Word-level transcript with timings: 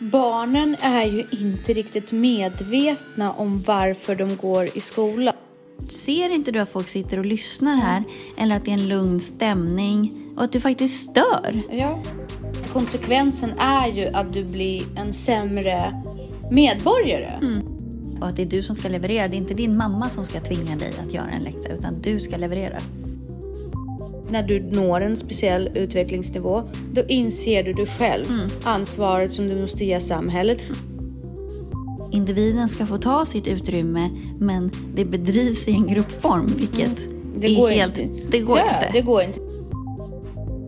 Barnen 0.00 0.76
är 0.80 1.04
ju 1.04 1.26
inte 1.30 1.72
riktigt 1.72 2.12
medvetna 2.12 3.32
om 3.32 3.62
varför 3.62 4.14
de 4.14 4.36
går 4.36 4.68
i 4.76 4.80
skolan. 4.80 5.34
Ser 5.88 6.34
inte 6.34 6.50
du 6.50 6.58
att 6.58 6.72
folk 6.72 6.88
sitter 6.88 7.18
och 7.18 7.24
lyssnar 7.24 7.76
här? 7.76 8.04
Eller 8.38 8.56
att 8.56 8.64
det 8.64 8.70
är 8.70 8.74
en 8.74 8.88
lugn 8.88 9.20
stämning? 9.20 10.12
Och 10.36 10.44
att 10.44 10.52
du 10.52 10.60
faktiskt 10.60 11.10
stör? 11.10 11.62
Ja. 11.70 12.02
Konsekvensen 12.72 13.52
är 13.58 13.88
ju 13.88 14.06
att 14.06 14.32
du 14.32 14.44
blir 14.44 14.82
en 14.96 15.12
sämre 15.12 16.02
medborgare. 16.50 17.60
Och 18.20 18.26
att 18.26 18.36
det 18.36 18.42
är 18.42 18.46
du 18.46 18.62
som 18.62 18.76
ska 18.76 18.88
leverera. 18.88 19.28
Det 19.28 19.36
är 19.36 19.38
inte 19.38 19.54
din 19.54 19.76
mamma 19.76 20.10
som 20.10 20.24
ska 20.24 20.40
tvinga 20.40 20.76
dig 20.76 20.92
att 21.02 21.12
göra 21.12 21.30
en 21.30 21.42
läxa, 21.42 21.68
utan 21.68 22.00
du 22.00 22.20
ska 22.20 22.36
leverera. 22.36 22.78
När 24.30 24.42
du 24.42 24.60
når 24.60 25.00
en 25.00 25.16
speciell 25.16 25.70
utvecklingsnivå, 25.74 26.62
då 26.92 27.02
inser 27.08 27.62
du 27.62 27.72
dig 27.72 27.86
själv 27.86 28.24
ansvaret 28.64 29.32
som 29.32 29.48
du 29.48 29.60
måste 29.60 29.84
ge 29.84 30.00
samhället. 30.00 30.58
Individen 32.12 32.68
ska 32.68 32.86
få 32.86 32.98
ta 32.98 33.24
sitt 33.24 33.46
utrymme, 33.46 34.10
men 34.38 34.70
det 34.94 35.04
bedrivs 35.04 35.68
i 35.68 35.70
en 35.72 35.86
gruppform, 35.86 36.46
vilket 36.46 36.96
Det 37.34 37.46
är 37.46 37.56
går 37.56 37.68
helt... 37.70 37.98
inte. 37.98 38.22
Det 38.30 38.38
går 38.38 38.58
ja, 38.58 38.64
inte. 38.74 38.90
det 38.92 39.00
går 39.00 39.22
inte. 39.22 39.40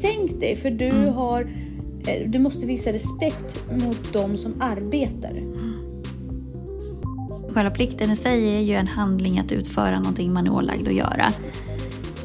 Tänk 0.00 0.40
dig, 0.40 0.56
för 0.56 0.70
du 0.70 0.92
har... 1.14 1.40
eh, 2.06 2.28
Du 2.30 2.38
måste 2.38 2.66
visa 2.66 2.92
respekt 2.92 3.64
mot 3.70 4.12
de 4.12 4.36
som 4.36 4.54
arbetar. 4.60 5.32
Själva 7.52 7.70
plikten 7.70 8.10
i 8.10 8.16
sig 8.16 8.56
är 8.56 8.60
ju 8.60 8.74
en 8.74 8.86
handling 8.88 9.38
att 9.38 9.52
utföra 9.52 9.98
någonting 9.98 10.32
man 10.32 10.46
är 10.46 10.50
ålagd 10.52 10.88
att 10.88 10.94
göra. 10.94 11.32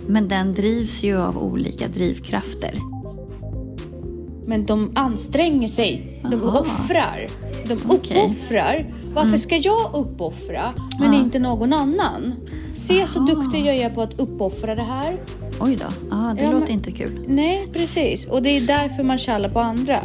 Men 0.07 0.27
den 0.27 0.53
drivs 0.53 1.03
ju 1.03 1.17
av 1.17 1.37
olika 1.37 1.87
drivkrafter. 1.87 2.73
Men 4.45 4.65
de 4.65 4.91
anstränger 4.95 5.67
sig. 5.67 6.21
De 6.31 6.43
Aha. 6.43 6.59
offrar. 6.59 7.27
De 7.67 7.73
Okej. 7.89 8.17
uppoffrar. 8.25 8.93
Varför 9.13 9.37
ska 9.37 9.55
jag 9.57 9.95
uppoffra 9.95 10.73
men 10.99 11.13
Ja. 11.13 11.19
inte 11.19 11.39
någon 11.39 11.73
annan? 11.73 12.35
Se 12.73 13.07
så 13.07 13.19
duktig 13.19 13.65
jag 13.65 13.75
är 13.75 13.89
på 13.89 14.01
att 14.01 14.19
uppoffra 14.19 14.75
det 14.75 14.83
här. 14.83 15.21
Oj 15.59 15.75
då, 15.75 16.15
ah, 16.15 16.33
det 16.33 16.43
Ja, 16.43 16.51
låter 16.51 16.59
men- 16.65 16.71
inte 16.71 16.91
kul. 16.91 17.25
Nej, 17.27 17.67
precis. 17.73 18.25
Och 18.25 18.41
det 18.43 18.49
är 18.49 18.61
därför 18.61 19.03
man 19.03 19.17
kallar 19.17 19.49
på 19.49 19.59
andra. 19.59 20.01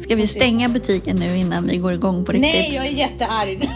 Ska 0.00 0.14
vi 0.14 0.26
stänga 0.26 0.68
butiken 0.68 1.16
nu 1.16 1.36
innan 1.36 1.66
vi 1.66 1.76
går 1.76 1.92
igång 1.92 2.24
på 2.24 2.32
riktigt? 2.32 2.52
Nej, 2.52 2.74
jag 2.74 2.86
är 2.86 2.90
jättearg 2.90 3.58
nu. 3.58 3.66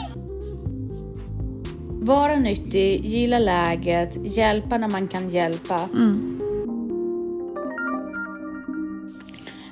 Vara 2.06 2.36
nyttig, 2.36 3.04
gilla 3.04 3.38
läget, 3.38 4.36
hjälpa 4.36 4.78
när 4.78 4.88
man 4.88 5.08
kan 5.08 5.30
hjälpa. 5.30 5.88
Mm. 5.94 6.40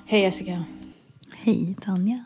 Hej 0.07 0.21
Jessica. 0.21 0.65
Hej 1.33 1.77
Tanja. 1.83 2.25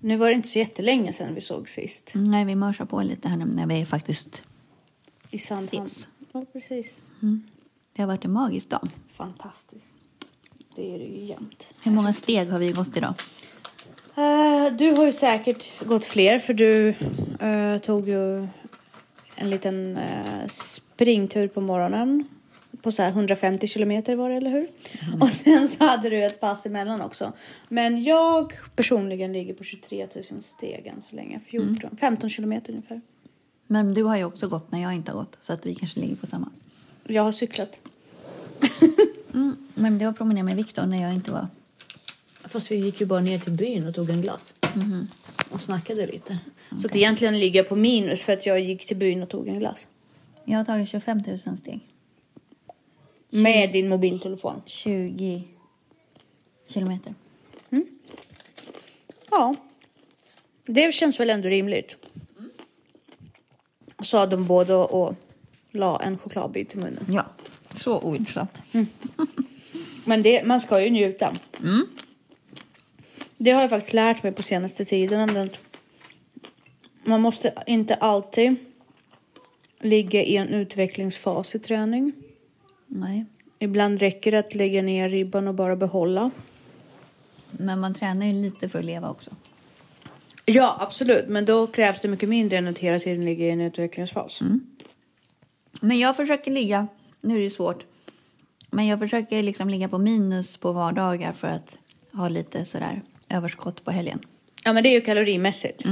Nu 0.00 0.16
var 0.16 0.28
det 0.28 0.34
inte 0.34 0.48
så 0.48 0.58
jättelänge 0.58 1.12
sedan 1.12 1.34
vi 1.34 1.40
såg 1.40 1.68
sist. 1.68 2.12
Nej, 2.14 2.44
vi 2.44 2.54
mörsar 2.54 2.84
på 2.84 3.02
lite 3.02 3.28
här 3.28 3.36
nu 3.36 3.44
när 3.44 3.66
vi 3.66 3.86
faktiskt... 3.86 4.42
I 5.30 5.38
Sandhamn. 5.38 5.86
Ses. 5.86 6.06
Ja, 6.32 6.44
precis. 6.52 6.94
Det 7.92 8.02
har 8.02 8.06
varit 8.06 8.24
en 8.24 8.32
magisk 8.32 8.68
dag. 8.68 8.88
Fantastiskt. 9.12 9.94
Det 10.74 10.94
är 10.94 10.98
det 10.98 11.04
ju 11.04 11.24
jämt. 11.24 11.68
Hur 11.82 11.92
många 11.92 12.14
steg 12.14 12.50
har 12.50 12.58
vi 12.58 12.72
gått 12.72 12.96
idag? 12.96 13.14
Eh, 14.16 14.72
du 14.72 14.90
har 14.90 15.04
ju 15.04 15.12
säkert 15.12 15.86
gått 15.86 16.04
fler 16.04 16.38
för 16.38 16.54
du 16.54 16.88
eh, 17.40 17.78
tog 17.78 18.08
ju 18.08 18.48
en 19.36 19.50
liten 19.50 19.96
uh, 19.96 20.46
springtur 20.48 21.48
på 21.48 21.60
morgonen. 21.60 22.24
På 22.82 22.92
så 22.92 23.02
här 23.02 23.08
150 23.08 23.66
kilometer 23.66 24.16
var 24.16 24.30
det, 24.30 24.36
eller 24.36 24.50
hur? 24.50 24.66
Och 25.20 25.32
sen 25.32 25.68
så 25.68 25.84
hade 25.84 26.10
du 26.10 26.24
ett 26.24 26.40
pass 26.40 26.66
emellan 26.66 27.00
också. 27.00 27.32
Men 27.68 28.04
jag 28.04 28.52
personligen 28.76 29.32
ligger 29.32 29.54
på 29.54 29.64
23 29.64 30.06
000 30.30 30.42
steg 30.42 30.86
än 30.86 31.02
så 31.02 31.16
länge. 31.16 31.40
14, 31.46 31.96
15 31.96 32.30
kilometer 32.30 32.72
ungefär. 32.72 33.00
Men 33.66 33.94
du 33.94 34.02
har 34.02 34.16
ju 34.16 34.24
också 34.24 34.48
gått 34.48 34.72
när 34.72 34.82
jag 34.82 34.94
inte 34.94 35.12
har 35.12 35.18
gått, 35.18 35.36
så 35.40 35.52
att 35.52 35.66
vi 35.66 35.74
kanske 35.74 36.00
ligger 36.00 36.16
på 36.16 36.26
samma. 36.26 36.50
Jag 37.04 37.22
har 37.22 37.32
cyklat. 37.32 37.80
Mm. 39.36 39.56
Men 39.74 39.98
du 39.98 40.04
har 40.04 40.12
promenerat 40.12 40.44
med 40.44 40.56
Viktor 40.56 40.86
när 40.86 41.02
jag 41.02 41.12
inte 41.12 41.32
var... 41.32 41.48
Fast 42.44 42.70
vi 42.70 42.76
gick 42.76 43.00
ju 43.00 43.06
bara 43.06 43.20
ner 43.20 43.38
till 43.38 43.52
byn 43.52 43.86
och 43.88 43.94
tog 43.94 44.10
en 44.10 44.22
glass. 44.22 44.54
Och 45.50 45.62
snackade 45.62 46.06
lite. 46.06 46.38
Så 46.80 46.86
att 46.86 46.96
egentligen 46.96 47.38
ligger 47.38 47.60
jag 47.60 47.68
på 47.68 47.76
minus 47.76 48.22
för 48.22 48.32
att 48.32 48.46
jag 48.46 48.60
gick 48.60 48.86
till 48.86 48.96
byn 48.96 49.22
och 49.22 49.28
tog 49.28 49.48
en 49.48 49.58
glass. 49.58 49.86
Jag 50.44 50.58
har 50.58 50.64
tagit 50.64 50.88
25 50.88 51.22
000 51.26 51.38
steg. 51.38 51.80
Med 53.30 53.72
din 53.72 53.88
mobiltelefon. 53.88 54.62
20 54.66 55.44
kilometer. 56.68 57.14
Ja. 59.30 59.54
Det 60.66 60.94
känns 60.94 61.20
väl 61.20 61.30
ändå 61.30 61.48
rimligt. 61.48 61.96
Sa 64.02 64.26
de 64.26 64.46
båda 64.46 64.76
och 64.76 65.14
la 65.70 66.02
en 66.02 66.18
chokladbit 66.18 66.74
i 66.74 66.76
munnen. 66.76 67.06
Ja, 67.08 67.26
så 67.76 68.00
ointressant. 68.00 68.62
Men 70.04 70.22
det, 70.22 70.44
man 70.44 70.60
ska 70.60 70.82
ju 70.82 70.90
njuta. 70.90 71.36
Det 73.36 73.50
har 73.50 73.60
jag 73.60 73.70
faktiskt 73.70 73.92
lärt 73.92 74.22
mig 74.22 74.32
på 74.32 74.42
senaste 74.42 74.84
tiden. 74.84 75.50
Man 77.06 77.20
måste 77.20 77.52
inte 77.66 77.94
alltid 77.94 78.56
ligga 79.80 80.22
i 80.22 80.36
en 80.36 80.48
utvecklingsfas 80.48 81.54
i 81.54 81.58
träning. 81.58 82.12
Nej. 82.86 83.24
Ibland 83.58 84.00
räcker 84.00 84.32
det 84.32 84.38
att 84.38 84.54
lägga 84.54 84.82
ner 84.82 85.08
ribban 85.08 85.48
och 85.48 85.54
bara 85.54 85.76
behålla. 85.76 86.30
Men 87.50 87.80
man 87.80 87.94
tränar 87.94 88.26
ju 88.26 88.32
lite 88.32 88.68
för 88.68 88.78
att 88.78 88.84
leva 88.84 89.10
också. 89.10 89.30
Ja, 90.44 90.76
absolut. 90.80 91.28
Men 91.28 91.44
då 91.44 91.66
krävs 91.66 92.00
det 92.00 92.08
mycket 92.08 92.28
mindre 92.28 92.58
än 92.58 92.68
att 92.68 92.78
hela 92.78 92.98
tiden 92.98 93.24
ligga 93.24 93.46
i 93.46 93.50
en 93.50 93.60
utvecklingsfas. 93.60 94.40
Men 95.80 95.98
jag 95.98 96.16
försöker 96.16 96.50
ligga, 96.50 96.86
nu 97.20 97.34
är 97.34 97.38
det 97.38 97.44
ju 97.44 97.50
svårt, 97.50 97.84
men 98.70 98.86
jag 98.86 98.98
försöker 98.98 99.42
liksom 99.42 99.68
ligga 99.68 99.88
på 99.88 99.98
minus 99.98 100.56
på 100.56 100.72
vardagar 100.72 101.32
för 101.32 101.48
att 101.48 101.78
ha 102.12 102.28
lite 102.28 102.64
sådär 102.64 103.02
överskott 103.28 103.84
på 103.84 103.90
helgen. 103.90 104.20
Ja, 104.66 104.72
men 104.72 104.82
det 104.82 104.88
är 104.88 104.92
ju 104.94 105.00
kalorimässigt. 105.00 105.84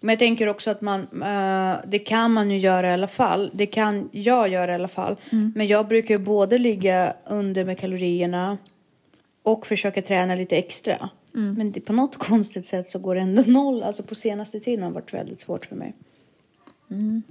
Men 0.00 0.12
jag 0.12 0.18
tänker 0.18 0.46
också 0.48 0.70
att 0.70 0.80
man, 0.80 1.00
eh, 1.22 1.76
det 1.86 1.98
kan 1.98 2.32
man 2.32 2.50
ju 2.50 2.58
göra 2.58 2.90
i 2.90 2.92
alla 2.92 3.08
fall. 3.08 3.50
Det 3.54 3.66
kan 3.66 4.08
jag 4.12 4.48
göra 4.48 4.72
i 4.72 4.74
alla 4.74 4.88
fall. 4.88 5.16
Men 5.54 5.66
jag 5.66 5.88
brukar 5.88 6.14
ju 6.14 6.20
både 6.24 6.58
ligga 6.58 7.16
under 7.26 7.64
med 7.64 7.78
kalorierna 7.78 8.58
och 9.42 9.66
försöka 9.66 10.02
träna 10.02 10.34
lite 10.34 10.56
extra. 10.56 11.08
Men 11.32 11.72
det, 11.72 11.80
på 11.80 11.92
något 11.92 12.16
konstigt 12.16 12.66
sätt 12.66 12.88
så 12.88 12.98
går 12.98 13.14
det 13.14 13.20
ändå 13.20 13.42
noll. 13.46 13.82
Alltså 13.82 14.02
på 14.02 14.14
senaste 14.14 14.60
tiden 14.60 14.82
har 14.82 14.90
det 14.90 14.94
varit 14.94 15.14
väldigt 15.14 15.40
svårt 15.40 15.66
för 15.66 15.76
mig. 15.76 15.94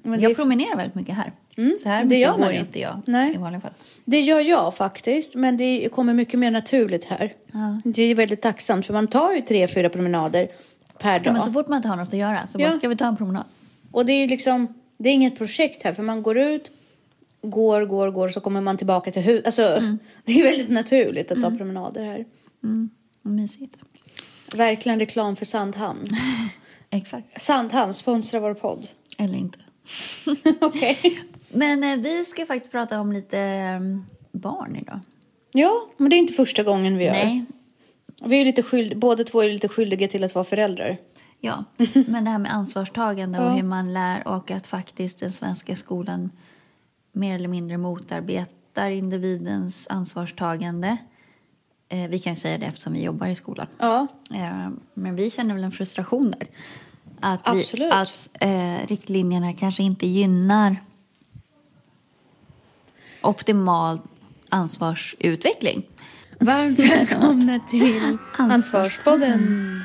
Det, 0.03 0.21
Jag 0.21 0.35
promenerar 0.35 0.77
väldigt 0.77 0.95
mycket 0.95 1.15
här. 1.15 1.31
så 1.83 1.89
här 1.89 2.05
det 2.05 2.17
gör 2.17 2.37
man 2.37 2.53
inte 2.53 2.79
jag 2.79 3.01
Nej. 3.05 3.33
i 3.33 3.37
vanliga 3.37 3.61
fall. 3.61 3.71
det 4.05 4.19
gör 4.19 4.39
jag 4.39 4.75
faktiskt, 4.75 5.35
men 5.35 5.57
det 5.57 5.89
kommer 5.91 6.13
mycket 6.13 6.39
mer 6.39 6.51
naturligt 6.51 7.05
här. 7.05 7.31
Ja. 7.51 7.79
Det 7.83 8.01
är 8.03 8.15
väldigt 8.15 8.41
tacksamt 8.41 8.85
för 8.85 8.93
man 8.93 9.07
tar 9.07 9.33
ju 9.33 9.41
tre, 9.41 9.67
fyra 9.67 9.89
promenader 9.89 10.47
per 11.01 11.19
dag. 11.19 11.27
Ja, 11.27 11.31
men 11.33 11.41
så 11.41 11.51
fort 11.51 11.67
man 11.67 11.77
inte 11.77 11.89
har 11.89 11.95
något 11.97 12.07
att 12.07 12.19
göra 12.19 12.39
så 12.51 12.59
Ja. 12.61 12.69
bara, 12.69 12.77
ska 12.77 12.87
vi 12.89 12.95
ta 12.95 13.05
en 13.07 13.17
promenad? 13.17 13.45
Och 13.91 14.05
det 14.05 14.13
är 14.13 14.27
liksom, 14.27 14.67
det 14.97 15.09
är 15.09 15.13
inget 15.13 15.37
projekt 15.37 15.83
här 15.83 15.93
för 15.93 16.03
man 16.03 16.23
går 16.23 16.37
ut, 16.37 16.71
går, 17.41 17.85
går, 17.85 18.11
går 18.11 18.29
så 18.29 18.39
kommer 18.41 18.61
man 18.61 18.77
tillbaka 18.77 19.11
till 19.11 19.21
huset. 19.21 19.45
Alltså, 19.45 19.61
Mm. 19.77 19.99
det 20.25 20.31
är 20.39 20.43
väldigt 20.43 20.69
naturligt 20.69 21.31
att 21.31 21.41
ta 21.41 21.51
promenader 21.51 22.03
här. 22.05 22.25
Vad 23.21 23.33
mysigt. 23.33 23.77
Verkligen 24.55 24.99
reklam 24.99 25.35
för 25.35 25.45
Sandhamn. 25.45 26.07
Exakt. 26.89 27.41
Sandhamn 27.41 27.93
sponsrar 27.93 28.39
vår 28.39 28.53
podd. 28.53 28.87
Eller 29.17 29.37
inte. 29.37 29.59
Okej. 30.61 31.19
Men 31.53 31.83
eh, 31.83 31.95
vi 31.97 32.25
ska 32.25 32.45
faktiskt 32.45 32.71
prata 32.71 32.99
om 32.99 33.11
lite 33.11 33.39
eh, 33.39 33.79
barn 34.31 34.75
idag. 34.75 34.99
Ja, 35.53 35.71
men 35.97 36.09
det 36.09 36.15
är 36.15 36.17
inte 36.17 36.33
första 36.33 36.63
gången 36.63 36.97
vi 36.97 37.03
gör. 37.05 37.11
Nej, 37.13 37.45
Vi 38.25 38.41
är 38.41 38.45
lite 38.45 38.63
skyld, 38.63 38.97
båda 38.99 39.23
två 39.23 39.41
är 39.41 39.49
lite 39.49 39.67
skyldiga 39.67 40.07
till 40.07 40.23
att 40.23 40.35
vara 40.35 40.45
föräldrar. 40.45 40.97
Ja, 41.39 41.63
men 42.07 42.23
det 42.23 42.29
här 42.31 42.37
med 42.39 42.53
ansvarstagande 42.53 43.39
och 43.39 43.45
Ja. 43.45 43.49
hur 43.49 43.63
man 43.63 43.93
lär 43.93 44.27
och 44.27 44.51
att 44.51 44.67
faktiskt 44.67 45.19
den 45.19 45.31
svenska 45.33 45.75
skolan 45.75 46.29
mer 47.11 47.35
eller 47.35 47.47
mindre 47.47 47.77
motarbetar 47.77 48.89
individens 48.89 49.87
ansvarstagande. 49.89 50.97
Eh, 51.89 52.09
vi 52.09 52.19
kan 52.19 52.33
ju 52.33 52.37
säga 52.39 52.57
det 52.57 52.65
eftersom 52.65 52.93
vi 52.93 53.03
jobbar 53.03 53.27
i 53.27 53.35
skolan. 53.35 53.67
Ja, 53.77 54.07
Eh, 54.33 54.69
men 54.93 55.15
vi 55.15 55.31
känner 55.31 55.53
väl 55.53 55.63
en 55.63 55.71
frustration 55.71 56.31
där. 56.39 56.47
Att, 57.19 57.55
vi, 57.55 57.89
att 57.91 58.29
eh, 58.39 58.87
riktlinjerna 58.87 59.53
kanske 59.53 59.83
inte 59.83 60.07
gynnar 60.07 60.75
optimal 63.21 63.99
ansvarsutveckling. 64.49 65.83
Varmt 66.41 66.79
välkomna 66.79 67.59
till 67.59 68.17
Ansvarspodden. 68.37 69.81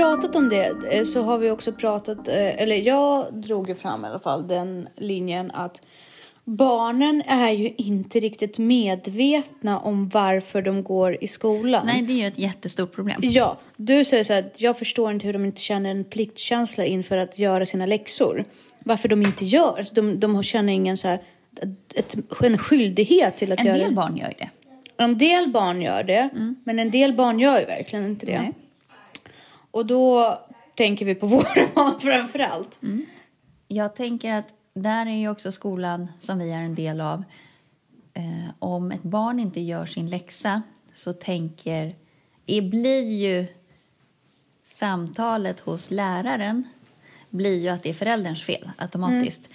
Pratat 0.00 0.36
om 0.36 0.48
det 0.48 0.72
eh, 0.90 1.04
så 1.04 1.22
har 1.22 1.38
vi 1.38 1.50
också 1.50 1.72
pratat, 1.72 2.28
eh, 2.28 2.62
eller 2.62 2.76
jag 2.76 3.34
drog 3.34 3.68
ju 3.68 3.74
fram 3.74 4.04
i 4.04 4.08
alla 4.08 4.18
fall 4.18 4.48
den 4.48 4.88
linjen 4.96 5.50
att 5.50 5.82
barnen 6.44 7.22
är 7.26 7.50
ju 7.50 7.74
inte 7.76 8.20
riktigt 8.20 8.58
medvetna 8.58 9.78
om 9.78 10.08
varför 10.08 10.62
de 10.62 10.82
går 10.82 11.24
i 11.24 11.28
skolan. 11.28 11.86
Nej, 11.86 12.02
det 12.02 12.12
är 12.12 12.16
ju 12.16 12.26
ett 12.26 12.38
jättestort 12.38 12.92
problem. 12.94 13.20
Ja, 13.22 13.58
du 13.76 14.04
säger 14.04 14.24
så 14.24 14.32
här 14.32 14.50
jag 14.56 14.78
förstår 14.78 15.10
inte 15.10 15.26
hur 15.26 15.32
de 15.32 15.44
inte 15.44 15.60
känner 15.60 15.90
en 15.90 16.04
pliktkänsla 16.04 16.84
inför 16.84 17.16
att 17.16 17.38
göra 17.38 17.66
sina 17.66 17.86
läxor. 17.86 18.44
Varför 18.84 19.08
de 19.08 19.22
inte 19.22 19.44
gör, 19.44 19.78
alltså 19.78 19.94
de, 19.94 20.20
de 20.20 20.42
känner 20.42 20.72
ingen 20.72 20.96
så 20.96 21.08
här, 21.08 21.22
ett, 21.94 22.16
en 22.42 22.58
skyldighet 22.58 23.36
till 23.36 23.52
att 23.52 23.60
En 23.60 23.66
göra 23.66 23.78
del 23.78 23.94
barn 23.94 24.16
gör 24.16 24.28
ju 24.28 24.34
det. 24.38 24.50
En 24.96 25.18
del 25.18 25.48
barn 25.50 25.82
gör 25.82 26.02
det, 26.02 26.28
men 26.64 26.78
en 26.78 26.90
del 26.90 27.14
barn 27.14 27.38
gör 27.38 27.60
ju 27.60 27.66
verkligen 27.66 28.04
inte 28.04 28.26
det. 28.26 28.40
Nej. 28.40 28.52
Och 29.70 29.86
då 29.86 30.38
tänker 30.74 31.06
vi 31.06 31.14
på 31.14 31.26
våra 31.36 31.66
barn 31.74 32.00
framför 32.00 32.38
allt. 32.38 32.80
Jag 33.68 33.96
tänker 33.96 34.32
att 34.32 34.48
där 34.74 35.06
är 35.06 35.16
ju 35.16 35.28
också 35.28 35.52
skolan 35.52 36.12
som 36.20 36.38
vi 36.38 36.50
är 36.50 36.60
en 36.60 36.74
del 36.74 37.00
av. 37.00 37.24
Eh, 38.14 38.54
om 38.58 38.92
ett 38.92 39.02
barn 39.02 39.40
inte 39.40 39.60
gör 39.60 39.86
sin 39.86 40.10
läxa 40.10 40.62
så 40.94 41.12
tänker... 41.12 41.94
Det 42.44 42.62
blir 42.62 43.12
ju 43.12 43.46
samtalet 44.66 45.60
hos 45.60 45.90
läraren 45.90 46.64
blir 47.30 47.62
ju 47.62 47.68
att 47.68 47.82
det 47.82 47.90
är 47.90 47.94
förälderns 47.94 48.42
fel 48.42 48.70
automatiskt. 48.76 49.48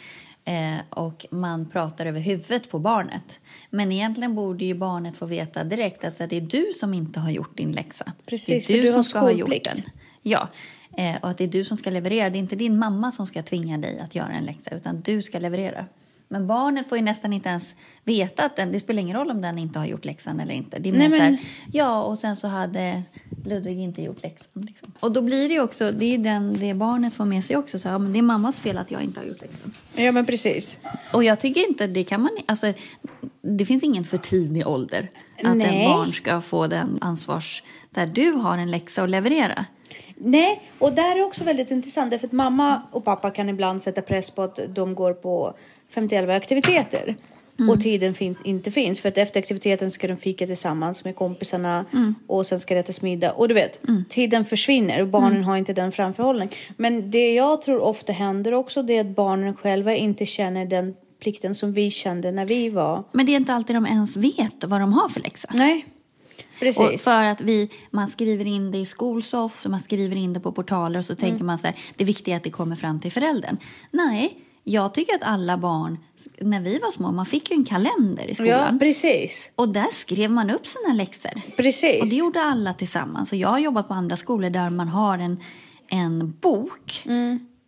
Eh, 0.46 0.78
och 0.90 1.26
man 1.30 1.70
pratar 1.70 2.06
över 2.06 2.20
huvudet 2.20 2.70
på 2.70 2.80
barnet. 2.80 3.40
Men 3.70 3.92
egentligen 3.92 4.36
borde 4.36 4.66
ju 4.66 4.74
barnet 4.74 5.18
få 5.18 5.26
veta 5.26 5.64
direkt 5.64 6.04
att 6.04 6.18
det 6.18 6.38
är 6.38 6.42
du 6.42 6.72
som 6.80 6.94
inte 6.94 7.20
har 7.20 7.32
gjort 7.32 7.58
din 7.58 7.72
läxa. 7.72 8.14
Precis, 8.26 8.68
det 8.68 8.74
är 8.74 8.78
för 8.78 8.84
du 8.84 8.90
du 8.90 8.90
har 8.90 8.94
som 8.94 9.04
ska 9.04 9.20
ha 9.20 9.32
gjort 9.32 9.64
den. 9.64 9.78
Ja, 10.28 10.48
eh, 10.98 11.16
och 11.22 11.30
att 11.30 11.38
det 11.38 11.44
är 11.44 11.48
du 11.48 11.64
som 11.64 11.78
ska 11.78 11.90
leverera. 11.90 12.30
Det 12.30 12.38
är 12.38 12.40
inte 12.40 12.56
din 12.56 12.80
mamma 12.80 13.12
som 13.12 13.28
ska 13.28 13.44
tvinga 13.44 13.78
dig 13.78 14.00
att 14.00 14.16
göra 14.16 14.30
en 14.34 14.46
läxa, 14.46 14.76
utan 14.76 15.02
du 15.02 15.22
ska 15.22 15.40
leverera. 15.40 15.86
Men 16.28 16.48
barnet 16.48 16.90
får 16.90 16.98
ju 16.98 17.04
nästan 17.04 17.34
inte 17.34 17.50
ens 17.50 17.76
veta 18.04 18.46
att 18.46 18.56
den, 18.56 18.72
det 18.72 18.80
spelar 18.80 19.02
ingen 19.02 19.18
roll 19.18 19.32
om 19.32 19.42
den 19.42 19.58
inte 19.58 19.80
har 19.80 19.86
gjort 19.86 20.06
läxan 20.06 20.40
eller 20.40 20.54
inte. 20.54 20.80
Det 20.80 20.90
är 20.90 20.94
Nej, 20.94 21.10
men- 21.10 21.22
här, 21.22 21.40
ja 21.72 22.04
och 22.04 22.18
sen 22.18 22.36
så 22.36 22.48
hade 22.48 23.04
Ludvig 23.44 23.80
inte 23.80 24.02
gjort 24.02 24.24
läxan. 24.24 24.66
Liksom. 24.68 24.92
Och 25.00 25.12
då 25.12 25.22
blir 25.22 25.50
det 25.50 25.60
också, 25.60 25.92
det 25.92 26.06
är 26.06 26.18
den, 26.18 26.60
det 26.60 26.74
barnet 26.74 27.14
får 27.14 27.26
med 27.26 27.46
sig 27.46 27.58
också, 27.58 27.80
så 27.80 27.90
här, 27.90 28.00
men 28.00 28.14
det 28.14 28.20
är 28.20 28.24
mammas 28.24 28.60
fel 28.60 28.78
att 28.78 28.92
jag 28.92 29.02
inte 29.02 29.20
har 29.20 29.28
gjort 29.28 29.42
läxan. 29.42 29.72
Ja, 29.96 30.12
men 30.12 30.26
precis. 30.26 30.80
Och 31.14 31.24
jag 31.24 31.40
tycker 31.40 31.70
inte, 31.70 31.88
det 31.88 32.04
kan 32.04 32.22
man, 32.22 32.32
alltså 32.46 32.74
det 33.42 33.66
finns 33.66 33.84
ingen 33.84 34.04
för 34.04 34.18
tidig 34.18 34.68
ålder 34.68 35.10
att 35.44 35.58
Nej. 35.58 35.86
en 35.86 35.90
barn 35.90 36.14
ska 36.14 36.42
få 36.42 36.68
den 36.68 36.98
ansvars, 37.02 37.64
där 37.90 38.08
du 38.08 38.32
har 38.32 38.58
en 38.58 38.72
läxa 38.72 39.04
att 39.04 39.10
leverera. 39.10 39.66
Nej, 40.18 40.62
och 40.80 40.94
där 40.94 41.20
är 41.20 41.26
också 41.26 41.44
väldigt 41.44 41.72
intressant 41.72 42.12
därför 42.12 42.28
att 42.28 42.34
mamma 42.34 42.82
och 42.92 43.06
pappa 43.06 43.32
kan 43.32 43.50
ibland 43.50 43.82
sätta 43.82 44.02
press 44.02 44.32
på 44.32 44.42
att 44.42 44.60
de 44.70 44.96
går 44.96 45.14
på 45.14 45.54
51 45.90 46.30
aktiviteter 46.30 47.16
och 47.70 47.82
tiden 47.82 48.14
fin- 48.14 48.36
inte 48.44 48.72
finns 48.72 49.00
för 49.02 49.10
att 49.10 49.18
efter 49.18 49.40
aktiviteten 49.40 49.92
ska 49.92 50.08
de 50.08 50.18
fika 50.18 50.48
tillsammans 50.48 51.04
med 51.06 51.16
kompisarna 51.16 51.86
och 52.28 52.46
sen 52.46 52.60
ska 52.60 52.74
det 52.74 52.80
ätas 52.80 53.02
middag 53.02 53.32
och 53.32 53.48
du 53.48 53.54
vet, 53.54 53.82
tiden 54.10 54.46
försvinner 54.46 55.02
och 55.02 55.08
barnen 55.08 55.44
har 55.44 55.58
inte 55.58 55.74
den 55.74 55.92
framförhållning. 55.92 56.50
Men 56.78 57.12
det 57.12 57.34
jag 57.34 57.62
tror 57.62 57.80
ofta 57.80 58.14
händer 58.14 58.54
också 58.54 58.84
det 58.84 58.98
är 58.98 59.02
att 59.02 59.16
barnen 59.16 59.56
själva 59.56 59.96
inte 59.96 60.26
känner 60.26 60.66
den 60.66 60.96
plikten 61.22 61.56
som 61.56 61.74
vi 61.74 61.92
kände 61.92 62.32
när 62.32 62.46
vi 62.46 62.70
var. 62.70 63.04
Men 63.12 63.26
det 63.26 63.32
är 63.32 63.38
inte 63.38 63.54
alltid 63.54 63.76
de 63.76 63.86
ens 63.86 64.16
vet 64.18 64.64
vad 64.64 64.82
de 64.82 64.94
har 64.94 65.10
för 65.10 65.20
läxa. 65.22 65.48
Nej, 65.54 65.86
Och 66.40 66.60
precis. 66.60 67.04
för 67.04 67.24
att 67.24 67.42
vi, 67.42 67.70
man 67.92 68.08
skriver 68.08 68.46
in 68.48 68.72
det 68.72 68.78
i 68.78 68.86
Skolsoft, 68.86 69.66
man 69.68 69.80
skriver 69.80 70.16
in 70.16 70.34
det 70.34 70.40
på 70.40 70.52
portaler 70.52 71.00
och 71.00 71.06
så 71.06 71.16
tänker 71.16 71.44
man 71.44 71.58
så 71.58 71.68
här, 71.68 71.76
det 71.96 72.04
viktiga 72.04 72.34
är 72.36 72.38
att 72.38 72.44
det 72.44 72.50
kommer 72.50 72.76
fram 72.76 73.00
till 73.00 73.12
föräldern. 73.12 73.58
Nej, 73.92 74.38
jag 74.68 74.94
tycker 74.94 75.14
att 75.14 75.24
alla 75.24 75.58
barn, 75.58 75.98
när 76.42 76.60
vi 76.62 76.80
var 76.80 76.92
små, 76.92 77.12
man 77.12 77.26
fick 77.26 77.52
ju 77.52 77.56
en 77.56 77.66
kalender 77.66 78.24
i 78.24 78.30
Ja, 78.30 78.36
skolan. 78.36 78.80
precis. 78.80 79.52
och 79.56 79.70
där 79.70 79.88
skrev 79.92 80.32
man 80.32 80.50
upp 80.50 80.68
sina 80.68 80.94
läxor. 80.94 81.42
Precis. 81.58 82.02
Och 82.02 82.08
det 82.10 82.16
gjorde 82.16 82.42
alla 82.42 82.74
tillsammans. 82.74 83.32
Och 83.32 83.38
jag 83.38 83.50
har 83.50 83.60
jobbat 83.60 83.88
på 83.88 83.94
andra 83.94 84.18
skolor 84.18 84.50
där 84.50 84.70
man 84.70 84.88
har 84.88 85.18
en, 85.18 85.40
en 85.88 86.34
bok 86.42 87.04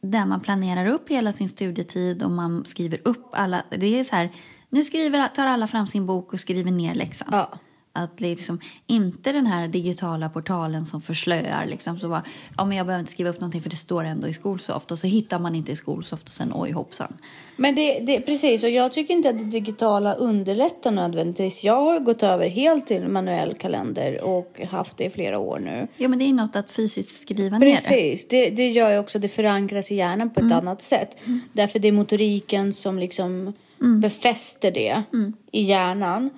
där 0.01 0.25
man 0.25 0.39
planerar 0.41 0.87
upp 0.87 1.09
hela 1.09 1.33
sin 1.33 1.49
studietid 1.49 2.23
och 2.23 2.31
man 2.31 2.65
skriver 2.65 2.99
upp 3.03 3.29
alla... 3.31 3.63
Det 3.77 3.99
är 3.99 4.03
så 4.03 4.15
här, 4.15 4.31
nu 4.69 4.83
skriver, 4.83 5.27
tar 5.27 5.45
alla 5.45 5.67
fram 5.67 5.87
sin 5.87 6.05
bok 6.05 6.33
och 6.33 6.39
skriver 6.39 6.71
ner 6.71 6.95
läxan. 6.95 7.27
Ja. 7.31 7.51
Att 7.97 8.17
det 8.17 8.25
är 8.25 8.35
liksom 8.35 8.59
inte 8.87 9.31
den 9.31 9.45
här 9.45 9.67
digitala 9.67 10.29
portalen 10.29 10.85
som 10.85 11.01
förslöar. 11.01 11.65
Liksom, 11.65 11.99
så 11.99 12.09
bara, 12.09 12.23
ja, 12.57 12.65
men 12.65 12.77
jag 12.77 12.85
behöver 12.85 12.99
inte 12.99 13.11
skriva 13.11 13.29
upp 13.29 13.39
någonting 13.39 13.61
för 13.61 13.69
det 13.69 13.75
står 13.75 14.03
ändå 14.03 14.27
i 14.27 14.33
Skolsoft. 14.33 14.91
Och 14.91 14.99
så 14.99 15.07
hittar 15.07 15.39
man 15.39 15.55
inte 15.55 15.71
i 15.71 15.75
Skolsoft 15.75 16.27
och 16.27 16.33
sen 16.33 16.51
oj 16.55 16.71
hoppsan. 16.71 17.13
Men 17.55 17.75
det, 17.75 17.99
det, 17.99 18.21
precis, 18.21 18.63
och 18.63 18.69
jag 18.69 18.91
tycker 18.91 19.13
inte 19.13 19.29
att 19.29 19.37
det 19.37 19.43
digitala 19.43 20.13
underlättar 20.13 20.91
nödvändigtvis. 20.91 21.63
Jag 21.63 21.81
har 21.81 21.99
gått 21.99 22.23
över 22.23 22.47
helt 22.47 22.87
till 22.87 23.07
manuell 23.07 23.55
kalender 23.55 24.23
och 24.23 24.61
haft 24.71 24.97
det 24.97 25.03
i 25.03 25.09
flera 25.09 25.39
år 25.39 25.59
nu. 25.59 25.87
Ja 25.97 26.07
men 26.07 26.19
det 26.19 26.25
är 26.25 26.33
något 26.33 26.55
att 26.55 26.71
fysiskt 26.71 27.21
skriva 27.21 27.57
ner 27.57 27.65
det. 27.65 27.71
Precis, 27.71 28.27
det, 28.27 28.49
det 28.49 28.69
gör 28.69 28.91
ju 28.91 28.99
också, 28.99 29.19
det 29.19 29.27
förankras 29.27 29.91
i 29.91 29.95
hjärnan 29.95 30.29
på 30.29 30.39
ett 30.39 30.51
annat 30.51 30.81
sätt. 30.81 31.17
Därför 31.53 31.79
det 31.79 31.87
är 31.87 31.91
motoriken 31.91 32.73
som 32.73 32.99
liksom 32.99 33.53
befäster 33.79 34.71
det 34.71 35.03
i 35.51 35.61
hjärnan. 35.61 36.29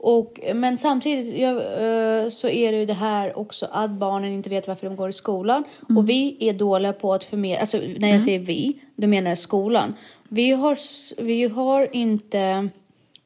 Och, 0.00 0.40
men 0.54 0.78
samtidigt 0.78 1.34
ja, 1.34 1.50
eh, 1.50 2.28
så 2.28 2.48
är 2.48 2.72
det 2.72 2.78
ju 2.78 2.86
det 2.86 2.92
här 2.92 3.38
också 3.38 3.68
att 3.72 3.90
barnen 3.90 4.32
inte 4.32 4.50
vet 4.50 4.68
varför 4.68 4.86
de 4.86 4.96
går 4.96 5.08
i 5.08 5.12
skolan. 5.12 5.64
Och 5.96 6.08
vi 6.08 6.36
är 6.40 6.52
dåliga 6.52 6.92
på 6.92 7.14
att 7.14 7.24
förmedla, 7.24 7.60
alltså 7.60 7.80
när 7.98 8.08
jag 8.08 8.22
säger 8.22 8.38
vi, 8.38 8.78
då 8.96 9.06
menar 9.06 9.30
jag 9.30 9.38
skolan. 9.38 9.94
Vi 10.28 10.50
har, 10.50 10.78
vi 11.22 11.44
har 11.48 11.96
inte 11.96 12.68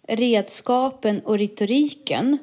redskapen 0.08 1.20
och 1.20 1.38
retoriken 1.38 2.38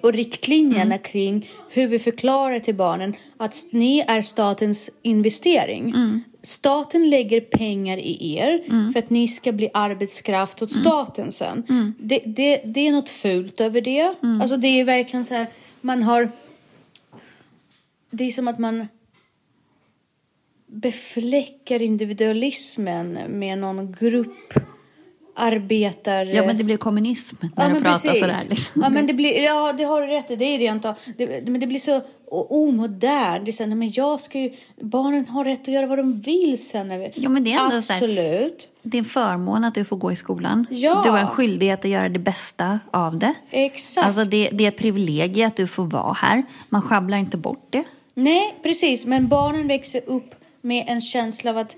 och 0.00 0.12
riktlinjerna 0.12 0.98
kring 0.98 1.50
hur 1.70 1.86
vi 1.86 1.98
förklarar 1.98 2.58
till 2.58 2.74
barnen 2.74 3.14
att 3.36 3.66
ni 3.70 4.04
är 4.08 4.22
statens 4.22 4.90
investering. 5.02 5.94
Staten 6.42 7.10
lägger 7.10 7.40
pengar 7.40 7.96
i 7.96 8.36
er 8.36 8.92
för 8.92 8.98
att 8.98 9.10
ni 9.10 9.28
ska 9.28 9.52
bli 9.52 9.70
arbetskraft 9.74 10.62
åt 10.62 10.72
staten 10.72 11.32
sen. 11.32 11.64
Det, 11.98 12.22
det, 12.26 12.62
det 12.64 12.88
är 12.88 12.92
något 12.92 13.10
fult 13.10 13.60
över 13.60 13.80
det. 13.80 14.14
Alltså 14.40 14.56
det 14.56 14.80
är 14.80 14.84
verkligen 14.84 15.24
så 15.24 15.34
här, 15.34 15.46
man 15.80 16.02
har... 16.02 16.30
Det 18.10 18.24
är 18.24 18.30
som 18.30 18.48
att 18.48 18.58
man 18.58 18.88
befläckar 20.66 21.82
individualismen 21.82 23.12
med 23.12 23.58
någon 23.58 23.92
grupp 23.92 24.54
arbetar... 25.40 26.24
Ja 26.24 26.46
men 26.46 26.58
det 26.58 26.64
blir 26.64 26.76
kommunism 26.76 27.36
när 27.56 27.70
du 27.70 27.80
pratar 27.80 28.14
sådär. 28.14 28.36
Liksom. 28.50 28.82
Ja, 28.82 28.88
men 28.88 29.06
det 29.06 29.12
blir, 29.12 29.44
ja, 29.44 29.74
det 29.78 29.84
har 29.84 30.00
du 30.00 30.06
rätt 30.06 30.30
i. 30.30 30.36
Det 30.36 30.44
är 30.44 30.58
rent 30.58 30.84
av, 30.84 30.94
det, 31.18 31.48
men 31.48 31.60
det 31.60 31.66
blir 31.66 31.78
så 31.78 32.02
omodernt. 32.30 33.44
Det 33.44 33.50
är 33.50 33.52
så 33.52 33.66
nej, 33.66 33.74
men 33.74 33.90
jag 33.92 34.20
ska 34.20 34.38
ju, 34.38 34.50
barnen 34.80 35.28
har 35.28 35.44
rätt 35.44 35.60
att 35.60 35.68
göra 35.68 35.86
vad 35.86 35.98
de 35.98 36.20
vill 36.20 36.64
sen. 36.66 36.88
När 36.88 36.98
vi, 36.98 37.12
Ja, 37.14 37.28
men 37.28 37.44
det 37.44 37.52
är 37.52 37.64
ändå 37.64 37.82
så 37.82 37.92
Absolut. 37.92 38.68
Det 38.82 38.96
är 38.96 38.98
en 38.98 39.04
förmån 39.04 39.64
att 39.64 39.74
du 39.74 39.84
får 39.84 39.96
gå 39.96 40.12
i 40.12 40.16
skolan. 40.16 40.66
Ja. 40.70 41.02
Du 41.04 41.10
har 41.10 41.18
en 41.18 41.26
skyldighet 41.26 41.84
att 41.84 41.90
göra 41.90 42.08
det 42.08 42.18
bästa 42.18 42.78
av 42.90 43.18
det. 43.18 43.34
Exakt. 43.50 44.06
Alltså 44.06 44.24
det, 44.24 44.50
det 44.52 44.64
är 44.64 44.68
ett 44.68 44.78
privilegium 44.78 45.46
att 45.46 45.56
du 45.56 45.66
får 45.66 45.84
vara 45.84 46.12
här. 46.12 46.42
Man 46.68 46.82
sjabblar 46.82 47.18
inte 47.18 47.36
bort 47.36 47.66
det. 47.70 47.84
Nej, 48.14 48.54
precis. 48.62 49.06
Men 49.06 49.28
barnen 49.28 49.68
växer 49.68 50.02
upp 50.06 50.34
med 50.60 50.84
en 50.88 51.00
känsla 51.00 51.50
av 51.50 51.58
att 51.58 51.76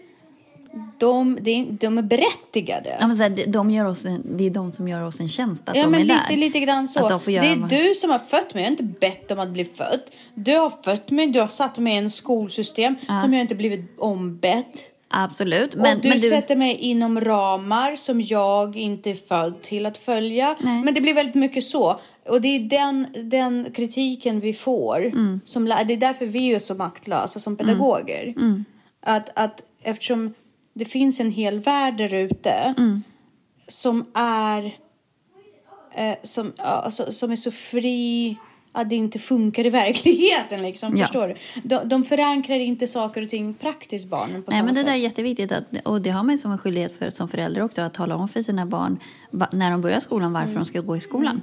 de, 0.98 1.38
de 1.80 1.98
är 1.98 2.02
berättigade. 2.02 2.96
Ja, 3.00 3.06
men 3.06 3.16
så 3.16 3.22
här, 3.22 3.46
de- 3.46 3.70
gör 3.70 3.84
oss 3.84 4.04
en, 4.04 4.22
det 4.36 4.46
är 4.46 4.50
de 4.50 4.72
som 4.72 4.88
gör 4.88 5.02
oss 5.02 5.20
en 5.20 5.28
tjänst 5.28 5.68
att 5.68 5.76
Ja, 5.76 5.82
de 5.82 5.90
men 5.90 6.00
är 6.00 6.04
lite, 6.04 6.24
där. 6.28 6.36
lite 6.36 6.60
grann 6.60 6.88
så. 6.88 7.08
De 7.08 7.20
det 7.26 7.36
är 7.36 7.56
vad- 7.60 7.70
du 7.70 7.94
som 7.94 8.10
har 8.10 8.18
fött 8.18 8.54
mig. 8.54 8.62
Jag 8.62 8.70
har 8.70 8.70
inte 8.70 8.82
bett 8.82 9.30
om 9.30 9.38
att 9.38 9.50
bli 9.50 9.64
född. 9.64 10.00
Du 10.34 10.56
har 10.56 10.72
fött 10.82 11.10
mig. 11.10 11.26
Du 11.26 11.40
har 11.40 11.48
satt 11.48 11.78
mig 11.78 11.94
i 11.94 11.96
en 11.98 12.10
skolsystem 12.10 12.96
som 13.22 13.32
jag 13.32 13.40
inte 13.42 13.54
blivit 13.54 13.94
ombett. 13.98 14.88
Absolut. 15.14 15.74
Men, 15.74 15.96
och 15.96 16.02
du, 16.02 16.08
men 16.08 16.20
du, 16.20 16.28
sätter 16.28 16.56
mig 16.56 16.74
inom 16.74 17.20
ramar 17.20 17.96
som 17.96 18.20
jag 18.20 18.76
inte 18.76 19.10
är 19.10 19.14
född 19.14 19.62
till 19.62 19.86
att 19.86 19.98
följa. 19.98 20.56
Nej. 20.60 20.82
Men 20.84 20.94
det 20.94 21.00
blir 21.00 21.14
väldigt 21.14 21.34
mycket 21.34 21.64
så. 21.64 22.00
Och 22.28 22.40
det 22.40 22.48
är 22.48 22.60
den, 22.60 23.06
den 23.30 23.72
kritiken 23.74 24.40
vi 24.40 24.52
får. 24.52 25.06
Mm. 25.06 25.40
Som, 25.44 25.64
det 25.64 25.72
är 25.94 25.96
därför 25.96 26.26
vi 26.26 26.54
är 26.54 26.58
så 26.58 26.74
maktlösa 26.74 27.40
som 27.40 27.56
pedagoger. 27.56 28.34
Mm. 28.36 28.64
Att, 29.00 29.28
att 29.34 29.62
eftersom 29.82 30.34
det 30.74 30.84
finns 30.84 31.20
en 31.20 31.30
hel 31.30 31.58
värld 31.58 31.96
där 31.96 32.14
ute 32.14 32.50
Mm. 32.78 33.02
som 33.68 34.06
är 34.14 34.64
eh, 35.94 36.14
som, 36.22 36.52
alltså, 36.58 37.12
som 37.12 37.30
är 37.32 37.36
så 37.36 37.50
fri 37.50 38.36
att 38.74 38.88
det 38.90 38.94
inte 38.96 39.18
funkar 39.18 39.66
i 39.66 39.70
verkligheten. 39.70 40.62
Liksom, 40.62 40.96
Ja. 40.96 41.04
Förstår 41.06 41.28
du? 41.28 41.34
De, 41.64 41.88
de 41.88 42.04
förankrar 42.04 42.58
inte 42.60 42.86
saker 42.88 43.22
och 43.22 43.28
ting 43.30 43.54
praktiskt 43.54 44.08
barnen 44.08 44.42
på 44.42 44.50
Nej, 44.50 44.60
men 44.62 44.68
det 44.68 44.74
sätt. 44.74 44.86
där 44.86 44.92
är 44.92 44.96
jätteviktigt. 44.96 45.52
Att, 45.52 45.64
och 45.84 46.02
det 46.02 46.10
har 46.10 46.22
man 46.22 46.38
som 46.38 46.52
en 46.52 46.58
skyldighet 46.58 46.98
för, 46.98 47.10
som 47.10 47.28
förälder 47.28 47.62
också. 47.62 47.82
Att 47.82 47.94
tala 47.94 48.16
om 48.16 48.28
för 48.28 48.42
sina 48.42 48.66
barn 48.66 48.98
va, 49.30 49.48
när 49.52 49.70
de 49.70 49.80
börjar 49.82 50.00
skolan 50.00 50.32
varför 50.32 50.54
de 50.54 50.64
ska 50.64 50.80
gå 50.80 50.96
i 50.96 51.00
skolan. 51.00 51.40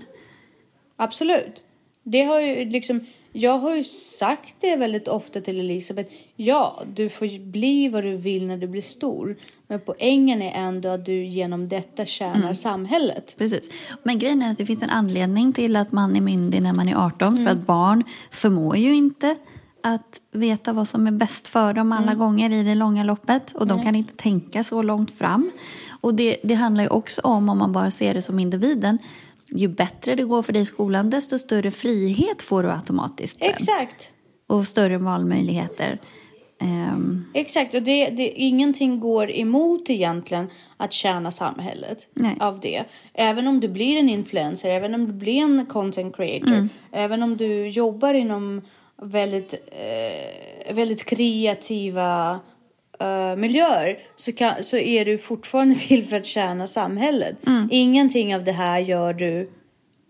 Absolut. 0.95 1.63
Det 2.03 2.21
har 2.21 2.39
ju 2.41 2.65
liksom, 2.65 3.05
Jag 3.31 3.59
har 3.59 3.75
ju 3.75 3.83
sagt 3.83 4.55
det 4.59 4.75
väldigt 4.75 5.07
ofta 5.07 5.41
till 5.41 5.59
Elisabeth. 5.59 6.13
Ja, 6.35 6.83
du 6.93 7.09
får 7.09 7.51
bli 7.51 7.89
vad 7.89 8.03
du 8.03 8.17
vill 8.17 8.47
när 8.47 8.57
du 8.57 8.67
blir 8.67 8.81
stor. 8.81 9.35
Men 9.67 9.79
poängen 9.85 10.41
är 10.41 10.51
ändå 10.67 10.89
att 10.89 11.05
du 11.05 11.25
genom 11.25 11.69
detta 11.69 12.05
tjänar 12.05 12.53
samhället. 12.53 13.35
Precis. 13.37 13.71
Men 14.03 14.19
grejen 14.19 14.41
är 14.41 14.51
att 14.51 14.57
det 14.57 14.65
finns 14.65 14.83
en 14.83 14.89
anledning 14.89 15.53
till 15.53 15.75
att 15.75 15.91
man 15.91 16.15
är 16.15 16.21
myndig 16.21 16.61
när 16.61 16.73
man 16.73 16.89
är 16.89 16.95
18. 16.95 17.45
För 17.45 17.51
att 17.51 17.65
barn 17.65 18.03
förmår 18.31 18.77
ju 18.77 18.95
inte 18.95 19.35
att 19.83 20.21
veta 20.31 20.73
vad 20.73 20.87
som 20.87 21.07
är 21.07 21.11
bäst 21.11 21.47
för 21.47 21.73
dem 21.73 21.91
alla 21.91 22.15
gånger 22.15 22.49
i 22.49 22.63
det 22.63 22.75
långa 22.75 23.03
loppet. 23.03 23.51
Och 23.55 23.67
de 23.67 23.83
kan 23.83 23.95
inte 23.95 24.13
tänka 24.13 24.63
så 24.63 24.81
långt 24.81 25.11
fram. 25.11 25.51
Och 26.01 26.13
det, 26.13 26.37
det 26.43 26.53
handlar 26.53 26.83
ju 26.83 26.89
också 26.89 27.21
om, 27.21 27.49
om 27.49 27.57
man 27.57 27.71
bara 27.71 27.91
ser 27.91 28.13
det 28.13 28.21
som 28.21 28.39
individen, 28.39 28.97
ju 29.51 29.67
bättre 29.67 30.15
det 30.15 30.23
går 30.23 30.41
för 30.41 30.53
dig 30.53 30.61
i 30.61 30.65
skolan, 30.65 31.09
desto 31.09 31.39
större 31.39 31.71
frihet 31.71 32.41
får 32.41 32.63
du 32.63 32.71
automatiskt 32.71 33.39
sen. 33.39 33.49
Exakt. 33.49 34.09
Och 34.47 34.67
större 34.67 34.97
valmöjligheter. 34.97 36.01
Ehm, 36.61 37.25
Exakt, 37.33 37.73
och 37.73 37.81
det, 37.81 38.09
det, 38.09 38.27
ingenting 38.29 38.99
går 38.99 39.31
emot 39.31 39.89
egentligen 39.89 40.47
att 40.77 40.93
tjäna 40.93 41.31
samhället 41.31 42.07
Nej. 42.13 42.37
av 42.39 42.59
det. 42.59 42.83
Även 43.13 43.47
om 43.47 43.59
du 43.59 43.67
blir 43.67 43.97
en 43.97 44.09
influencer, 44.09 44.69
även 44.69 44.95
om 44.95 45.05
du 45.05 45.13
blir 45.13 45.41
en 45.41 45.65
content 45.65 46.15
creator, 46.15 46.69
även 46.91 47.23
om 47.23 47.37
du 47.37 47.67
jobbar 47.67 48.13
inom 48.13 48.61
väldigt, 49.01 49.53
eh, 49.53 50.75
väldigt 50.75 51.05
kreativa 51.05 52.39
miljöer 53.37 53.97
så, 54.15 54.31
kan, 54.31 54.63
så 54.63 54.77
är 54.77 55.05
du 55.05 55.17
fortfarande 55.17 55.75
till 55.87 56.05
för 56.05 56.17
att 56.17 56.25
tjäna 56.25 56.67
samhället. 56.67 57.37
Ingenting 57.69 58.35
av 58.35 58.43
det 58.43 58.51
här 58.51 58.79
gör 58.79 59.13
du 59.13 59.49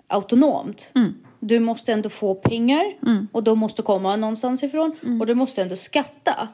autonomt. 0.08 0.91
Du 1.39 1.60
måste 1.60 1.93
ändå 1.93 2.10
få 2.10 2.36
pengar 2.36 2.84
och 3.31 3.43
de 3.43 3.60
måste 3.60 3.81
komma 3.81 4.15
någonstans 4.15 4.63
ifrån 4.63 4.96
och 5.19 5.25
du 5.25 5.36
måste 5.36 5.62
ändå 5.62 5.75
skatta. 5.75 6.48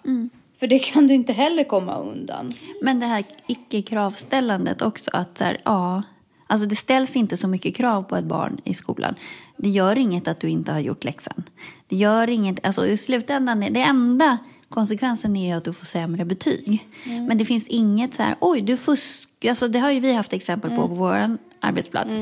För 0.59 0.67
det 0.67 0.79
kan 0.79 1.07
du 1.07 1.13
inte 1.13 1.33
heller 1.33 1.63
komma 1.63 1.97
undan. 1.97 2.51
Men 2.81 2.99
det 2.99 3.05
här 3.05 3.23
icke-kravställandet 3.47 4.81
också. 4.81 5.11
Att 5.13 5.37
så 5.37 5.43
här, 5.43 5.61
ja, 5.65 6.03
alltså 6.47 6.67
det 6.67 6.75
ställs 6.75 7.15
inte 7.15 7.37
så 7.37 7.47
mycket 7.47 7.75
krav 7.75 8.01
på 8.01 8.15
ett 8.15 8.25
barn 8.25 8.61
i 8.63 8.73
skolan. 8.73 9.15
Det 9.57 9.69
gör 9.69 9.97
inget 9.97 10.27
att 10.27 10.39
du 10.39 10.49
inte 10.49 10.71
har 10.71 10.79
gjort 10.79 11.03
läxan. 11.03 11.43
Det 11.87 11.95
gör 11.95 12.29
inget, 12.29 12.65
alltså 12.65 12.87
i 12.87 12.97
slutändan, 12.97 13.59
det 13.59 13.81
enda 13.81 14.37
konsekvensen 14.75 15.35
är 15.35 15.55
att 15.55 15.63
du 15.63 15.73
får 15.73 15.85
sämre 15.85 16.25
betyg. 16.25 16.87
Men 17.03 17.37
det 17.37 17.45
finns 17.45 17.67
inget 17.67 18.13
så 18.13 18.23
här, 18.23 18.35
oj 18.39 18.61
du 18.61 18.77
fusk, 18.77 19.45
alltså 19.45 19.67
det 19.67 19.79
har 19.79 19.91
ju 19.91 19.99
vi 19.99 20.13
haft 20.13 20.33
exempel 20.33 20.71
på 20.71 20.87
på 20.87 20.95
vår 20.95 21.37
arbetsplats. 21.59 22.13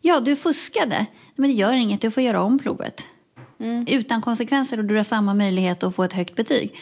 Ja, 0.00 0.20
du 0.20 0.36
fuskade, 0.36 1.06
men 1.36 1.50
det 1.50 1.56
gör 1.56 1.72
inget, 1.72 2.00
du 2.00 2.10
får 2.10 2.22
göra 2.22 2.42
om 2.42 2.58
provet. 2.58 3.04
Utan 3.86 4.22
konsekvenser 4.22 4.78
och 4.78 4.84
du 4.84 4.96
har 4.96 5.04
samma 5.04 5.34
möjlighet 5.34 5.82
att 5.82 5.94
få 5.94 6.02
ett 6.02 6.12
högt 6.12 6.36
betyg. 6.36 6.74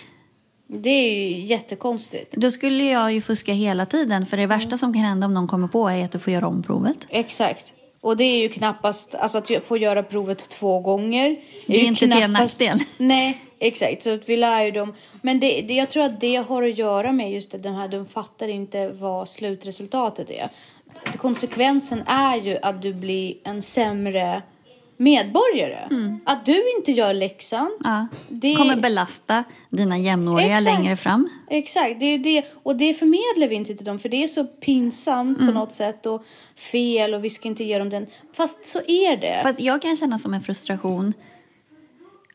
Det 0.66 0.90
är 0.90 1.28
ju 1.28 1.40
jättekonstigt. 1.40 2.37
Då 2.37 2.50
skulle 2.50 2.84
jag 2.84 3.12
ju 3.12 3.20
fuska 3.20 3.52
hela 3.52 3.87
tiden 3.87 4.26
för 4.26 4.37
det 4.37 4.46
värsta 4.46 4.76
som 4.76 4.92
kan 4.92 5.02
hända 5.02 5.26
om 5.26 5.34
någon 5.34 5.49
kommer 5.49 5.68
på 5.68 5.88
är 5.88 6.04
att 6.04 6.12
du 6.12 6.18
får 6.18 6.32
göra 6.32 6.46
om 6.46 6.62
provet. 6.62 7.06
Exakt. 7.08 7.75
Och 8.00 8.16
det 8.16 8.25
är 8.25 8.40
ju 8.42 8.49
knappast, 8.49 9.14
alltså 9.14 9.38
att 9.38 9.50
få 9.64 9.76
göra 9.76 10.02
provet 10.02 10.49
två 10.49 10.80
gånger. 10.80 11.37
Det 11.66 11.76
är 11.76 11.80
ju 11.80 11.87
inte 11.87 12.00
till 12.00 12.12
en 12.12 12.32
nackdel. 12.32 12.78
Nej, 12.96 13.44
exakt. 13.61 14.02
Så 14.02 14.14
att 14.14 14.29
vi 14.29 14.37
lär 14.37 14.64
ju 14.64 14.71
dem. 14.71 14.95
Men 15.23 15.40
det, 15.40 15.61
det, 15.61 15.75
jag 15.75 15.90
tror 15.90 16.02
att 16.05 16.21
det 16.21 16.37
har 16.37 16.62
att 16.62 16.79
göra 16.79 17.12
med 17.12 17.33
just 17.33 17.55
att 17.55 17.62
de 17.62 17.75
här, 17.75 17.88
de 17.88 18.07
fattar 18.07 18.49
inte 18.49 18.88
vad 18.88 19.29
slutresultatet 19.29 20.31
är. 20.31 20.49
Konsekvensen 21.17 22.02
är 22.07 22.37
ju 22.37 22.59
att 22.62 22.83
du 22.83 22.95
blir 22.95 23.35
en 23.45 23.62
sämre 23.62 24.43
medborgare. 24.97 25.79
Att 26.25 26.47
du 26.47 26.71
inte 26.76 26.93
gör 26.93 27.14
läxan. 27.14 27.61
Mm. 27.61 27.76
Ja. 27.85 28.07
Det- 28.29 28.55
kommer 28.55 28.76
belasta 28.76 29.45
dina 29.71 29.99
jämnåriga 29.99 30.47
Exakt. 30.59 30.64
längre 30.64 30.97
fram. 30.97 31.29
Exakt, 31.50 32.00
det 32.00 32.07
är 32.07 32.19
det. 32.19 32.45
Och 32.62 32.76
det 32.76 32.95
förmedlar 32.95 33.49
vi 33.49 33.55
inte 33.55 33.75
till 33.75 33.87
dem 33.87 33.99
för 33.99 34.09
det 34.09 34.23
är 34.23 34.26
så 34.29 34.45
pinsamt 34.45 35.38
Mm. 35.38 35.52
på 35.55 35.59
något 35.61 35.73
sätt 35.73 36.07
och 36.07 36.25
fel 36.57 37.14
och 37.14 37.25
vi 37.25 37.31
ska 37.31 37.49
inte 37.49 37.64
ge 37.64 37.79
dem 37.79 37.90
den. 37.90 38.07
Fast 38.33 38.64
så 38.64 38.79
är 38.87 39.17
det. 39.17 39.38
För 39.43 39.49
att 39.50 39.61
jag 39.61 39.83
kan 39.83 39.97
känna 39.97 40.19
som 40.19 40.35
en 40.35 40.43
frustration 40.43 41.12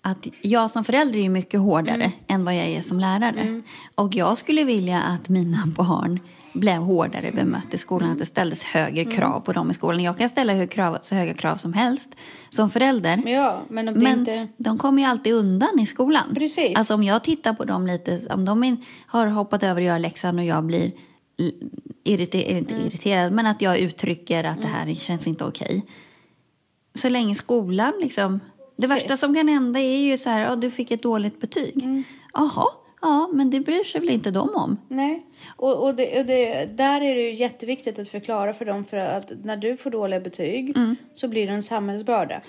att 0.08 0.28
jag 0.42 0.72
som 0.72 0.84
förälder 0.84 1.20
är 1.20 1.30
mycket 1.30 1.60
hårdare 1.60 1.96
Mm. 1.96 2.12
än 2.28 2.46
vad 2.46 2.56
jag 2.56 2.66
är 2.68 2.82
som 2.82 3.00
lärare. 3.00 3.62
Och 3.96 4.16
jag 4.16 4.38
skulle 4.38 4.64
vilja 4.64 5.02
att 5.02 5.30
mina 5.30 5.64
barn 5.66 6.20
blev 6.54 6.82
hårdare 6.82 7.32
bemött 7.32 7.74
i 7.74 7.78
skolan, 7.78 8.12
att 8.12 8.20
det 8.20 8.26
ställdes 8.26 8.64
högre 8.64 9.02
Mm. 9.02 9.14
krav 9.16 9.40
på 9.40 9.54
dem 9.54 9.72
i 9.72 9.74
skolan. 9.74 10.04
Jag 10.04 10.18
kan 10.18 10.30
ställa 10.30 10.54
hur 10.54 10.68
krav, 10.68 10.98
så 11.02 11.16
höga 11.16 11.34
krav 11.34 11.56
som 11.56 11.74
helst 11.74 12.16
som 12.50 12.70
förälder. 12.70 13.24
Ja, 13.26 13.62
men 13.70 13.88
om 13.88 13.94
Men 13.94 14.20
inte... 14.20 14.48
de 14.58 14.78
kommer 14.78 15.02
ju 15.02 15.08
alltid 15.08 15.34
undan 15.34 15.80
i 15.80 15.86
skolan. 15.86 16.34
Precis. 16.36 16.78
Alltså 16.78 16.94
om 16.94 17.04
jag 17.04 17.24
tittar 17.24 17.54
på 17.54 17.66
dem 17.66 17.88
lite, 17.88 18.20
om 18.30 18.46
de 18.46 18.78
har 19.08 19.28
hoppat 19.28 19.64
över 19.64 19.82
att 19.82 19.88
göra 19.88 19.98
läxan 19.98 20.40
och 20.40 20.46
jag 20.46 20.64
blir 20.64 20.92
l- 21.40 21.54
irriter, 22.04 22.40
inte 22.58 22.74
Mm. 22.74 22.88
irriterad, 22.88 23.34
men 23.34 23.46
att 23.46 23.62
jag 23.62 23.78
uttrycker 23.78 24.44
att 24.44 24.62
det 24.62 24.68
här 24.68 24.94
känns 24.94 25.28
inte 25.28 25.46
okej. 25.46 25.86
Så 26.96 27.10
länge 27.10 27.36
skolan 27.36 27.94
liksom, 28.02 28.40
det 28.76 28.88
värsta 28.88 29.18
som 29.18 29.36
kan 29.36 29.48
hända 29.48 29.80
är 29.80 29.98
ju 29.98 30.18
så 30.18 30.30
här, 30.30 30.42
ja 30.42 30.56
du 30.56 30.72
fick 30.72 30.92
ett 30.92 31.02
dåligt 31.02 31.40
betyg. 31.42 31.84
Mm. 31.84 32.04
Jaha, 32.34 32.66
ja 33.02 33.30
men 33.34 33.50
det 33.50 33.60
bryr 33.60 33.84
sig 33.84 34.02
väl 34.02 34.10
inte 34.10 34.32
de 34.32 34.56
om. 34.56 34.78
Nej. 34.88 35.26
Och, 35.56 35.84
och, 35.84 35.96
det, 35.96 36.20
och 36.20 36.26
det, 36.26 36.66
där 36.66 37.02
är 37.02 37.16
det 37.16 37.22
ju 37.22 37.34
jätteviktigt 37.34 38.00
att 38.00 38.10
förklara 38.10 38.54
för 38.54 38.66
dem 38.66 38.86
för 38.86 38.98
att 38.98 39.32
när 39.44 39.58
du 39.58 39.78
får 39.78 39.90
dåliga 39.90 40.20
betyg 40.20 40.78
Mm. 40.78 40.96
så 41.14 41.28
blir 41.28 41.48
det 41.48 41.54
en 41.54 41.64
samhällsbörda. 41.64 42.42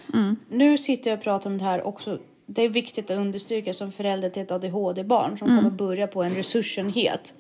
Nu 0.51 0.79
sitter 0.79 1.11
jag 1.11 1.19
och 1.19 1.25
pratar 1.25 1.51
om 1.51 1.59
det 1.59 1.65
här 1.65 1.87
också. 1.87 2.19
Det 2.47 2.63
är 2.63 2.69
viktigt 2.69 3.11
att 3.11 3.19
understryka 3.19 3.75
som 3.75 3.93
förälder 3.93 4.31
till 4.31 4.43
ett 4.43 4.53
ADHD-barn 4.53 5.39
som 5.39 5.49
kommer 5.57 5.71
börja 5.71 6.07
på 6.07 6.23
en 6.23 6.35
resursenhet. 6.35 7.35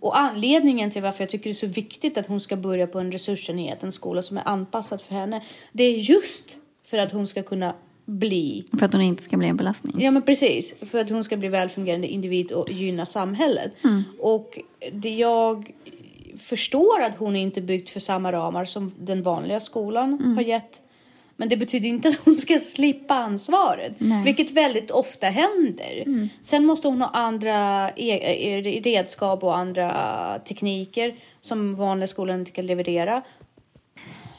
Och 0.00 0.18
anledningen 0.18 0.90
till 0.90 1.02
varför 1.02 1.22
jag 1.22 1.30
tycker 1.30 1.44
det 1.44 1.50
är 1.50 1.54
så 1.54 1.66
viktigt 1.66 2.18
att 2.18 2.26
hon 2.26 2.40
ska 2.40 2.56
börja 2.56 2.86
på 2.86 2.98
en 2.98 3.12
resursenhet, 3.12 3.82
en 3.82 3.92
skola 3.92 4.22
som 4.22 4.36
är 4.36 4.42
anpassad 4.48 5.00
för 5.00 5.14
henne, 5.14 5.42
det 5.72 5.84
är 5.84 5.96
just 5.98 6.56
för 6.84 6.98
att 6.98 7.12
hon 7.12 7.26
ska 7.26 7.42
kunna 7.42 7.74
bli 8.04 8.64
För 8.78 8.86
att 8.86 8.92
hon 8.92 9.02
inte 9.02 9.22
ska 9.22 9.36
bli 9.36 9.48
en 9.48 9.56
belastning. 9.56 9.94
Ja 9.98 10.10
men 10.10 10.22
precis, 10.22 10.74
för 10.80 10.98
att 10.98 11.10
hon 11.10 11.24
ska 11.24 11.36
bli 11.36 11.48
välfungerande 11.48 12.08
individ 12.08 12.52
och 12.52 12.70
gynna 12.70 13.06
samhället. 13.06 13.72
Och 14.18 14.58
det 14.92 15.14
jag 15.14 15.72
förstår 16.36 17.02
att 17.02 17.16
hon 17.16 17.36
är 17.36 17.42
inte 17.42 17.60
byggt 17.60 17.90
för 17.90 18.00
samma 18.00 18.32
ramar 18.32 18.64
som 18.64 18.92
den 18.98 19.22
vanliga 19.22 19.60
skolan 19.60 20.34
har 20.36 20.42
gett. 20.42 20.80
Men 21.36 21.48
det 21.48 21.56
betyder 21.56 21.88
inte 21.88 22.08
att 22.08 22.18
hon 22.24 22.34
ska 22.34 22.58
slippa 22.58 23.14
ansvaret, 23.14 23.92
Nej. 23.98 24.24
vilket 24.24 24.50
väldigt 24.50 24.90
ofta 24.90 25.26
händer. 25.26 26.28
Sen 26.42 26.66
måste 26.66 26.88
hon 26.88 27.00
ha 27.00 27.08
andra 27.08 27.90
e- 27.90 28.58
e- 28.58 28.80
redskap 28.80 29.42
och 29.42 29.56
andra 29.56 30.38
tekniker 30.38 31.14
som 31.40 31.76
vanliga 31.76 32.06
skolan 32.06 32.38
inte 32.40 32.50
kan 32.50 32.66
leverera. 32.66 33.22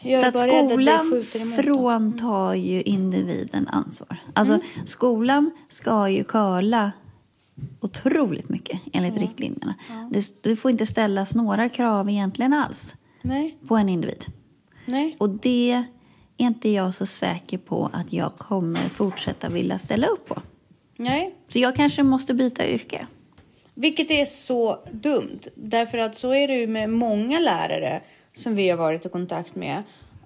Jag 0.06 0.22
Så 0.22 0.28
att 0.28 0.38
skolan 0.50 1.24
fråntar 1.56 2.54
ju 2.54 2.82
individen 2.82 3.68
ansvar. 3.68 4.18
Alltså 4.34 4.60
skolan 4.86 5.52
ska 5.70 6.10
ju 6.10 6.24
curla 6.24 6.92
otroligt 7.82 8.50
mycket 8.50 8.80
enligt 8.94 9.18
riktlinjerna. 9.18 9.76
Det, 10.12 10.44
det 10.44 10.56
får 10.56 10.72
inte 10.72 10.86
ställas 10.86 11.36
några 11.36 11.70
krav 11.70 12.10
egentligen 12.10 12.54
alls 12.54 12.96
Nej, 13.22 13.58
på 13.68 13.76
en 13.76 13.90
individ. 13.90 14.26
nej. 14.86 15.16
Och 15.20 15.30
det 15.30 15.72
är 15.72 15.84
inte 16.38 16.70
jag 16.70 16.96
så 16.96 17.06
säker 17.06 17.58
på 17.58 17.90
att 17.94 18.14
jag 18.14 18.36
kommer 18.36 18.90
fortsätta 18.90 19.50
vilja 19.50 19.78
ställa 19.78 20.08
upp 20.08 20.28
på. 20.28 20.42
Nej, 20.98 21.36
Så 21.50 21.60
jag 21.60 21.76
kanske 21.76 22.04
måste 22.04 22.34
byta 22.34 22.68
yrke. 22.68 23.08
Vilket 23.74 24.12
är 24.12 24.26
så 24.26 24.80
dumt. 24.92 25.40
Därför 25.56 25.98
att 25.98 26.16
så 26.18 26.34
är 26.34 26.48
det 26.48 26.56
ju 26.56 26.68
med 26.68 26.90
många 26.90 27.40
lärare 27.40 28.02
som 28.36 28.56
vi 28.56 28.70
har 28.70 28.77
varit 28.77 29.06
i 29.06 29.10
kontakt 29.10 29.56
med. 29.56 29.84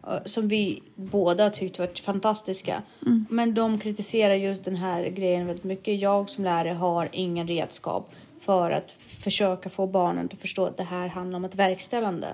eh, 0.08 0.13
Som 0.25 0.48
vi 0.48 0.84
båda 0.96 1.44
har 1.44 1.50
tyckt 1.50 1.80
varit 1.80 2.00
fantastiska. 2.00 2.82
Men 3.30 3.54
de 3.54 3.80
kritiserar 3.80 4.34
just 4.36 4.63
den 4.66 4.75
här 4.75 5.04
grejen 5.10 5.48
väldigt 5.48 5.63
mycket. 5.66 6.00
Jag 6.00 6.30
som 6.30 6.44
lärare 6.44 6.74
har 6.74 7.10
ingen 7.12 7.48
redskap 7.48 8.12
för 8.42 8.72
att 8.72 8.92
försöka 9.00 9.70
få 9.70 9.88
barnen 9.88 10.30
att 10.34 10.39
förstå 10.42 10.66
att 10.66 10.78
det 10.78 10.84
här 10.84 11.08
handlar 11.08 11.38
om 11.38 11.46
ett 11.46 11.56
verkställande. 11.56 12.28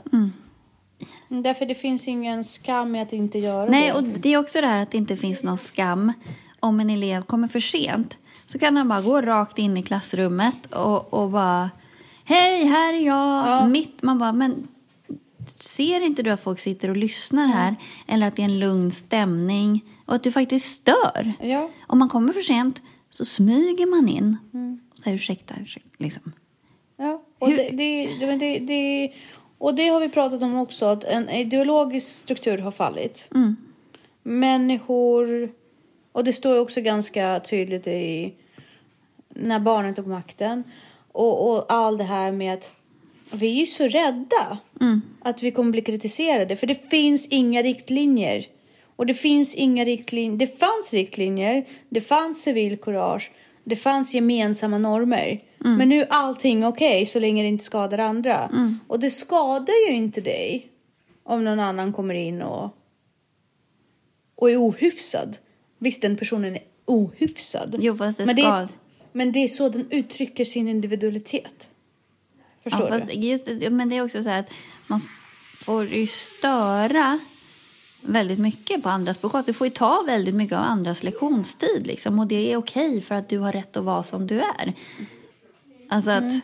Därför 1.27 1.65
det 1.65 1.75
finns 1.75 2.07
ingen 2.07 2.43
skam 2.43 2.95
i 2.95 3.01
att 3.01 3.13
inte 3.13 3.39
göra 3.39 3.69
Nej, 3.69 3.87
det. 3.87 3.93
och 3.93 4.03
det 4.03 4.33
är 4.33 4.37
också 4.37 4.61
det 4.61 4.67
här 4.67 4.83
att 4.83 4.91
det 4.91 4.97
inte 4.97 5.15
finns 5.17 5.43
någon 5.43 5.57
skam 5.57 6.13
om 6.59 6.79
en 6.79 6.89
elev 6.89 7.21
kommer 7.21 7.47
för 7.47 7.59
sent. 7.59 8.17
Så 8.45 8.59
kan 8.59 8.77
han 8.77 8.87
bara 8.87 9.01
gå 9.01 9.21
rakt 9.21 9.57
in 9.57 9.77
i 9.77 9.83
klassrummet 9.83 10.65
och, 10.73 11.13
och 11.13 11.29
bara 11.29 11.69
Hej, 12.25 12.65
här 12.65 12.93
är 12.93 12.97
jag. 12.99 13.47
Ja. 13.47 13.67
Mitt, 13.67 14.01
man 14.03 14.19
bara, 14.19 14.31
men 14.33 14.67
ser 15.63 16.01
inte 16.01 16.23
du 16.23 16.29
att 16.31 16.41
folk 16.43 16.59
sitter 16.59 16.89
och 16.89 16.97
lyssnar 16.97 17.47
här? 17.47 17.75
Eller 18.07 18.27
att 18.27 18.35
det 18.35 18.41
är 18.41 18.45
en 18.45 18.59
lugn 18.59 18.91
stämning 18.91 19.85
och 20.05 20.15
att 20.15 20.23
du 20.23 20.31
faktiskt 20.31 20.75
stör? 20.75 21.33
Ja. 21.41 21.69
Om 21.87 21.99
man 21.99 22.09
kommer 22.09 22.33
för 22.33 22.41
sent 22.41 22.81
så 23.09 23.25
smyger 23.25 23.85
man 23.85 24.09
in 24.09 24.37
Mm. 24.53 24.79
och 24.93 24.99
säger 24.99 25.15
ursäkta, 25.15 25.55
ursäkta, 25.61 25.89
liksom. 25.97 26.31
Ja, 26.97 27.21
och 27.39 27.49
det, 27.49 27.69
det, 27.69 28.07
det, 28.35 28.59
det, 28.59 29.13
och 29.57 29.75
det 29.75 29.87
har 29.87 29.99
vi 29.99 30.09
pratat 30.09 30.43
om 30.43 30.55
också, 30.59 30.85
att 30.85 31.03
en 31.03 31.29
ideologisk 31.29 32.07
struktur 32.07 32.57
har 32.57 32.71
fallit. 32.71 33.27
Mm. 33.35 33.55
Människor 34.23 35.49
Och 36.11 36.23
det 36.23 36.33
står 36.33 36.59
också 36.59 36.81
ganska 36.81 37.39
tydligt 37.39 37.87
i 37.87 38.33
när 39.29 39.59
barnen 39.59 39.95
tog 39.95 40.07
makten. 40.07 40.63
Och, 41.11 41.49
och 41.51 41.65
all 41.73 41.97
det 41.97 42.03
här 42.03 42.31
med 42.31 42.53
att 42.53 42.71
vi 43.31 43.47
är 43.47 43.53
ju 43.53 43.65
så 43.65 43.87
rädda 43.87 44.57
att 45.21 45.43
vi 45.43 45.51
kommer 45.51 45.71
bli 45.71 45.81
kritiserade. 45.81 46.55
För 46.55 46.67
det 46.67 46.89
finns 46.89 47.27
inga 47.27 47.61
riktlinjer. 47.61 48.45
Och 48.95 49.05
det 49.05 49.13
finns 49.13 49.55
inga 49.55 49.85
riktlinjer. 49.85 50.37
Det 50.37 50.59
fanns 50.59 50.93
riktlinjer. 50.93 51.65
Det 51.89 52.01
fanns 52.01 52.41
civilkurage. 52.41 53.31
Det 53.63 53.75
fanns 53.75 54.13
gemensamma 54.13 54.77
normer. 54.77 55.39
Men 55.77 55.89
nu 55.89 56.01
är 56.01 56.07
allting 56.09 56.65
okej 56.65 57.05
så 57.05 57.19
länge 57.19 57.41
det 57.43 57.47
inte 57.47 57.63
skadar 57.63 57.97
andra. 57.97 58.49
Och 58.87 58.99
det 58.99 59.09
skadar 59.09 59.89
ju 59.89 59.95
inte 59.95 60.21
dig 60.21 60.67
om 61.23 61.43
någon 61.43 61.59
annan 61.59 61.93
kommer 61.93 62.13
in 62.13 62.41
och, 62.41 62.75
och 64.35 64.51
är 64.51 64.57
ohyfsad. 64.57 65.37
Visst, 65.79 66.01
den 66.01 66.17
personen 66.17 66.55
är 66.55 66.63
ohyfsad. 66.85 67.75
Jo, 67.79 67.97
fast 67.97 68.17
det 68.17 68.25
men, 68.25 68.35
det, 68.35 68.67
men 69.11 69.31
det 69.31 69.39
är 69.39 69.47
så 69.47 69.69
den 69.69 69.87
uttrycker 69.91 70.45
sin 70.45 70.67
individualitet. 70.67 71.69
Förstår 72.69 72.89
ja, 72.89 72.99
du? 72.99 73.13
just, 73.13 73.45
men 73.71 73.89
det 73.89 73.97
är 73.97 74.03
också 74.05 74.23
så 74.23 74.29
här 74.29 74.39
att 74.39 74.49
man 74.87 75.01
får 75.59 75.85
ju 75.85 76.07
störa 76.07 77.19
väldigt 78.01 78.39
mycket 78.39 78.83
på 78.83 78.89
andras 78.89 79.21
bekostnad. 79.21 79.45
Du 79.45 79.53
får 79.53 79.67
ju 79.67 79.71
ta 79.71 80.03
väldigt 80.07 80.35
mycket 80.35 80.57
av 80.57 80.63
andras 80.63 81.03
lektionstid 81.03 81.87
liksom. 81.87 82.19
Och 82.19 82.27
det 82.27 82.51
är 82.53 82.57
okej 82.57 83.01
för 83.01 83.15
att 83.15 83.29
du 83.29 83.37
har 83.37 83.51
rätt 83.51 83.77
att 83.77 83.83
vara 83.83 84.03
som 84.03 84.27
du 84.27 84.39
är. 84.41 84.73
Alltså 85.89 86.11
att 86.11 86.23
Mm. 86.23 86.41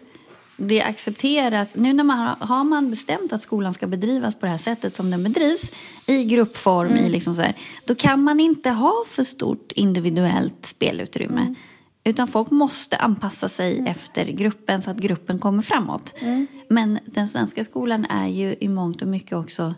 det 0.57 0.81
accepteras. 0.81 1.69
Nu 1.75 1.93
när 1.93 2.03
man 2.03 2.19
har, 2.19 2.47
har 2.47 2.63
man 2.63 2.89
bestämt 2.89 3.33
att 3.33 3.41
skolan 3.41 3.73
ska 3.73 3.87
bedrivas 3.87 4.35
på 4.35 4.45
det 4.45 4.51
här 4.51 4.57
sättet 4.57 4.95
som 4.95 5.11
den 5.11 5.23
bedrivs 5.23 5.71
i 6.07 6.23
gruppform, 6.23 6.91
Mm. 6.91 7.05
i 7.05 7.09
liksom 7.09 7.35
så 7.35 7.41
här, 7.41 7.53
då 7.85 7.95
kan 7.95 8.23
man 8.23 8.39
inte 8.39 8.69
ha 8.69 9.03
för 9.07 9.23
stort 9.23 9.71
individuellt 9.71 10.65
spelutrymme. 10.65 11.41
Mm. 11.41 11.55
Utan 12.03 12.27
folk 12.27 12.51
måste 12.51 12.97
anpassa 12.97 13.49
sig 13.49 13.83
efter 13.87 14.25
gruppen 14.25 14.81
så 14.81 14.91
att 14.91 14.97
gruppen 14.97 15.39
kommer 15.39 15.61
framåt. 15.63 16.13
Mm. 16.19 16.47
Men 16.67 16.99
den 17.05 17.27
svenska 17.27 17.63
skolan 17.63 18.05
är 18.05 18.27
ju 18.27 18.55
i 18.59 18.67
mångt 18.67 19.01
och 19.01 19.07
mycket 19.07 19.33
också 19.33 19.73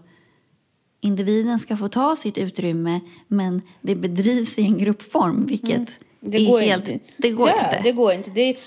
individen 1.01 1.59
ska 1.59 1.77
få 1.77 1.87
ta 1.87 2.15
sitt 2.15 2.37
utrymme 2.37 2.99
men 3.27 3.61
det 3.81 3.95
bedrivs 3.95 4.59
i 4.59 4.61
en 4.61 4.77
gruppform 4.77 5.45
vilket 5.45 5.75
Mm. 5.75 5.85
Det 6.25 6.37
är 6.37 6.47
går 6.47 6.61
helt... 6.61 6.87
inte. 6.87 7.05
Det 7.17 7.29
går 7.29 7.49
ja, 7.49 7.65
inte. 7.65 7.81
det 7.83 7.91
går 7.91 8.13
inte. 8.13 8.31
Det 8.31 8.41
är, 8.41 8.57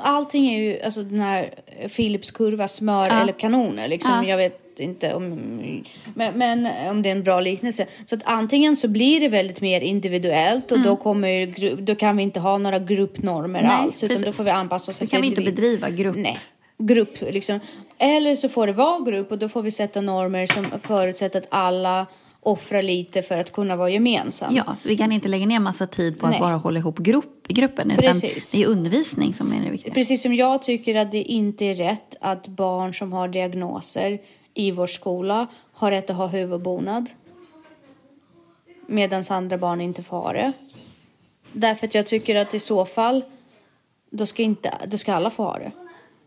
allting 0.00 0.54
är 0.54 0.62
ju 0.62 0.82
alltså 0.82 1.02
den 1.02 1.20
här 1.20 1.54
Philips 1.96 2.30
kurva, 2.30 2.68
smör 2.68 3.08
Ja. 3.08 3.20
eller 3.22 3.32
kanoner. 3.32 3.88
Liksom. 3.88 4.14
Ja. 4.14 4.24
Jag 4.24 4.36
vet 4.36 4.61
inte 4.80 5.14
om, 5.14 5.28
men, 6.14 6.38
men 6.38 6.68
om 6.90 7.02
det 7.02 7.08
är 7.08 7.12
en 7.12 7.22
bra 7.22 7.40
liknelse. 7.40 7.86
Så 8.06 8.14
att 8.14 8.22
antingen 8.24 8.76
så 8.76 8.88
blir 8.88 9.20
det 9.20 9.28
väldigt 9.28 9.60
mer 9.60 9.80
individuellt 9.80 10.72
och 10.72 10.80
då, 10.80 10.96
kommer, 10.96 11.76
då 11.80 11.94
kan 11.94 12.16
vi 12.16 12.22
inte 12.22 12.40
ha 12.40 12.58
några 12.58 12.78
gruppnormer 12.78 13.62
Mm. 13.62 13.72
Nej, 13.72 13.82
alls. 13.82 14.04
Utan 14.04 14.08
precis. 14.08 14.26
då 14.26 14.32
får 14.32 14.44
vi 14.44 14.50
anpassa 14.50 14.90
oss 14.90 14.98
Då 14.98 15.06
kan 15.06 15.20
vi 15.20 15.26
inte 15.26 15.42
bedriva 15.42 15.90
grupp. 15.90 16.16
Nej, 16.16 16.38
grupp 16.78 17.20
liksom. 17.20 17.60
Eller 17.98 18.36
så 18.36 18.48
får 18.48 18.66
det 18.66 18.72
vara 18.72 19.00
grupp 19.04 19.32
och 19.32 19.38
då 19.38 19.48
får 19.48 19.62
vi 19.62 19.70
sätta 19.70 20.00
normer 20.00 20.46
som 20.46 20.66
förutsätter 20.82 21.38
att 21.38 21.46
alla 21.50 22.06
offrar 22.44 22.82
lite 22.82 23.22
för 23.22 23.38
att 23.38 23.52
kunna 23.52 23.76
vara 23.76 23.90
gemensamma. 23.90 24.52
Ja, 24.56 24.76
vi 24.84 24.96
kan 24.96 25.12
inte 25.12 25.28
lägga 25.28 25.46
ner 25.46 25.58
massa 25.58 25.86
tid 25.86 26.18
på 26.18 26.26
att 26.26 26.32
Nej. 26.32 26.40
bara 26.40 26.56
hålla 26.56 26.78
ihop 26.78 26.98
grupp, 26.98 27.48
gruppen 27.48 27.90
utan 27.90 28.04
Precis. 28.04 28.52
det 28.52 28.62
är 28.62 28.66
undervisning 28.66 29.32
som 29.32 29.52
är 29.52 29.64
det 29.64 29.70
viktiga. 29.70 29.94
Precis 29.94 30.22
som 30.22 30.34
jag 30.34 30.62
tycker 30.62 30.94
att 30.94 31.12
det 31.12 31.22
inte 31.22 31.64
är 31.64 31.74
rätt 31.74 32.16
att 32.20 32.48
barn 32.48 32.94
som 32.94 33.12
har 33.12 33.28
diagnoser 33.28 34.18
i 34.54 34.70
vår 34.70 34.86
skola 34.86 35.46
har 35.72 35.90
rätt 35.90 36.10
att 36.10 36.16
ha 36.16 36.26
huvudbonad. 36.26 37.10
Medan 38.86 39.24
andra 39.30 39.58
barn 39.58 39.80
inte 39.80 40.02
får 40.02 40.16
ha 40.16 40.32
det. 40.32 40.52
Därför 41.52 41.86
att 41.86 41.94
jag 41.94 42.06
tycker 42.06 42.36
att 42.36 42.54
i 42.54 42.58
så 42.58 42.84
fall 42.84 43.24
då 44.10 44.26
ska, 44.26 44.42
inte, 44.42 44.72
då 44.86 44.98
ska 44.98 45.14
alla 45.14 45.30
få 45.30 45.42
ha 45.42 45.58
det. 45.58 45.72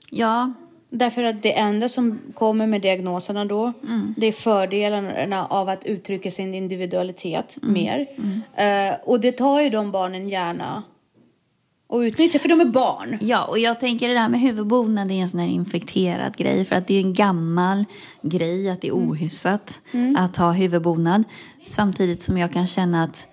Ja, 0.10 0.54
Därför 0.90 1.24
att 1.24 1.44
det 1.44 1.58
enda 1.58 1.90
som 1.90 2.20
kommer 2.34 2.68
med 2.68 2.82
diagnoserna 2.82 3.46
då, 3.46 3.74
det 4.18 4.28
är 4.28 4.32
fördelarna 4.32 5.46
av 5.46 5.70
att 5.70 5.86
uttrycka 5.86 6.32
sin 6.32 6.54
individualitet 6.54 7.58
mer. 7.62 8.08
Eh, 8.56 8.96
och 9.04 9.20
det 9.20 9.32
tar 9.32 9.62
ju 9.62 9.70
de 9.70 9.92
barnen 9.92 10.30
gärna 10.30 10.84
och 11.88 12.00
utnyttjar, 12.00 12.40
för 12.40 12.50
de 12.50 12.62
är 12.62 12.66
barn. 12.66 13.18
Ja, 13.22 13.46
och 13.46 13.60
jag 13.60 13.80
tänker 13.80 14.08
det 14.08 14.14
där 14.14 14.30
med 14.30 14.40
huvudbonad 14.40 15.08
det 15.08 15.14
är 15.14 15.22
en 15.22 15.30
sån 15.30 15.40
här 15.40 15.48
infekterad 15.48 16.38
grej. 16.38 16.66
För 16.66 16.76
att 16.76 16.88
det 16.88 16.94
är 16.96 17.00
en 17.02 17.14
gammal 17.14 17.86
grej 18.22 18.70
att 18.70 18.82
det 18.82 18.88
är 18.88 18.92
Mm. 18.94 19.10
ohyfsat 19.10 19.80
att 20.18 20.38
ha 20.38 20.52
huvudbonad. 20.52 21.24
Samtidigt 21.66 22.22
som 22.22 22.38
jag 22.38 22.54
kan 22.54 22.68
känna 22.68 23.04
att 23.04 23.28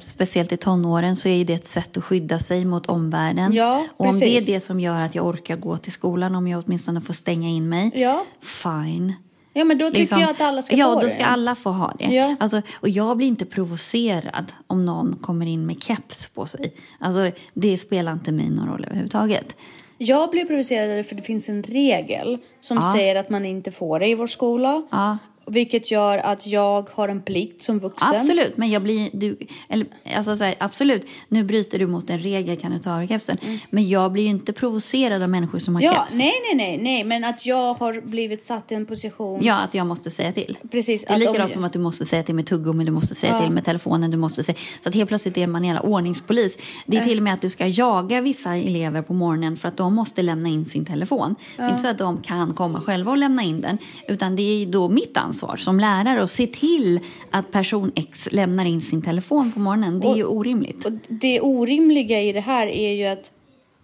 speciellt 0.00 0.52
i 0.52 0.56
tonåren 0.56 1.16
så 1.16 1.28
är 1.28 1.44
det 1.44 1.54
ett 1.54 1.66
sätt 1.66 1.96
att 1.96 2.04
skydda 2.04 2.38
sig 2.38 2.64
mot 2.64 2.86
omvärlden. 2.86 3.52
Ja, 3.52 3.86
och 3.96 4.06
om 4.06 4.18
det 4.18 4.36
är 4.36 4.40
det 4.46 4.60
som 4.60 4.80
gör 4.80 5.00
att 5.00 5.14
jag 5.14 5.26
orkar 5.26 5.56
gå 5.56 5.76
till 5.78 5.92
skolan, 5.92 6.34
om 6.34 6.48
jag 6.48 6.62
åtminstone 6.66 7.00
får 7.00 7.14
stänga 7.14 7.48
in 7.48 7.68
mig, 7.68 7.90
Ja. 7.94 8.24
fine. 8.42 9.14
Ja, 9.58 9.64
men 9.64 9.78
då 9.78 9.86
tycker 9.86 10.00
Liksom, 10.00 10.20
jag 10.20 10.30
att 10.30 10.40
alla 10.40 10.62
ska 10.62 10.76
ja, 10.76 10.86
få 10.86 10.94
då 10.94 11.00
det. 11.06 11.10
ska 11.10 11.24
alla 11.24 11.54
få 11.54 11.70
ha 11.70 11.94
det. 11.98 12.04
Ja. 12.14 12.36
Alltså, 12.40 12.62
och 12.74 12.88
jag 12.88 13.16
blir 13.16 13.26
inte 13.26 13.44
provocerad 13.46 14.52
om 14.66 14.86
någon 14.86 15.16
kommer 15.16 15.46
in 15.46 15.66
med 15.66 15.82
keps 15.82 16.28
på 16.28 16.46
sig. 16.46 16.74
Alltså, 17.00 17.30
det 17.54 17.78
spelar 17.78 18.12
inte 18.12 18.32
mig 18.32 18.50
någon 18.50 18.68
roll 18.68 18.84
överhuvudtaget. 18.84 19.56
Jag 19.98 20.30
blir 20.30 20.44
provocerad 20.44 21.06
för 21.06 21.14
det 21.16 21.22
finns 21.22 21.48
en 21.48 21.62
regel 21.62 22.38
som 22.60 22.76
Ja. 22.76 22.92
säger 22.92 23.16
att 23.16 23.30
man 23.30 23.44
inte 23.44 23.72
får 23.72 24.00
det 24.00 24.06
i 24.06 24.14
vår 24.14 24.26
skola. 24.26 24.82
Ja. 24.90 25.18
Vilket 25.46 25.90
gör 25.90 26.18
att 26.18 26.46
jag 26.46 26.88
har 26.92 27.08
en 27.08 27.22
plikt 27.22 27.62
som 27.62 27.78
vuxen. 27.78 28.16
Absolut, 28.20 28.56
men 28.56 28.70
jag 28.70 28.82
blir... 28.82 29.10
Du, 29.12 29.36
eller, 29.68 29.86
alltså, 30.16 30.36
så 30.36 30.44
här, 30.44 30.54
absolut, 30.58 31.06
nu 31.28 31.44
bryter 31.44 31.78
du 31.78 31.86
mot 31.86 32.10
en 32.10 32.18
regel, 32.18 32.56
kan 32.56 32.72
du 32.72 32.78
ta 32.78 33.02
av 33.02 33.06
kepsen. 33.06 33.38
Men 33.70 33.88
jag 33.88 34.12
blir 34.12 34.22
ju 34.22 34.28
inte 34.28 34.52
provocerad 34.52 35.22
av 35.22 35.28
människor 35.28 35.58
som 35.58 35.74
har 35.74 35.82
Mm. 35.82 35.94
Ja, 35.94 36.00
keps. 36.04 36.18
nej, 36.18 36.32
nej, 36.44 36.56
nej, 36.56 36.78
nej, 36.82 37.04
men 37.04 37.24
att 37.24 37.46
jag 37.46 37.74
har 37.74 38.00
blivit 38.00 38.42
satt 38.42 38.72
i 38.72 38.74
en 38.74 38.86
position. 38.86 39.40
Ja, 39.44 39.54
att 39.54 39.74
jag 39.74 39.86
måste 39.86 40.10
säga 40.10 40.32
till. 40.32 40.58
Precis, 40.70 41.04
Det 41.04 41.12
är 41.14 41.18
likadant 41.18 41.40
om- 41.42 41.48
som 41.48 41.64
att 41.64 41.72
du 41.72 41.78
måste 41.78 42.06
säga 42.06 42.22
till 42.22 42.34
med 42.34 42.46
tuggummi, 42.46 42.84
du 42.84 42.90
måste 42.90 43.14
säga 43.14 43.32
Ja. 43.32 43.40
till 43.42 43.50
med 43.52 43.64
telefonen, 43.64 44.10
du 44.10 44.16
måste 44.16 44.42
säga... 44.42 44.58
Så 44.80 44.88
att 44.88 44.94
helt 44.94 45.08
plötsligt 45.08 45.36
är 45.38 45.46
man 45.46 45.62
en 45.62 45.68
jävla 45.68 45.80
ordningspolis. 45.82 46.58
Det 46.86 46.96
är 46.96 47.04
till 47.04 47.16
och 47.18 47.22
med 47.22 47.34
att 47.34 47.42
du 47.42 47.50
ska 47.50 47.66
jaga 47.66 48.20
vissa 48.20 48.56
elever 48.56 49.02
på 49.02 49.14
morgonen 49.14 49.56
för 49.56 49.68
att 49.68 49.76
de 49.76 49.94
måste 49.94 50.22
lämna 50.22 50.48
in 50.48 50.64
sin 50.64 50.84
telefon. 50.84 51.34
Det 51.56 51.62
är 51.62 51.68
inte 51.68 51.82
så 51.82 51.88
att 51.88 51.98
de 51.98 52.22
kan 52.22 52.54
komma 52.54 52.80
själva 52.80 53.10
och 53.10 53.18
lämna 53.18 53.42
in 53.42 53.60
den, 53.60 53.78
utan 54.08 54.36
det 54.36 54.42
är 54.62 54.66
då 54.66 54.88
mitt 54.88 55.16
ansvar 55.16 55.35
som 55.56 55.80
lärare 55.80 56.22
att 56.22 56.30
se 56.30 56.46
till 56.46 57.00
att 57.30 57.52
person 57.52 57.92
X 57.94 58.28
lämnar 58.32 58.64
in 58.64 58.80
sin 58.80 59.02
telefon 59.02 59.52
på 59.52 59.60
morgonen. 59.60 60.00
Det 60.00 60.06
är 60.08 60.16
ju 60.16 60.24
orimligt. 60.24 60.84
Och 60.86 60.92
det 61.08 61.40
orimliga 61.40 62.22
i 62.22 62.32
det 62.32 62.40
här 62.40 62.66
är 62.66 62.92
ju 62.92 63.04
att 63.06 63.30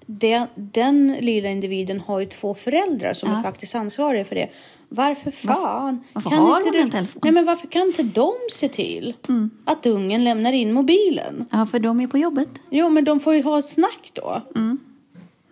det, 0.06 0.46
den 0.54 1.16
lilla 1.20 1.48
individen 1.48 2.00
har 2.00 2.20
ju 2.20 2.26
två 2.26 2.54
föräldrar 2.54 3.12
som 3.14 3.30
Ja. 3.30 3.38
är 3.38 3.42
faktiskt 3.42 3.74
ansvariga 3.74 4.24
för 4.24 4.34
det. 4.34 4.48
Varför 4.88 5.30
fan? 5.30 6.04
varför 6.12 6.30
kan 6.30 6.38
har 6.38 6.56
inte 6.56 6.70
de 6.70 6.78
en 6.78 6.90
telefon? 6.90 7.20
Nej, 7.24 7.32
men 7.32 7.44
varför 7.44 7.66
kan 7.66 7.82
inte 7.82 8.02
de 8.02 8.32
se 8.50 8.68
till 8.68 9.14
Mm. 9.28 9.50
att 9.64 9.86
ungen 9.86 10.24
lämnar 10.24 10.52
in 10.52 10.72
mobilen? 10.72 11.46
Ja, 11.50 11.66
för 11.66 11.78
de 11.78 12.00
är 12.00 12.06
på 12.06 12.18
jobbet. 12.18 12.48
Jo, 12.70 12.88
men 12.88 13.04
de 13.04 13.20
får 13.20 13.34
ju 13.34 13.42
ha 13.42 13.58
ett 13.58 13.64
snack 13.68 14.10
då. 14.12 14.42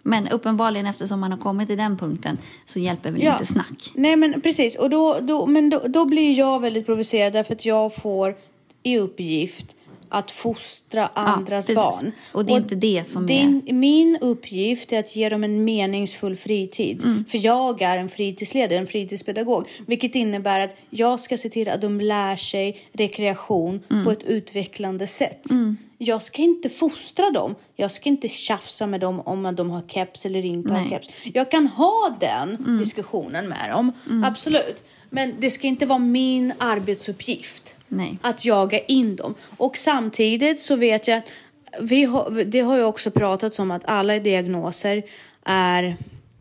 Men 0.02 0.28
uppenbarligen 0.28 0.86
eftersom 0.86 1.20
man 1.20 1.30
har 1.32 1.38
kommit 1.38 1.68
till 1.68 1.78
den 1.78 1.96
punkten 1.98 2.38
så 2.66 2.78
hjälper 2.78 3.12
väl 3.12 3.22
Ja. 3.22 3.32
inte 3.32 3.46
snack. 3.52 3.90
Nej, 3.94 4.16
men 4.16 4.40
precis. 4.40 4.76
Och 4.76 4.90
då, 4.90 5.18
då, 5.20 5.46
men 5.46 5.70
då, 5.70 5.82
då 5.88 6.04
blir 6.06 6.38
jag 6.38 6.60
väldigt 6.60 6.86
provocerad 6.86 7.32
därför 7.32 7.54
att 7.54 7.64
jag 7.66 7.94
får 7.94 8.36
i 8.82 8.98
uppgift 8.98 9.76
att 10.12 10.30
fostra 10.30 11.06
andras 11.14 11.66
precis. 11.66 11.74
barn. 11.76 12.12
Och 12.32 12.44
det 12.44 12.52
är 12.52 12.56
inte 12.56 12.74
det 12.74 13.04
som 13.06 13.26
din, 13.26 13.62
Min 13.70 14.18
uppgift 14.20 14.92
är 14.92 14.98
att 15.00 15.16
ge 15.16 15.28
dem 15.28 15.44
en 15.44 15.64
meningsfull 15.64 16.36
fritid. 16.36 17.04
Mm. 17.04 17.24
För 17.24 17.38
jag 17.38 17.82
är 17.82 17.96
en 17.98 18.08
fritidsledare, 18.08 18.78
en 18.78 18.86
fritidspedagog. 18.86 19.68
Vilket 19.86 20.14
innebär 20.14 20.60
att 20.60 20.74
jag 20.90 21.20
ska 21.20 21.38
se 21.38 21.48
till 21.48 21.68
att 21.68 21.80
de 21.80 22.00
lär 22.00 22.36
sig 22.36 22.80
rekreation 22.92 23.80
Mm. 23.90 24.04
på 24.04 24.10
ett 24.10 24.22
utvecklande 24.24 25.06
sätt. 25.06 25.46
Jag 26.02 26.22
ska 26.22 26.42
inte 26.42 26.68
fostra 26.68 27.30
dem. 27.30 27.54
Jag 27.76 27.90
ska 27.90 28.08
inte 28.08 28.28
tjafsa 28.28 28.86
med 28.86 29.00
dem 29.00 29.20
om 29.20 29.46
att 29.46 29.56
de 29.56 29.70
har 29.70 29.82
keps 29.88 30.26
eller 30.26 30.44
inte 30.44 30.72
har 30.72 30.88
keps. 30.88 31.10
Jag 31.24 31.50
kan 31.50 31.66
ha 31.66 32.16
den 32.20 32.56
Mm. 32.56 32.78
diskussionen 32.78 33.48
med 33.48 33.70
dem, 33.70 33.92
absolut. 34.26 34.84
Men 35.10 35.34
det 35.38 35.50
ska 35.50 35.66
inte 35.66 35.86
vara 35.86 35.98
min 35.98 36.52
arbetsuppgift 36.58 37.74
Nej. 37.88 38.18
att 38.22 38.44
jaga 38.44 38.78
in 38.78 39.16
dem. 39.16 39.34
Och 39.56 39.76
samtidigt 39.76 40.60
så 40.60 40.76
vet 40.76 41.08
jag 41.08 41.22
vi 41.80 42.04
har, 42.04 42.44
det 42.44 42.60
har 42.60 42.76
ju 42.76 42.84
också 42.84 43.10
pratats 43.10 43.58
om 43.58 43.70
att 43.70 43.82
alla 43.84 44.18
diagnoser 44.18 45.02
är 45.44 45.96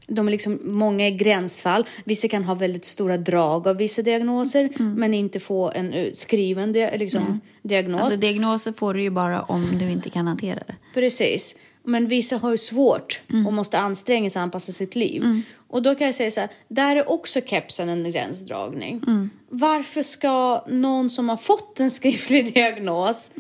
de 0.09 0.27
är 0.27 0.31
liksom, 0.31 0.59
många 0.63 1.07
är 1.07 1.11
gränsfall. 1.11 1.85
Vissa 2.03 2.27
kan 2.27 2.43
ha 2.43 2.55
väldigt 2.55 2.85
stora 2.85 3.17
drag 3.17 3.67
av 3.67 3.77
vissa 3.77 4.01
diagnoser 4.01 4.69
men 4.79 5.13
inte 5.13 5.39
få 5.39 5.71
en 5.71 5.93
eh, 5.93 6.13
skriven 6.13 6.71
liksom, 6.71 7.41
diagnos. 7.61 8.01
Alltså 8.01 8.19
diagnoser 8.19 8.71
får 8.71 8.93
du 8.93 9.01
ju 9.01 9.09
bara 9.09 9.41
om 9.41 9.77
du 9.79 9.91
inte 9.91 10.09
kan 10.09 10.27
hantera 10.27 10.59
det. 10.67 10.75
Precis. 10.93 11.55
Men 11.83 12.07
vissa 12.07 12.37
har 12.37 12.51
ju 12.51 12.57
svårt 12.57 13.21
och 13.47 13.53
måste 13.53 13.79
anstränga 13.79 14.29
sig 14.29 14.39
och 14.39 14.43
anpassa 14.43 14.71
sitt 14.71 14.95
liv. 14.95 15.43
Och 15.67 15.81
då 15.81 15.95
kan 15.95 16.07
jag 16.07 16.15
säga 16.15 16.31
så 16.31 16.39
här, 16.39 16.49
där 16.67 16.95
är 16.95 17.09
också 17.09 17.41
kepsen 17.45 17.89
en 17.89 18.11
gränsdragning. 18.11 19.01
Varför 19.49 20.03
ska 20.03 20.65
någon 20.67 21.09
som 21.09 21.29
har 21.29 21.37
fått 21.37 21.79
en 21.79 21.91
skriftlig 21.91 22.53
diagnos 22.53 23.31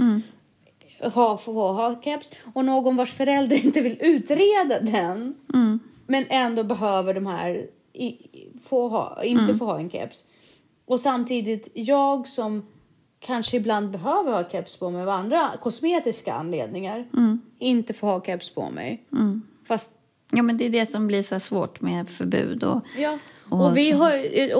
ha, 1.13 1.37
få 1.37 1.71
ha 1.71 2.01
keps 2.03 2.33
och 2.53 2.65
någon 2.65 2.95
vars 2.95 3.13
förälder 3.13 3.65
inte 3.65 3.81
vill 3.81 3.97
utreda 4.01 4.79
den 4.79 5.35
men 6.09 6.25
ändå 6.29 6.63
behöver 6.63 7.13
de 7.13 7.25
här 7.25 7.67
i, 7.93 8.17
få 8.63 8.87
ha, 8.89 9.23
inte 9.23 9.53
få 9.53 9.65
ha 9.65 9.79
en 9.79 9.89
keps. 9.89 10.27
Och 10.85 10.99
samtidigt 10.99 11.67
jag 11.73 12.27
som 12.27 12.65
kanske 13.19 13.57
ibland 13.57 13.91
behöver 13.91 14.31
ha 14.31 14.49
keps 14.49 14.77
på 14.79 14.89
mig 14.89 15.01
av 15.01 15.09
andra 15.09 15.51
kosmetiska 15.61 16.33
anledningar 16.33 17.05
inte 17.59 17.93
får 17.93 18.07
ha 18.07 18.21
keps 18.21 18.49
på 18.49 18.69
mig. 18.69 19.03
Fast 19.67 19.91
Ja, 20.31 20.43
men 20.43 20.57
det 20.57 20.65
är 20.65 20.69
det 20.69 20.85
som 20.85 21.07
blir 21.07 21.21
så 21.23 21.39
svårt 21.39 21.81
med 21.81 22.09
förbud. 22.09 22.63
Och, 22.63 22.81
Ja, 22.97 23.17
Och 23.49 23.65
och, 23.65 23.77
vi 23.77 23.91
så- 23.91 23.97
har, 23.97 24.13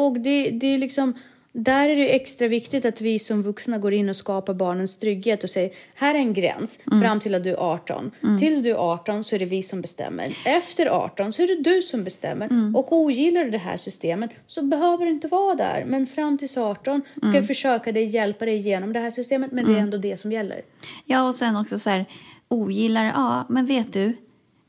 och 0.05 0.19
det, 0.19 0.49
det 0.49 0.67
är 0.67 0.77
liksom, 0.77 1.13
där 1.51 1.89
är 1.89 1.95
det 1.95 2.15
extra 2.15 2.47
viktigt 2.47 2.85
att 2.85 3.01
vi 3.01 3.19
som 3.19 3.43
vuxna 3.43 3.77
går 3.77 3.93
in 3.93 4.09
och 4.09 4.15
skapar 4.15 4.53
barnens 4.53 4.97
trygghet 4.97 5.43
och 5.43 5.49
säger 5.49 5.71
här 5.95 6.15
är 6.15 6.19
en 6.19 6.33
gräns 6.33 6.79
Mm. 6.91 7.01
fram 7.01 7.19
till 7.19 7.35
att 7.35 7.43
du 7.43 7.49
är 7.49 7.57
18. 7.73 8.11
Tills 8.39 8.63
du 8.63 8.69
är 8.71 8.75
18 8.75 9.23
så 9.23 9.35
är 9.35 9.39
det 9.39 9.45
vi 9.45 9.63
som 9.63 9.81
bestämmer. 9.81 10.37
Efter 10.45 10.85
18 10.87 11.33
så 11.33 11.41
är 11.41 11.47
det 11.47 11.61
du 11.63 11.81
som 11.81 12.03
bestämmer. 12.03 12.45
Mm. 12.47 12.75
Och 12.75 12.93
ogillar 12.93 13.43
du 13.45 13.49
det 13.51 13.57
här 13.57 13.77
systemet 13.77 14.31
så 14.47 14.61
behöver 14.63 15.05
du 15.05 15.11
inte 15.11 15.27
vara 15.27 15.55
där. 15.55 15.85
Men 15.87 16.07
fram 16.07 16.37
tills 16.37 16.57
18 16.57 17.01
ska 17.17 17.25
Mm. 17.25 17.35
jag 17.35 17.47
försöka 17.47 17.91
dig, 17.91 18.05
hjälpa 18.05 18.45
dig 18.45 18.55
igenom 18.55 18.93
det 18.93 18.99
här 18.99 19.11
systemet. 19.11 19.51
Men 19.51 19.65
det 19.65 19.73
är 19.73 19.77
ändå 19.77 19.97
det 19.97 20.17
som 20.17 20.31
gäller. 20.31 20.61
ja, 21.05 21.27
och 21.27 21.35
sen 21.35 21.55
också 21.55 21.79
så 21.79 21.89
här, 21.89 22.05
ogillar. 22.47 23.05
Ja, 23.05 23.45
men 23.49 23.65
vet 23.65 23.93
du, 23.93 24.13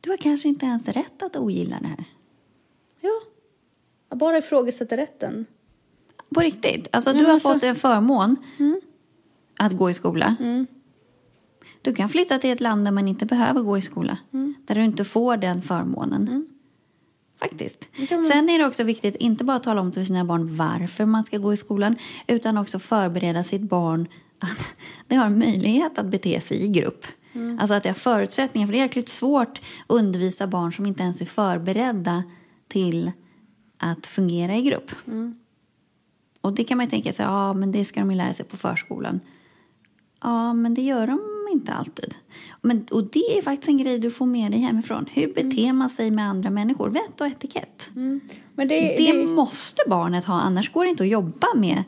du 0.00 0.10
har 0.10 0.16
kanske 0.16 0.48
inte 0.48 0.66
ens 0.66 0.88
rätt 0.88 1.22
att 1.22 1.36
ogilla 1.36 1.76
det 1.80 1.88
här. 1.88 2.04
Ja, 3.00 3.20
bara 4.16 4.38
ifrågasätta 4.38 4.96
rätten. 4.96 5.46
På 6.34 6.40
riktigt. 6.40 6.88
Alltså, 6.92 7.10
du 7.12 7.16
men 7.16 7.24
har 7.26 7.32
alltså- 7.32 7.52
fått 7.54 7.62
en 7.62 7.76
förmån 7.76 8.36
att 9.58 9.72
gå 9.72 9.90
i 9.90 9.94
skola. 9.94 10.36
Du 11.82 11.94
kan 11.94 12.08
flytta 12.08 12.38
till 12.38 12.50
ett 12.50 12.60
land 12.60 12.84
där 12.84 12.92
man 12.92 13.08
inte 13.08 13.26
behöver 13.26 13.60
gå 13.62 13.78
i 13.78 13.82
skola. 13.82 14.18
Där 14.64 14.74
du 14.74 14.84
inte 14.84 15.04
får 15.04 15.36
den 15.36 15.62
förmånen. 15.62 16.46
Faktiskt. 17.40 17.88
kan 18.08 18.18
man- 18.18 18.24
Sen 18.24 18.48
är 18.48 18.58
det 18.58 18.66
också 18.66 18.84
viktigt 18.84 19.16
inte 19.16 19.44
bara 19.44 19.56
att 19.56 19.62
tala 19.62 19.80
om 19.80 19.92
till 19.92 20.06
sina 20.06 20.24
barn 20.24 20.56
varför 20.56 21.04
man 21.06 21.24
ska 21.24 21.38
gå 21.38 21.52
i 21.52 21.56
skolan 21.56 21.96
utan 22.26 22.58
också 22.58 22.78
förbereda 22.78 23.42
sitt 23.42 23.62
barn 23.62 24.08
att 24.38 24.74
det 25.06 25.14
har 25.16 25.30
möjlighet 25.30 25.98
att 25.98 26.06
bete 26.06 26.40
sig 26.40 26.62
i 26.64 26.68
grupp. 26.68 27.06
Alltså 27.60 27.74
att 27.74 27.82
det 27.82 27.88
har 27.88 27.94
förutsättningar. 27.94 28.66
För 28.66 28.72
det 28.72 28.78
är 28.78 28.82
jäkligt 28.82 29.08
svårt 29.08 29.48
att 29.58 29.60
undervisa 29.88 30.46
barn 30.46 30.72
som 30.72 30.86
inte 30.86 31.02
ens 31.02 31.20
är 31.20 31.24
förberedda 31.24 32.22
till 32.68 33.12
att 33.78 34.06
fungera 34.06 34.56
i 34.56 34.62
grupp. 34.62 34.90
Och 36.40 36.52
det 36.52 36.64
kan 36.64 36.76
man 36.76 36.86
ju 36.86 36.90
tänka 36.90 37.12
sig, 37.12 37.24
ja 37.24 37.52
men 37.52 37.72
det 37.72 37.84
ska 37.84 38.00
de 38.00 38.10
ju 38.10 38.16
lära 38.16 38.34
sig 38.34 38.44
på 38.44 38.56
förskolan. 38.56 39.20
Ja, 40.22 40.52
men 40.52 40.74
det 40.74 40.82
gör 40.82 41.06
de 41.06 41.20
inte 41.52 41.72
alltid. 41.72 42.14
Men, 42.60 42.86
och 42.90 43.04
det 43.04 43.38
är 43.38 43.42
faktiskt 43.42 43.68
en 43.68 43.78
grej 43.78 43.98
du 43.98 44.10
får 44.10 44.26
med 44.26 44.52
dig 44.52 44.60
hemifrån. 44.60 45.06
Hur 45.12 45.34
beter 45.34 45.72
man 45.72 45.90
sig 45.90 46.10
med 46.10 46.28
andra 46.28 46.50
människor? 46.50 46.90
Vett 46.90 47.20
och 47.20 47.26
etikett. 47.26 47.90
Men 47.94 48.68
det, 48.68 48.96
Det 48.96 49.12
det, 49.12 49.26
måste 49.26 49.82
barnet 49.86 50.24
ha, 50.24 50.40
annars 50.40 50.72
går 50.72 50.84
det 50.84 50.90
inte 50.90 51.02
att 51.02 51.08
jobba 51.08 51.46
med, 51.54 51.84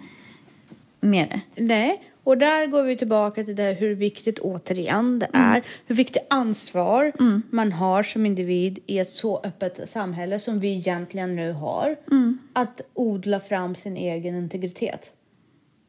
med 1.01 1.41
det. 1.55 1.63
Nej, 1.63 2.12
och 2.25 2.39
där 2.39 2.67
går 2.67 2.83
vi 2.83 2.97
tillbaka 2.97 3.45
till 3.45 3.57
det 3.57 3.73
hur 3.73 3.95
viktigt 3.95 4.39
återigen 4.39 5.19
det 5.19 5.29
är. 5.33 5.63
Hur 5.87 5.95
viktigt 5.95 6.27
ansvar 6.31 7.13
man 7.51 7.73
har 7.73 8.03
som 8.03 8.27
individ 8.27 8.79
i 8.87 8.99
ett 8.99 9.11
så 9.11 9.41
öppet 9.45 9.91
samhälle 9.91 10.39
som 10.39 10.61
vi 10.61 10.73
egentligen 10.77 11.37
nu 11.37 11.53
har. 11.53 11.97
Att 12.53 12.81
odla 12.95 13.41
fram 13.41 13.75
sin 13.75 13.97
egen 13.97 14.37
integritet. 14.37 15.13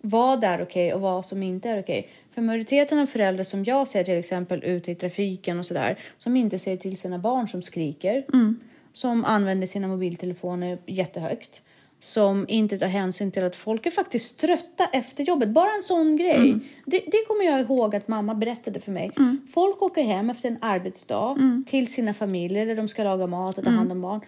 Vad 0.02 0.44
är 0.44 0.64
okej 0.64 0.94
och 0.94 1.02
vad 1.02 1.26
som 1.26 1.44
inte 1.44 1.70
är 1.70 1.80
okej. 1.80 2.10
För 2.34 2.42
majoriteten 2.42 3.00
av 3.00 3.06
föräldrar 3.06 3.44
som 3.44 3.64
jag 3.64 3.88
ser 3.88 4.04
till 4.04 4.18
exempel 4.18 4.64
ute 4.64 4.92
i 4.92 4.96
trafiken 4.96 5.60
och 5.60 5.66
sådär 5.66 6.00
som 6.18 6.38
inte 6.38 6.60
säger 6.60 6.78
till 6.78 6.98
sina 6.98 7.20
barn 7.20 7.48
som 7.48 7.62
skriker. 7.62 8.26
Som 8.94 9.26
använder 9.26 9.68
sina 9.68 9.88
mobiltelefoner 9.88 10.78
jättehögt. 10.86 11.62
Som 12.04 12.46
inte 12.50 12.78
tar 12.80 12.88
hänsyn 12.88 13.32
till 13.32 13.44
att 13.44 13.56
folk 13.56 13.86
är 13.86 13.92
faktiskt 13.92 14.40
trötta 14.40 14.86
efter 14.94 15.24
jobbet. 15.24 15.50
Bara 15.50 15.72
en 15.76 15.84
sån 15.84 16.18
grej. 16.18 16.60
Det, 16.86 17.00
det 17.00 17.26
kommer 17.28 17.46
jag 17.46 17.60
ihåg 17.62 17.96
att 17.96 18.08
mamma 18.08 18.36
berättade 18.36 18.80
för 18.80 18.92
mig. 18.92 19.12
Folk 19.54 19.82
åker 19.82 20.04
hem 20.04 20.30
efter 20.30 20.50
en 20.50 20.58
arbetsdag 20.62 21.36
till 21.68 21.94
sina 21.94 22.14
familjer 22.14 22.66
där 22.66 22.76
de 22.76 22.88
ska 22.88 23.04
laga 23.04 23.28
mat 23.28 23.58
och 23.58 23.64
ta 23.64 23.70
hand 23.70 23.92
om 23.92 24.02
barn. 24.02 24.22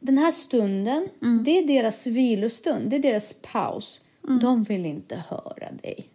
Den 0.00 0.18
här 0.18 0.32
stunden, 0.32 1.08
det 1.44 1.58
är 1.58 1.66
deras 1.66 2.06
vilostund. 2.06 2.90
Det 2.90 2.96
är 2.96 3.00
deras 3.00 3.34
paus. 3.42 4.00
De 4.40 4.62
vill 4.62 4.86
inte 4.86 5.22
höra 5.28 5.72
dig. 5.82 6.08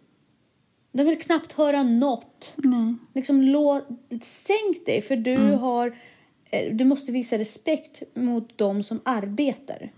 De 0.92 1.04
vill 1.04 1.18
knappt 1.18 1.52
höra 1.52 1.82
något. 1.82 2.52
Nej. 2.56 2.94
Liksom, 3.14 3.42
lå, 3.42 3.80
sänk 4.22 4.86
dig, 4.86 5.02
för 5.02 5.16
du 5.16 5.36
har... 5.38 5.96
eh, 6.50 6.74
Du 6.74 6.84
måste 6.84 7.12
visa 7.12 7.38
respekt 7.38 8.02
mot 8.14 8.58
de 8.58 8.82
som 8.82 9.00
arbetar. 9.04 9.90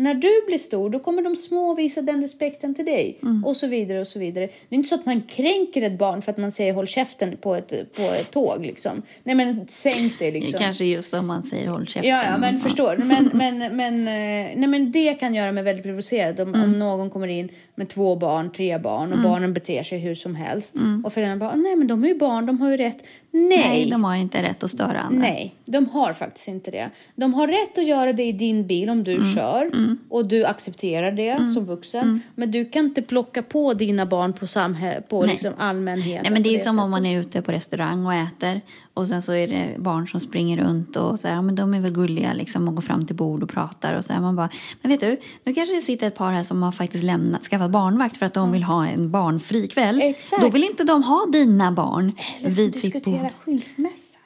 När 0.00 0.14
du 0.14 0.46
blir 0.46 0.58
stor, 0.58 0.90
då 0.90 0.98
kommer 0.98 1.22
de 1.22 1.36
små 1.36 1.74
visa 1.74 2.02
den 2.02 2.20
respekten 2.22 2.74
till 2.74 2.84
dig. 2.84 3.18
Och 3.44 3.56
så 3.56 3.66
vidare 3.66 4.00
och 4.00 4.06
så 4.06 4.18
vidare. 4.18 4.46
Det 4.46 4.74
är 4.74 4.76
inte 4.76 4.88
så 4.88 4.94
att 4.94 5.06
man 5.06 5.22
kränker 5.22 5.82
ett 5.82 5.98
barn 5.98 6.22
för 6.22 6.32
att 6.32 6.38
man 6.38 6.52
säger 6.52 6.72
håll 6.72 6.86
käften 6.86 7.36
på 7.36 7.54
ett, 7.54 7.68
på 7.68 8.02
ett 8.02 8.30
tåg 8.30 8.66
liksom. 8.66 9.02
Nej 9.24 9.34
men 9.34 9.68
sänk 9.68 10.18
dig 10.18 10.30
liksom. 10.32 10.58
Kanske 10.60 10.84
just 10.84 11.14
om 11.14 11.26
man 11.26 11.42
säger 11.42 11.66
håll 11.68 11.86
käften. 11.86 12.10
Ja, 12.10 12.22
ja 12.24 12.38
men 12.38 12.58
förstår. 12.58 12.96
Men, 13.04 13.30
men, 13.34 13.58
men, 13.76 13.94
eh, 14.08 14.58
nej, 14.58 14.66
men 14.68 14.92
det 14.92 15.14
kan 15.14 15.34
göra 15.34 15.52
mig 15.52 15.62
väldigt 15.64 15.84
provocerad 15.84 16.40
om, 16.40 16.48
Mm. 16.54 16.62
om 16.62 16.78
någon 16.78 17.10
kommer 17.10 17.28
in 17.28 17.48
med 17.74 17.88
två 17.88 18.16
barn, 18.16 18.52
tre 18.52 18.78
barn 18.78 19.12
och 19.12 19.18
barnen 19.22 19.52
beter 19.54 19.82
sig 19.82 19.98
hur 19.98 20.14
som 20.14 20.34
helst. 20.34 20.74
Och 21.04 21.12
föräldrarna 21.12 21.40
bara, 21.40 21.54
nej 21.56 21.76
men 21.76 21.86
de 21.86 22.04
är 22.04 22.08
ju 22.08 22.18
barn, 22.18 22.46
de 22.46 22.60
har 22.60 22.70
ju 22.70 22.76
rätt. 22.76 22.98
Nej, 23.32 23.52
Mm. 23.54 23.68
Nej, 23.70 23.90
de 23.90 24.04
har 24.04 24.14
inte 24.14 24.42
rätt 24.42 24.62
att 24.62 24.70
störa 24.70 25.00
andra. 25.00 25.18
nej, 25.20 25.54
de 25.64 25.86
har 25.88 26.12
faktiskt 26.12 26.48
inte 26.48 26.70
det. 26.70 26.90
De 27.16 27.34
har 27.34 27.46
rätt 27.48 27.78
att 27.78 27.86
göra 27.86 28.12
det 28.12 28.22
i 28.24 28.32
din 28.32 28.66
bil 28.66 28.90
om 28.90 29.04
du 29.04 29.12
Mm. 29.16 29.34
kör 29.34 29.70
och 30.08 30.26
du 30.26 30.44
accepterar 30.44 31.12
det 31.12 31.48
som 31.48 31.64
vuxen. 31.64 32.20
Men 32.34 32.50
du 32.50 32.64
kan 32.64 32.84
inte 32.84 33.02
plocka 33.02 33.42
på 33.42 33.74
dina 33.74 34.06
barn 34.06 34.32
på, 34.32 34.46
samhä- 34.46 35.00
på 35.08 35.20
Nej. 35.22 35.30
liksom 35.30 35.52
allmänheten. 35.58 36.22
Nej, 36.22 36.32
men 36.32 36.42
det 36.42 36.54
är 36.56 36.58
som 36.64 36.78
om 36.78 36.82
sättet. 36.84 36.90
man 36.90 37.06
är 37.06 37.20
ute 37.20 37.42
på 37.42 37.52
restaurang 37.52 38.06
och 38.06 38.14
äter 38.14 38.60
och 38.94 39.06
sen 39.06 39.22
så 39.22 39.32
är 39.32 39.48
det 39.48 39.66
barn 39.78 40.08
som 40.08 40.20
springer 40.20 40.56
runt 40.64 40.96
och 40.96 41.20
så 41.20 41.28
här, 41.28 41.34
ja, 41.34 41.42
men 41.42 41.54
de 41.54 41.74
är 41.74 41.80
väl 41.80 41.92
gulliga 41.92 42.32
liksom 42.32 42.68
och 42.68 42.74
går 42.74 42.82
fram 42.82 43.06
till 43.06 43.16
bord 43.16 43.42
och 43.42 43.48
pratar 43.50 43.94
och 43.94 44.04
så 44.04 44.12
här, 44.12 44.20
man 44.20 44.36
bara, 44.36 44.48
men 44.82 44.90
vet 44.90 45.00
du, 45.00 45.16
nu 45.44 45.54
kanske 45.54 45.74
det 45.74 45.82
sitter 45.82 46.06
ett 46.06 46.14
par 46.14 46.32
här 46.32 46.42
som 46.42 46.62
har 46.62 46.72
faktiskt 46.72 47.04
lämnat, 47.04 47.42
skaffat 47.44 47.70
barnvakt 47.70 48.16
för 48.16 48.26
att 48.26 48.34
de 48.34 48.52
vill 48.52 48.62
ha 48.62 48.86
en 48.86 49.10
barnfri 49.10 49.68
kväll. 49.68 50.00
Exakt. 50.02 50.42
Då 50.42 50.48
vill 50.48 50.64
inte 50.64 50.84
de 50.84 51.02
ha 51.02 51.26
dina 51.32 51.72
barn 51.72 52.12
Eller 52.40 52.50
som 52.50 52.64
vid 52.64 52.74
sitt 52.80 53.04
bord. 53.04 53.14
Diskutera 53.22 53.32
skilsmässa. 53.44 54.18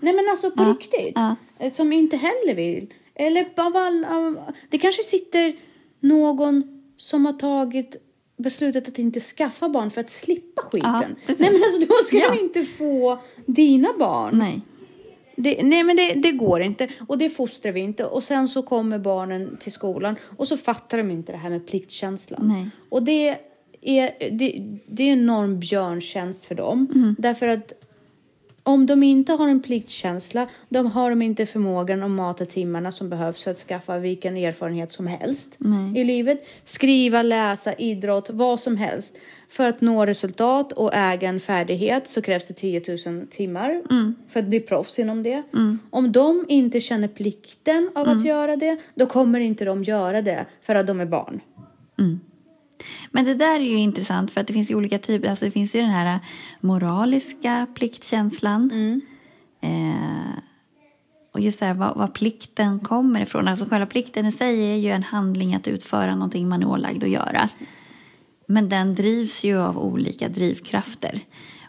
Nej 0.00 0.14
men 0.14 0.24
alltså 0.30 0.50
på 0.50 0.64
riktigt. 0.64 1.16
Eh, 1.58 1.72
Som 1.72 1.92
inte 1.92 2.16
heller 2.16 2.54
vill. 2.54 2.94
Eller 3.14 3.46
av 3.56 3.76
all, 3.76 4.04
av, 4.04 4.38
det 4.70 4.78
kanske 4.78 5.02
sitter 5.02 5.56
någon 6.00 6.82
som 6.96 7.26
har 7.26 7.32
tagit 7.32 7.96
beslutet 8.38 8.88
att 8.88 8.98
inte 8.98 9.20
skaffa 9.20 9.68
barn 9.68 9.90
för 9.90 10.00
att 10.00 10.10
slippa 10.10 10.62
skiten. 10.62 11.16
precis. 11.26 11.40
Nej 11.40 11.52
men 11.52 11.62
alltså 11.62 11.80
då 11.88 11.94
ska 12.04 12.16
Ja. 12.18 12.30
de 12.34 12.40
inte 12.40 12.64
få 12.64 13.18
dina 13.46 13.88
barn. 13.98 14.38
Nej. 14.38 14.60
Det, 15.36 15.62
nej 15.62 15.82
men 15.84 15.96
det, 15.96 16.12
det 16.14 16.32
går 16.32 16.60
inte 16.60 16.88
och 17.08 17.18
det 17.18 17.30
fostrar 17.30 17.72
vi 17.72 17.80
inte. 17.80 18.04
Och 18.04 18.24
sen 18.24 18.48
så 18.48 18.62
kommer 18.62 18.98
barnen 18.98 19.56
till 19.60 19.72
skolan 19.72 20.16
och 20.36 20.48
så 20.48 20.56
fattar 20.56 20.98
de 20.98 21.10
inte 21.10 21.32
det 21.32 21.38
här 21.38 21.50
med 21.50 21.66
pliktkänslan. 21.66 22.48
Nej. 22.48 22.70
Och 22.88 23.02
det 23.02 23.28
är, 23.82 24.30
det, 24.30 24.78
det 24.88 25.02
är 25.08 25.12
en 25.12 25.18
enorm 25.18 25.58
björntjänst 25.60 26.44
för 26.44 26.54
dem. 26.54 26.88
Mm. 26.94 27.16
Därför 27.18 27.48
att 27.48 27.72
om 28.66 28.86
de 28.86 29.02
inte 29.02 29.32
har 29.32 29.48
en 29.48 29.62
pliktkänsla, 29.62 30.48
då 30.68 30.82
har 30.82 31.10
de 31.10 31.22
inte 31.22 31.46
förmågan 31.46 32.02
att 32.02 32.10
mata 32.10 32.46
timmarna 32.46 32.92
som 32.92 33.10
behövs 33.10 33.44
för 33.44 33.50
att 33.50 33.58
skaffa 33.58 33.98
vilken 33.98 34.36
erfarenhet 34.36 34.92
som 34.92 35.06
helst 35.06 35.54
Nej. 35.58 36.00
i 36.00 36.04
livet. 36.04 36.46
Skriva, 36.64 37.22
läsa, 37.22 37.74
idrott, 37.74 38.30
vad 38.30 38.60
som 38.60 38.76
helst. 38.76 39.16
För 39.48 39.68
att 39.68 39.80
nå 39.80 40.06
resultat 40.06 40.72
och 40.72 40.94
äga 40.94 41.28
en 41.28 41.40
färdighet 41.40 42.08
så 42.08 42.22
krävs 42.22 42.46
det 42.46 42.54
10 42.54 42.82
000 43.06 43.26
timmar 43.26 43.82
för 44.28 44.40
att 44.40 44.46
bli 44.46 44.60
proffs 44.60 44.98
inom 44.98 45.22
det. 45.22 45.42
Om 45.90 46.12
de 46.12 46.44
inte 46.48 46.80
känner 46.80 47.08
plikten 47.08 47.90
av 47.94 48.08
att 48.08 48.24
göra 48.24 48.56
det, 48.56 48.76
då 48.94 49.06
kommer 49.06 49.40
inte 49.40 49.64
de 49.64 49.84
göra 49.84 50.22
det 50.22 50.46
för 50.62 50.74
att 50.74 50.86
de 50.86 51.00
är 51.00 51.06
barn. 51.06 51.40
Men 53.10 53.24
det 53.24 53.34
där 53.34 53.54
är 53.54 53.64
ju 53.64 53.78
intressant 53.78 54.30
för 54.30 54.40
att 54.40 54.46
det 54.46 54.52
finns 54.52 54.70
ju 54.70 54.74
olika 54.74 54.98
typer. 54.98 55.28
Alltså 55.28 55.44
det 55.44 55.50
finns 55.50 55.74
ju 55.74 55.80
den 55.80 55.90
här 55.90 56.20
moraliska 56.60 57.66
pliktkänslan. 57.74 58.70
Eh, 59.60 60.42
och 61.32 61.40
just 61.40 61.60
det 61.60 61.66
här 61.66 61.74
vad, 61.74 61.96
vad 61.96 62.14
plikten 62.14 62.80
kommer 62.80 63.20
ifrån. 63.20 63.48
Alltså 63.48 63.66
själva 63.66 63.86
plikten 63.86 64.26
i 64.26 64.32
sig 64.32 64.72
är 64.72 64.76
ju 64.76 64.90
en 64.90 65.02
handling 65.02 65.54
att 65.54 65.68
utföra 65.68 66.14
någonting 66.14 66.48
man 66.48 66.62
är 66.62 66.68
ålagd 66.68 67.04
att 67.04 67.10
göra. 67.10 67.48
Men 68.48 68.68
den 68.68 68.94
drivs 68.94 69.44
ju 69.44 69.58
av 69.58 69.78
olika 69.78 70.28
drivkrafter. 70.28 71.20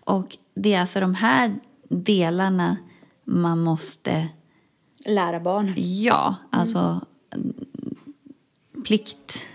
Och 0.04 0.38
det 0.56 0.74
är 0.74 0.80
alltså 0.80 1.00
de 1.00 1.16
här 1.16 1.56
delarna 1.90 2.78
man 3.26 3.60
måste 3.60 4.28
Lära 5.08 5.40
barn. 5.40 5.74
Ja, 5.76 6.36
alltså 6.50 7.02
mm, 7.36 7.54
plikt. 8.86 9.46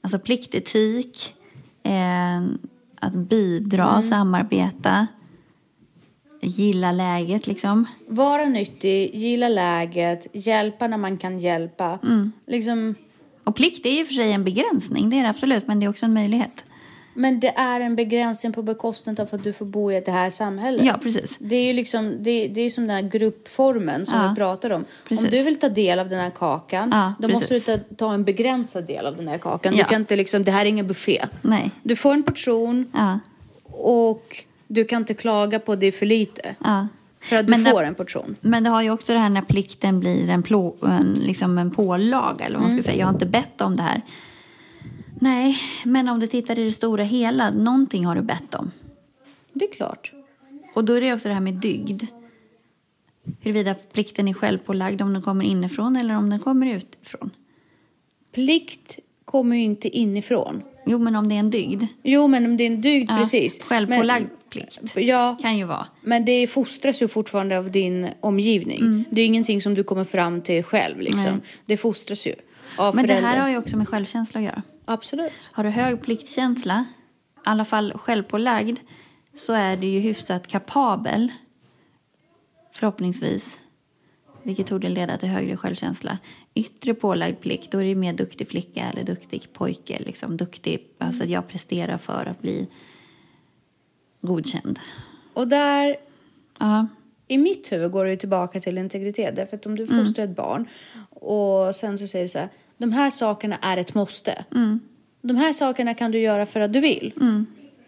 Alltså 0.00 0.18
pliktetik, 0.18 1.34
eh, 1.82 2.40
att 3.00 3.14
bidra, 3.14 4.02
samarbeta. 4.02 5.06
gilla 6.42 6.92
läget 6.92 7.46
liksom. 7.46 7.84
Vara 8.08 8.44
nyttig, 8.44 9.14
gilla 9.14 9.48
läget, 9.48 10.26
hjälpa 10.32 10.86
när 10.86 10.98
man 10.98 11.18
kan 11.18 11.38
hjälpa. 11.38 11.98
Liksom, 12.46 12.94
Och 13.44 13.56
plikt 13.56 13.86
är 13.86 13.90
ju 13.90 14.06
för 14.06 14.14
sig 14.14 14.32
en 14.32 14.44
begränsning, 14.44 15.10
det 15.10 15.18
är 15.18 15.22
det 15.22 15.28
absolut, 15.28 15.66
men 15.66 15.80
det 15.80 15.86
är 15.86 15.90
också 15.90 16.06
en 16.06 16.14
möjlighet. 16.14 16.64
Men 17.14 17.40
det 17.40 17.48
är 17.48 17.80
en 17.80 17.96
begränsning 17.96 18.52
på 18.52 18.62
bekostnad 18.62 19.20
av 19.20 19.28
att 19.32 19.44
du 19.44 19.52
får 19.52 19.64
bo 19.66 19.92
i 19.92 20.00
det 20.00 20.10
här 20.12 20.30
samhället. 20.30 20.84
Ja, 20.86 20.98
precis. 21.02 21.38
Det 21.40 21.56
är 21.56 21.64
ju 21.66 21.72
liksom, 21.72 22.16
det, 22.22 22.48
det 22.48 22.60
är 22.60 22.70
som 22.70 22.86
den 22.86 22.96
här 22.96 23.10
gruppformen 23.10 24.06
som 24.06 24.18
Ja, 24.20 24.28
vi 24.28 24.34
pratar 24.36 24.70
om. 24.70 24.84
precis. 25.08 25.24
Om 25.24 25.30
du 25.30 25.42
vill 25.42 25.58
ta 25.58 25.68
del 25.68 25.98
av 25.98 26.08
den 26.08 26.20
här 26.20 26.30
kakan, 26.30 26.88
Ja, 26.92 27.14
då 27.18 27.28
måste 27.28 27.54
du 27.54 27.60
precis. 27.60 27.80
ta, 27.88 27.94
ta 27.96 28.14
en 28.14 28.24
begränsad 28.24 28.84
del 28.86 29.06
av 29.06 29.16
den 29.16 29.28
här 29.28 29.38
kakan. 29.38 29.76
Ja. 29.76 29.82
Du 29.84 29.88
kan 29.88 30.00
inte 30.00 30.16
liksom, 30.16 30.44
det 30.44 30.50
här 30.50 30.60
är 30.64 30.68
ingen 30.68 30.86
buffé. 30.86 31.24
Nej. 31.42 31.70
Du 31.82 31.96
får 31.96 32.12
en 32.14 32.22
portion 32.22 32.92
och 33.64 34.44
du 34.66 34.84
kan 34.84 35.02
inte 35.02 35.14
klaga 35.14 35.58
på 35.58 35.72
att 35.72 35.80
det 35.80 35.86
är 35.86 35.92
för 35.92 36.06
lite. 36.06 36.54
ja. 36.64 36.88
För 37.22 37.36
att 37.36 37.46
du 37.46 37.50
Men 37.50 37.64
det- 37.64 37.70
får 37.70 37.82
en 37.82 37.94
portion. 37.94 38.36
Men 38.40 38.62
det 38.64 38.70
har 38.70 38.82
ju 38.82 38.90
också 38.90 39.12
det 39.12 39.18
här 39.18 39.28
när 39.28 39.42
plikten 39.42 40.00
blir 40.00 40.28
en, 40.28 40.42
plå, 40.42 40.76
en, 40.82 41.18
liksom 41.22 41.58
en 41.58 41.70
pålaga, 41.70 42.44
eller 42.44 42.58
vad 42.58 42.68
man 42.68 42.76
ska 42.76 42.82
säga. 42.90 42.98
Jag 42.98 43.06
har 43.06 43.12
inte 43.12 43.26
bett 43.26 43.60
om 43.60 43.76
det 43.76 43.82
här. 43.82 44.02
Nej, 45.22 45.56
men 45.84 46.08
om 46.08 46.20
du 46.20 46.26
tittar 46.26 46.58
i 46.58 46.64
det 46.64 46.72
stora 46.72 47.02
hela, 47.04 47.50
någonting 47.50 48.06
har 48.06 48.14
du 48.14 48.22
bett 48.22 48.54
om. 48.54 48.70
Det 49.52 49.64
är 49.64 49.72
klart. 49.72 50.12
Och 50.74 50.84
då 50.84 50.92
är 50.92 51.00
det 51.00 51.14
också 51.14 51.28
det 51.28 51.34
här 51.34 51.40
med 51.40 51.54
dygd. 51.54 52.02
Huruvida 53.40 53.74
plikten 53.92 54.28
är 54.28 54.32
självpålagd 54.32 55.02
om 55.02 55.12
den 55.12 55.22
kommer 55.22 55.44
inifrån 55.44 55.96
eller 55.96 56.16
om 56.16 56.30
den 56.30 56.38
kommer 56.40 56.66
utifrån. 56.66 57.30
Plikt 58.32 58.98
kommer 59.24 59.56
ju 59.56 59.62
inte 59.62 59.88
inifrån. 59.88 60.62
Jo, 60.86 60.98
men 60.98 61.16
om 61.16 61.28
det 61.28 61.34
är 61.34 61.38
en 61.38 61.50
dygd. 61.50 61.84
Jo, 62.02 62.28
men 62.28 62.46
om 62.46 62.56
det 62.56 62.64
är 62.64 62.66
en 62.66 62.80
dygd, 62.80 63.10
Ja, 63.10 63.16
precis. 63.16 63.62
Självpålagd 63.62 64.26
plikt 64.50 64.94
Men, 64.94 65.06
ja, 65.06 65.36
kan 65.42 65.58
ju 65.58 65.64
vara. 65.64 65.86
men 66.02 66.24
det 66.24 66.46
fostras 66.46 67.02
ju 67.02 67.08
fortfarande 67.08 67.58
av 67.58 67.70
din 67.70 68.08
omgivning. 68.20 69.04
Det 69.10 69.20
är 69.22 69.26
ingenting 69.26 69.60
som 69.60 69.74
du 69.74 69.82
kommer 69.84 70.04
fram 70.04 70.40
till 70.42 70.62
själv. 70.64 71.00
Liksom. 71.00 71.20
Mm. 71.20 71.32
Nej. 71.34 71.42
Det 71.66 71.76
fostras 71.76 72.26
ju 72.26 72.34
av 72.76 72.94
Men 72.94 73.02
det 73.04 73.08
föräldrar. 73.08 73.30
här 73.30 73.40
har 73.40 73.48
ju 73.48 73.58
också 73.58 73.76
med 73.76 73.88
självkänsla 73.88 74.40
att 74.40 74.44
göra. 74.46 74.62
Absolut. 74.92 75.32
Har 75.52 75.64
du 75.64 75.70
hög 75.70 76.02
pliktkänsla, 76.02 76.86
i 77.36 77.40
alla 77.44 77.64
fall 77.64 77.92
självpålagd, 77.92 78.78
så 79.36 79.52
är 79.52 79.76
du 79.76 79.86
ju 79.86 80.00
hyfsat 80.00 80.46
kapabel, 80.46 81.32
förhoppningsvis, 82.72 83.60
vilket 84.42 84.66
torde 84.66 84.88
leda 84.88 85.18
till 85.18 85.28
högre 85.28 85.56
självkänsla. 85.56 86.18
Yttre 86.54 86.94
pålagd 86.94 87.40
plikt, 87.40 87.70
då 87.72 87.78
är 87.78 87.84
det 87.84 87.94
mer 87.94 88.12
duktig 88.12 88.48
flicka 88.48 88.90
eller 88.92 89.04
duktig 89.04 89.52
pojke, 89.52 89.98
liksom 89.98 90.36
duktig, 90.36 90.86
alltså 90.98 91.24
att 91.24 91.30
jag 91.30 91.48
presterar 91.48 91.96
för 91.96 92.26
att 92.26 92.42
bli 92.42 92.68
godkänd. 94.20 94.78
Och 95.34 95.48
där, 95.48 95.96
Ja, 96.58 96.86
i 97.28 97.38
mitt 97.38 97.72
huvud 97.72 97.90
går 97.90 98.04
det 98.04 98.16
tillbaka 98.16 98.60
till 98.60 98.78
integritet. 98.78 99.36
Därför 99.36 99.56
att 99.56 99.66
om 99.66 99.76
du 99.76 99.86
fostrar 99.86 100.24
ett 100.24 100.36
barn 100.36 100.68
och 101.10 101.76
sen 101.76 101.98
så 101.98 102.06
säger 102.06 102.24
du 102.24 102.28
så 102.28 102.38
här, 102.38 102.48
de 102.80 102.92
här 102.92 103.10
sakerna 103.10 103.56
är 103.62 103.76
ett 103.76 103.94
måste. 103.94 104.44
De 105.22 105.36
här 105.36 105.52
sakerna 105.52 105.94
kan 105.94 106.10
du 106.10 106.18
göra 106.18 106.46
för 106.46 106.60
att 106.60 106.72
du 106.72 106.80
vill. 106.80 107.12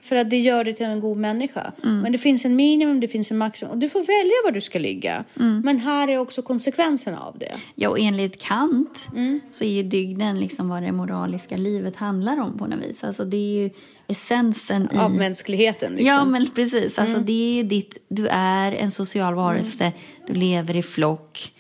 För 0.03 0.17
att 0.17 0.31
det 0.31 0.39
gör 0.39 0.65
dig 0.65 0.75
till 0.75 0.87
en 0.87 1.01
god 1.01 1.17
människa. 1.17 1.73
Men 1.83 2.13
det 2.13 2.19
finns 2.19 2.45
en 2.45 2.57
minimum, 2.57 3.01
det 3.01 3.09
finns 3.09 3.31
en 3.31 3.39
maximum. 3.39 3.73
Och 3.73 3.79
du 3.79 3.89
får 3.89 4.01
välja 4.01 4.35
var 4.45 4.53
du 4.53 4.61
ska 4.61 4.79
ligga. 4.79 5.25
Men 5.65 5.79
här 5.79 6.09
är 6.09 6.19
också 6.19 6.43
konsekvenserna 6.43 7.21
av 7.21 7.39
det. 7.39 7.53
ja 7.75 7.89
och 7.89 7.99
enligt 7.99 8.43
Kant 8.43 9.09
så 9.51 9.65
är 9.65 9.69
ju 9.69 9.83
dygden 9.83 10.41
liksom 10.41 10.69
vad 10.69 10.83
det 10.83 10.93
moraliska 10.93 11.57
livet 11.57 11.97
handlar 11.97 12.41
om 12.41 12.59
på 12.59 12.67
något 12.67 12.81
vis. 12.81 13.05
Alltså 13.05 13.25
det 13.25 13.37
är 13.37 13.63
ju 13.63 13.71
essensen 14.07 14.89
i... 14.95 14.99
Av 14.99 15.15
mänskligheten. 15.15 15.93
Liksom. 15.93 16.07
Ja, 16.07 16.25
men 16.25 16.51
precis. 16.51 16.99
Alltså, 16.99 17.19
det 17.19 17.61
är 17.61 17.65
ditt, 17.65 17.99
du 18.09 18.29
är 18.29 18.73
en 18.73 18.91
social 18.91 19.35
varelse, 19.35 19.93
du 20.27 20.35
lever 20.35 20.77
i 20.77 20.83
flock. 20.83 21.53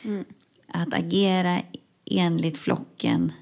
Att 0.74 0.94
agera 0.94 1.60
enligt 2.18 2.58
flocken 2.58 3.32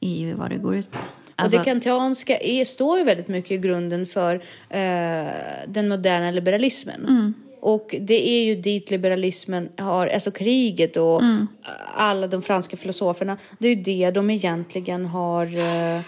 är 0.00 0.14
ju 0.14 0.34
vad 0.34 0.50
det 0.50 0.56
går 0.56 0.76
ut 0.76 0.90
på. 0.90 0.98
Alltså, 1.36 1.58
och 1.58 1.64
det 1.64 1.70
kantianska 1.70 2.38
är, 2.38 2.64
står 2.64 2.98
ju 2.98 3.04
väldigt 3.04 3.28
mycket 3.28 3.50
i 3.50 3.58
grunden 3.58 4.06
för 4.06 4.34
eh, 4.68 5.32
den 5.68 5.88
moderna 5.88 6.30
liberalismen. 6.30 7.00
Mm. 7.08 7.34
Och 7.60 7.94
det 8.00 8.28
är 8.28 8.44
ju 8.44 8.54
dit 8.54 8.90
liberalismen 8.90 9.68
har, 9.78 10.06
alltså 10.06 10.30
kriget 10.30 10.96
och 10.96 11.20
Mm. 11.22 11.46
alla 11.94 12.26
de 12.26 12.42
franska 12.42 12.76
filosoferna, 12.76 13.38
det 13.58 13.68
är 13.68 13.74
ju 13.74 13.82
det 13.82 14.10
de 14.10 14.30
egentligen 14.30 15.06
har 15.06 15.46
eh, 15.46 16.00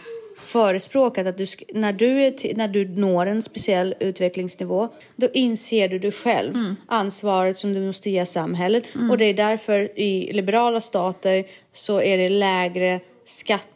förespråkat. 0.52 1.26
Att 1.26 1.38
du, 1.38 1.46
när, 1.74 1.92
du 1.92 2.22
är 2.22 2.54
när 2.56 2.68
du 2.68 2.88
når 2.88 3.26
en 3.26 3.42
speciell 3.42 3.94
utvecklingsnivå, 4.00 4.88
då 5.16 5.28
inser 5.32 5.88
du 5.88 5.98
dig 5.98 6.12
själv 6.12 6.54
Mm. 6.54 6.76
ansvaret 6.88 7.56
som 7.58 7.74
du 7.74 7.80
måste 7.80 8.10
ge 8.10 8.26
samhället. 8.26 8.84
Och 9.10 9.18
det 9.18 9.24
är 9.24 9.34
därför 9.34 9.98
i 9.98 10.32
liberala 10.32 10.80
stater 10.80 11.44
så 11.72 12.00
är 12.00 12.18
det 12.18 12.28
lägre 12.28 13.00
skatt 13.24 13.68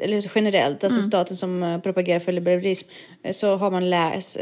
eller 0.00 0.24
generellt, 0.34 0.84
alltså 0.84 1.02
staten 1.02 1.36
som 1.36 1.62
eh, 1.62 1.78
propagerar 1.80 2.18
för 2.18 2.32
liberalism, 2.32 2.88
eh, 3.22 3.32
så 3.32 3.56
har 3.56 3.70
man 3.70 3.90
lä 3.90 4.12
s- 4.14 4.38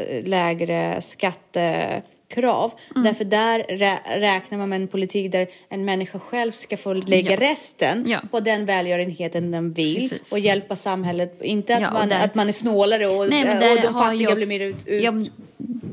lägre 2.28 2.46
skattekrav. 2.46 2.72
Därför 2.94 3.24
där 3.24 3.58
rä 3.58 3.98
räknar 4.20 4.58
man 4.58 4.68
med 4.68 4.80
en 4.82 4.88
politik 4.88 5.32
där 5.32 5.46
en 5.68 5.84
människa 5.84 6.18
själv 6.18 6.52
ska 6.52 6.76
få 6.76 6.92
lägga 6.92 7.30
Ja. 7.30 7.36
resten 7.40 8.04
Ja. 8.08 8.20
på 8.30 8.40
den 8.40 8.66
välgörenheten 8.66 9.50
den 9.50 9.72
vill 9.72 10.08
Precis. 10.08 10.32
och 10.32 10.38
hjälpa 10.38 10.76
samhället. 10.76 11.38
Inte 11.42 11.74
att, 11.76 11.82
Ja, 11.82 11.92
man, 11.92 12.08
där- 12.08 12.24
att 12.24 12.34
man 12.34 12.48
är 12.48 12.52
snålare 12.52 13.06
och, 13.06 13.30
Nej, 13.30 13.76
och 13.76 13.82
de 13.82 13.92
fattiga 13.94 14.30
ju 14.30 14.36
blir 14.36 14.46
mer 14.46 14.60
ut... 14.60 14.86
ut. 14.86 15.32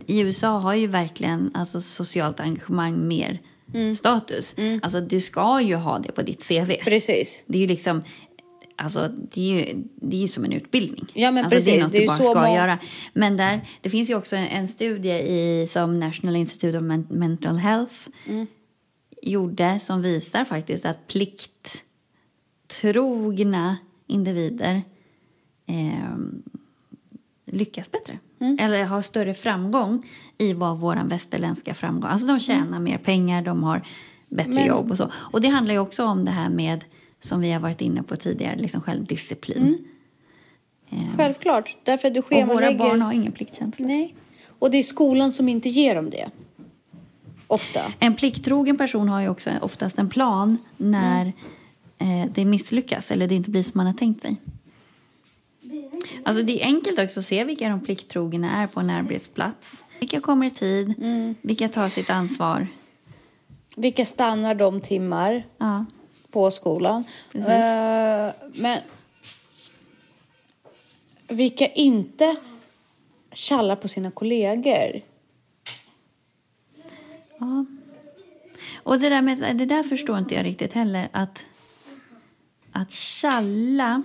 I 0.08 0.20
USA 0.20 0.48
har 0.48 0.74
ju 0.74 0.88
verkligen 0.88 1.52
alltså, 1.54 1.82
socialt 1.82 2.40
engagemang 2.40 3.08
mer 3.08 3.40
Mm. 3.74 3.96
status. 3.96 4.56
Alltså, 4.82 5.02
du 5.02 5.22
ska 5.22 5.62
ju 5.62 5.76
ha 5.76 6.00
det 6.00 6.12
på 6.12 6.22
ditt 6.22 6.48
CV. 6.48 6.72
Precis. 6.84 7.44
Det 7.46 7.58
är 7.58 7.62
ju 7.62 7.68
liksom... 7.68 8.02
Alltså, 8.76 9.08
det 9.32 9.42
är 9.42 9.54
ju, 9.68 9.84
det 9.96 10.18
är 10.18 10.22
ju 10.22 10.28
som 10.28 10.46
en 10.46 10.52
utbildning. 10.52 11.06
Ja, 11.14 11.32
men 11.32 11.46
alltså, 11.46 11.50
Det 11.50 11.56
precis. 11.66 11.74
är 11.86 11.90
Det 11.90 11.98
är 11.98 12.00
du 12.00 12.00
ju 12.00 12.08
bara 12.08 12.18
så 12.18 12.24
ska 12.32 12.42
må- 12.42 12.56
göra. 12.56 12.80
Men 13.14 13.38
där, 13.38 13.68
det 13.82 13.90
finns 13.90 14.10
ju 14.10 14.16
också 14.16 14.36
en, 14.36 14.48
en 14.48 14.68
studie 14.68 15.10
i, 15.14 15.68
som 15.70 16.00
National 16.00 16.36
Institute 16.36 16.78
of 16.78 16.84
Men- 16.84 17.08
Mental 17.10 17.56
Health 17.58 17.94
Mm. 18.28 18.48
gjorde 19.22 19.80
som 19.80 20.02
visar 20.02 20.44
faktiskt 20.44 20.86
att 20.86 21.08
plikttrogna 22.68 23.78
individer 24.08 24.82
eh, 25.66 26.18
lyckas 27.46 27.92
bättre. 27.92 28.20
Mm. 28.40 28.58
Eller 28.60 28.84
har 28.84 29.02
större 29.02 29.34
framgång 29.34 30.06
i 30.38 30.54
vad 30.54 30.80
våran 30.80 31.08
västerländska 31.08 31.74
framgång. 31.74 32.10
Alltså 32.10 32.28
de 32.28 32.40
tjänar 32.40 32.80
mer 32.80 32.98
pengar, 32.98 33.42
de 33.42 33.64
har 33.64 33.88
bättre 34.30 34.44
Mm. 34.52 34.56
Men- 34.56 34.68
jobb 34.68 34.92
och 34.92 34.98
så. 34.98 35.12
Och 35.16 35.42
det 35.42 35.48
handlar 35.48 35.74
ju 35.74 35.80
också 35.80 36.06
om 36.06 36.26
det 36.26 36.32
här 36.32 36.50
med, 36.50 36.86
som 37.24 37.42
vi 37.42 37.52
har 37.52 37.60
varit 37.60 37.82
inne 37.82 38.04
på 38.04 38.16
tidigare, 38.16 38.56
liksom 38.56 38.82
självdisciplin. 38.82 39.88
Självklart. 41.18 41.78
Därför 41.84 42.08
att 42.08 42.14
du 42.14 42.20
Och 42.20 42.32
våra 42.32 42.46
schemalägger... 42.46 42.78
barn 42.78 43.02
har 43.02 43.14
ingen 43.14 43.32
pliktkänsla. 43.32 43.88
Nej. 43.88 44.16
Och 44.60 44.72
det 44.72 44.78
är 44.78 44.84
skolan 44.84 45.32
som 45.32 45.50
inte 45.50 45.70
ger 45.70 45.96
dem 45.96 46.10
det. 46.10 46.30
Ofta. 47.48 47.94
En 48.00 48.16
plikttrogen 48.16 48.78
person 48.78 49.10
har 49.10 49.22
ju 49.22 49.30
också 49.30 49.52
oftast 49.62 50.00
en 50.00 50.10
plan 50.10 50.58
när 50.78 51.34
eh, 51.98 52.32
det 52.34 52.46
misslyckas 52.46 53.12
eller 53.12 53.28
det 53.28 53.36
inte 53.36 53.50
blir 53.50 53.64
som 53.64 53.72
man 53.76 53.86
har 53.86 53.94
tänkt 53.94 54.22
sig. 54.22 54.36
Alltså 56.26 56.44
det 56.44 56.64
är 56.64 56.66
enkelt 56.66 57.00
också 57.00 57.20
att 57.20 57.26
se 57.26 57.44
vilka 57.44 57.70
de 57.70 57.80
plikttrogna 57.80 58.52
är 58.52 58.68
på 58.68 58.80
en 58.80 58.90
arbetsplats. 58.90 59.84
Vilka 60.00 60.22
kommer 60.22 60.48
i 60.48 60.52
tid, 60.52 60.94
vilka 61.42 61.70
tar 61.70 61.90
sitt 61.90 62.10
ansvar. 62.10 62.68
Vilka 63.76 64.06
stannar 64.06 64.56
de 64.56 64.82
timmar 64.82 65.44
Ja. 65.58 65.86
På 66.34 66.52
skolan? 66.52 67.04
Precis. 67.32 67.50
Eh, 67.50 68.32
men 68.54 68.80
vilka 71.28 71.68
inte 71.68 72.36
tjallar 73.32 73.76
på 73.76 73.88
sina 73.88 74.12
kollegor? 74.12 75.02
Ja. 77.40 77.66
Och 78.84 79.00
det 79.00 79.10
där, 79.10 79.22
med, 79.22 79.58
det 79.58 79.66
där 79.66 79.84
förstår 79.84 80.18
inte 80.18 80.36
jag 80.36 80.46
riktigt 80.46 80.74
heller. 80.74 81.10
Att, 81.12 81.46
att 82.72 82.92
tjalla... 82.92 84.04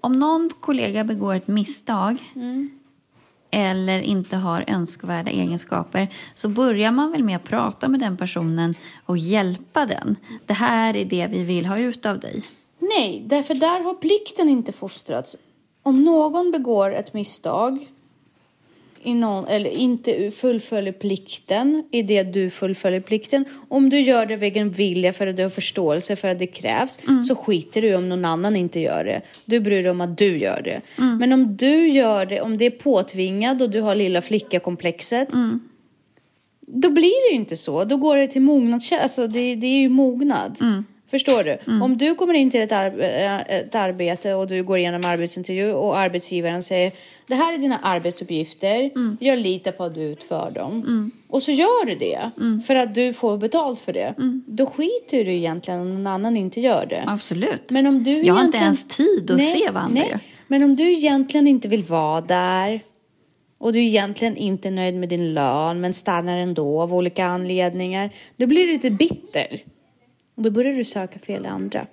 Om 0.00 0.16
någon 0.16 0.50
kollega 0.60 1.04
begår 1.04 1.34
ett 1.34 1.48
misstag 1.48 2.18
eller 3.50 4.00
inte 4.00 4.36
har 4.36 4.64
önskvärda 4.66 5.30
egenskaper 5.30 6.08
så 6.34 6.48
börjar 6.48 6.90
man 6.90 7.12
väl 7.12 7.24
med 7.24 7.36
att 7.36 7.44
prata 7.44 7.88
med 7.88 8.00
den 8.00 8.16
personen 8.16 8.74
och 9.06 9.18
hjälpa 9.18 9.86
den. 9.86 10.16
Det 10.46 10.52
här 10.52 10.96
är 10.96 11.04
det 11.04 11.26
vi 11.26 11.42
vill 11.42 11.66
ha 11.66 11.78
ut 11.78 12.06
av 12.06 12.20
dig. 12.20 12.42
Nej, 12.78 13.22
därför 13.26 13.54
där 13.54 13.84
har 13.84 13.94
plikten 13.94 14.48
inte 14.48 14.72
fostrats. 14.72 15.36
Om 15.82 16.04
någon 16.04 16.50
begår 16.50 16.94
ett 16.94 17.14
misstag 17.14 17.88
i 19.06 19.14
någon, 19.14 19.46
eller 19.46 19.70
inte 19.70 20.30
fullföljer 20.30 20.92
plikten 20.92 21.84
i 21.90 22.02
det 22.02 22.22
du 22.22 22.50
fullföljer 22.50 23.00
plikten. 23.00 23.44
Om 23.68 23.90
du 23.90 24.00
gör 24.00 24.26
det 24.26 24.34
av 24.34 24.42
egen 24.42 24.70
vilja 24.70 25.12
för 25.12 25.26
att 25.26 25.36
du 25.36 25.42
har 25.42 25.50
förståelse 25.50 26.16
för 26.16 26.28
att 26.28 26.38
det 26.38 26.46
krävs 26.46 26.98
så 27.28 27.34
skiter 27.36 27.82
du 27.82 27.94
om 27.94 28.08
någon 28.08 28.24
annan 28.24 28.56
inte 28.56 28.80
gör 28.80 29.04
det. 29.04 29.22
Du 29.44 29.60
bryr 29.60 29.82
dig 29.82 29.90
om 29.90 30.00
att 30.00 30.18
du 30.18 30.38
gör 30.38 30.62
det. 30.62 30.80
Men 31.18 31.32
om 31.32 31.56
du 31.56 31.88
gör 31.88 32.26
det, 32.26 32.40
om 32.40 32.58
det 32.58 32.64
är 32.64 32.70
påtvingat 32.70 33.62
och 33.62 33.70
du 33.70 33.80
har 33.80 33.94
lilla 33.94 34.22
flickakomplexet 34.22 35.32
Då 36.68 36.90
blir 36.90 37.30
det 37.30 37.34
inte 37.36 37.56
så. 37.56 37.84
Då 37.84 37.96
går 37.96 38.16
det 38.16 38.26
till 38.26 38.42
mognad. 38.42 38.82
Alltså 39.02 39.26
det, 39.26 39.54
det 39.54 39.66
är 39.66 39.80
ju 39.80 39.88
mognad. 39.88 40.58
Förstår 41.10 41.44
du? 41.44 41.58
Om 41.82 41.98
du 41.98 42.14
kommer 42.14 42.34
in 42.34 42.50
till 42.50 42.60
ett, 42.60 42.72
ar- 42.72 43.00
äh, 43.00 43.40
ett 43.40 43.74
arbete 43.74 44.34
och 44.34 44.46
du 44.46 44.62
går 44.64 44.78
igenom 44.78 45.04
arbetsintervju 45.04 45.72
och 45.72 45.98
arbetsgivaren 45.98 46.62
säger 46.62 46.92
det 47.28 47.34
här 47.34 47.54
är 47.54 47.58
dina 47.58 47.78
arbetsuppgifter. 47.78 48.90
Jag 49.20 49.38
litar 49.38 49.72
på 49.72 49.84
att 49.84 49.94
du 49.94 50.02
utför 50.02 50.50
dem. 50.50 51.10
Och 51.28 51.42
så 51.42 51.50
gör 51.52 51.86
du 51.86 51.94
det 51.94 52.30
för 52.66 52.74
att 52.74 52.94
du 52.94 53.12
får 53.12 53.38
betalt 53.38 53.80
för 53.80 53.92
det. 53.92 54.14
Då 54.46 54.66
skiter 54.66 55.24
du 55.24 55.32
egentligen 55.32 55.80
om 55.80 55.94
någon 55.94 56.06
annan 56.06 56.36
inte 56.36 56.60
gör 56.60 56.86
det. 56.86 57.04
Absolut. 57.06 57.70
Men 57.70 57.86
om 57.86 58.04
du 58.04 58.10
jag 58.22 58.34
har 58.34 58.44
inte 58.44 58.58
egentligen- 58.58 58.64
ens 58.64 58.88
tid 58.88 59.30
att 59.30 59.36
Nej, 59.36 59.52
se 59.52 59.70
vad 59.70 59.82
andra 59.82 60.00
nej. 60.00 60.10
gör. 60.10 60.20
Men 60.48 60.62
om 60.62 60.76
du 60.76 60.92
egentligen 60.92 61.46
inte 61.46 61.68
vill 61.68 61.82
vara 61.84 62.20
där 62.20 62.80
och 63.58 63.72
du 63.72 63.82
egentligen 63.82 64.36
inte 64.36 64.68
är 64.68 64.72
nöjd 64.72 64.94
med 64.94 65.08
din 65.08 65.34
lön 65.34 65.80
men 65.80 65.94
stannar 65.94 66.38
ändå 66.38 66.80
av 66.82 66.94
olika 66.94 67.24
anledningar. 67.26 68.10
Då 68.36 68.46
blir 68.46 68.66
du 68.66 68.72
lite 68.72 68.90
bitter. 68.90 69.60
Och 70.36 70.42
då 70.42 70.50
börjar 70.50 70.72
du 70.72 70.84
söka 70.84 71.18
fel 71.18 71.44
i 71.44 71.48
andra. 71.48 71.86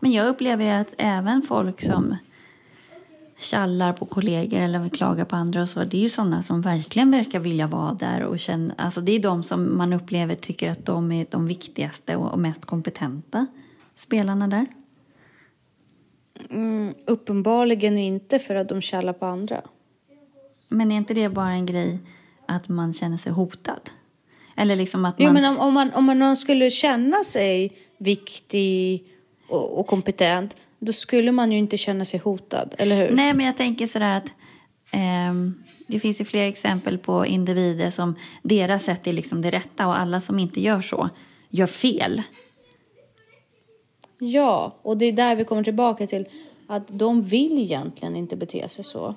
Men 0.00 0.12
jag 0.12 0.28
upplever 0.28 0.64
ju 0.64 0.70
att 0.70 0.94
även 0.98 1.42
folk 1.42 1.82
som 1.82 2.16
tjallar 3.38 3.92
på 3.92 4.06
kollegor 4.06 4.60
eller 4.60 4.88
klagar 4.88 5.24
på 5.24 5.36
andra 5.36 5.62
och 5.62 5.68
så, 5.68 5.84
det 5.84 5.96
är 5.96 6.00
ju 6.00 6.08
sådana 6.08 6.42
som 6.42 6.62
verkligen 6.62 7.10
verkar 7.10 7.40
vilja 7.40 7.66
vara 7.66 7.92
där 7.92 8.22
och 8.22 8.38
känna, 8.38 8.74
alltså 8.78 9.00
det 9.00 9.12
är 9.12 9.18
de 9.20 9.42
som 9.42 9.76
man 9.76 9.92
upplever 9.92 10.34
tycker 10.34 10.70
att 10.70 10.86
de 10.86 11.12
är 11.12 11.26
de 11.30 11.46
viktigaste 11.46 12.16
och 12.16 12.38
mest 12.38 12.64
kompetenta 12.64 13.46
spelarna 13.96 14.48
där. 14.48 14.66
Mm, 16.50 16.94
uppenbarligen 17.06 17.98
inte 17.98 18.38
för 18.38 18.54
att 18.54 18.68
de 18.68 18.80
kallar 18.80 19.12
på 19.12 19.26
andra. 19.26 19.62
Men 20.68 20.92
är 20.92 20.96
inte 20.96 21.14
det 21.14 21.28
bara 21.28 21.52
en 21.52 21.66
grej 21.66 21.98
att 22.46 22.68
man 22.68 22.92
känner 22.92 23.16
sig 23.16 23.32
hotad? 23.32 23.90
Eller 24.56 24.76
liksom 24.76 25.04
att 25.04 25.18
man... 25.18 25.26
Jo, 25.26 25.32
men 25.32 25.44
om, 25.44 25.58
om, 25.58 25.74
man, 25.74 25.92
om 25.94 26.18
man 26.18 26.36
skulle 26.36 26.70
känna 26.70 27.24
sig 27.24 27.72
viktig 27.98 29.04
och, 29.48 29.78
och 29.80 29.86
kompetent 29.86 30.56
då 30.78 30.92
skulle 30.92 31.32
man 31.32 31.52
ju 31.52 31.58
inte 31.58 31.76
känna 31.76 32.04
sig 32.04 32.20
hotad, 32.20 32.74
eller 32.78 32.96
hur? 32.96 33.16
Nej, 33.16 33.34
men 33.34 33.46
jag 33.46 33.56
tänker 33.56 33.86
sådär 33.86 34.16
att 34.16 34.32
ehm, 34.92 35.54
det 35.88 36.00
finns 36.00 36.20
ju 36.20 36.24
fler 36.24 36.46
exempel 36.46 36.98
på 36.98 37.26
individer 37.26 37.90
som 37.90 38.14
deras 38.42 38.84
sätt 38.84 39.06
är 39.06 39.12
liksom 39.12 39.42
det 39.42 39.50
rätta 39.50 39.86
och 39.86 39.98
alla 39.98 40.20
som 40.20 40.38
inte 40.38 40.60
gör 40.60 40.80
så 40.80 41.10
gör 41.50 41.66
fel. 41.66 42.22
Ja, 44.18 44.78
och 44.82 44.96
det 44.96 45.04
är 45.06 45.12
där 45.12 45.36
vi 45.36 45.44
kommer 45.44 45.64
tillbaka 45.64 46.06
till 46.06 46.28
att 46.66 46.88
de 46.88 47.22
vill 47.22 47.58
egentligen 47.58 48.16
inte 48.16 48.36
bete 48.36 48.68
sig 48.68 48.84
så. 48.84 49.14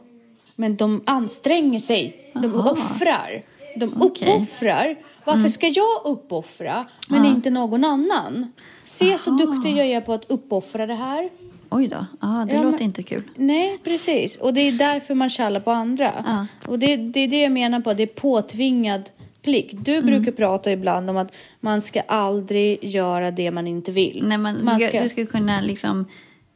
Men 0.56 0.76
de 0.76 1.04
anstränger 1.06 1.80
sig. 1.80 2.32
De 2.34 2.56
Aha. 2.56 2.72
offrar. 2.72 3.44
De. 3.76 3.84
Mm. 3.84 4.02
uppoffrar. 4.02 4.96
Varför 5.26 5.48
ska 5.48 5.68
jag 5.68 6.02
uppoffra 6.06 6.86
men 7.08 7.26
inte 7.26 7.50
någon 7.50 7.86
annan? 7.86 8.52
Se 8.84 9.18
så 9.18 9.32
duktig 9.32 9.78
jag 9.78 9.88
är 9.88 10.02
på 10.02 10.14
att 10.14 10.26
uppoffra 10.32 10.86
det 10.86 10.94
här. 10.96 11.30
Oj 11.70 11.88
då, 11.88 12.06
ah, 12.20 12.46
det 12.46 12.54
Ja, 12.56 12.62
låter 12.64 12.78
men- 12.78 12.82
inte 12.88 13.04
kul. 13.04 13.24
Nej, 13.36 13.78
precis. 13.84 14.38
Och 14.38 14.54
det 14.54 14.62
är 14.62 14.72
därför 14.72 15.14
man 15.16 15.30
kallar 15.30 15.60
på 15.60 15.72
andra. 15.72 16.12
Ja. 16.26 16.48
Och 16.72 16.80
det, 16.80 16.96
det 16.98 17.20
är 17.20 17.28
det 17.28 17.40
jag 17.42 17.52
menar 17.52 17.80
på, 17.80 17.94
det 17.94 18.04
är 18.04 18.08
påtvingad 18.08 19.10
plikt. 19.42 19.74
Du 19.86 19.94
Mm. 19.96 20.06
brukar 20.06 20.32
prata 20.32 20.72
ibland 20.72 21.10
om 21.10 21.18
att 21.18 21.32
man 21.60 21.82
ska 21.82 22.02
aldrig 22.02 22.84
göra 22.84 23.32
det 23.32 23.52
man 23.52 23.68
inte 23.68 23.92
vill. 23.92 24.24
Nej, 24.28 24.38
men 24.38 24.66
man 24.66 24.80
ska, 24.80 24.88
ska 24.90 25.02
du 25.04 25.10
skulle 25.10 25.26
kunna 25.28 25.62
liksom... 25.62 26.06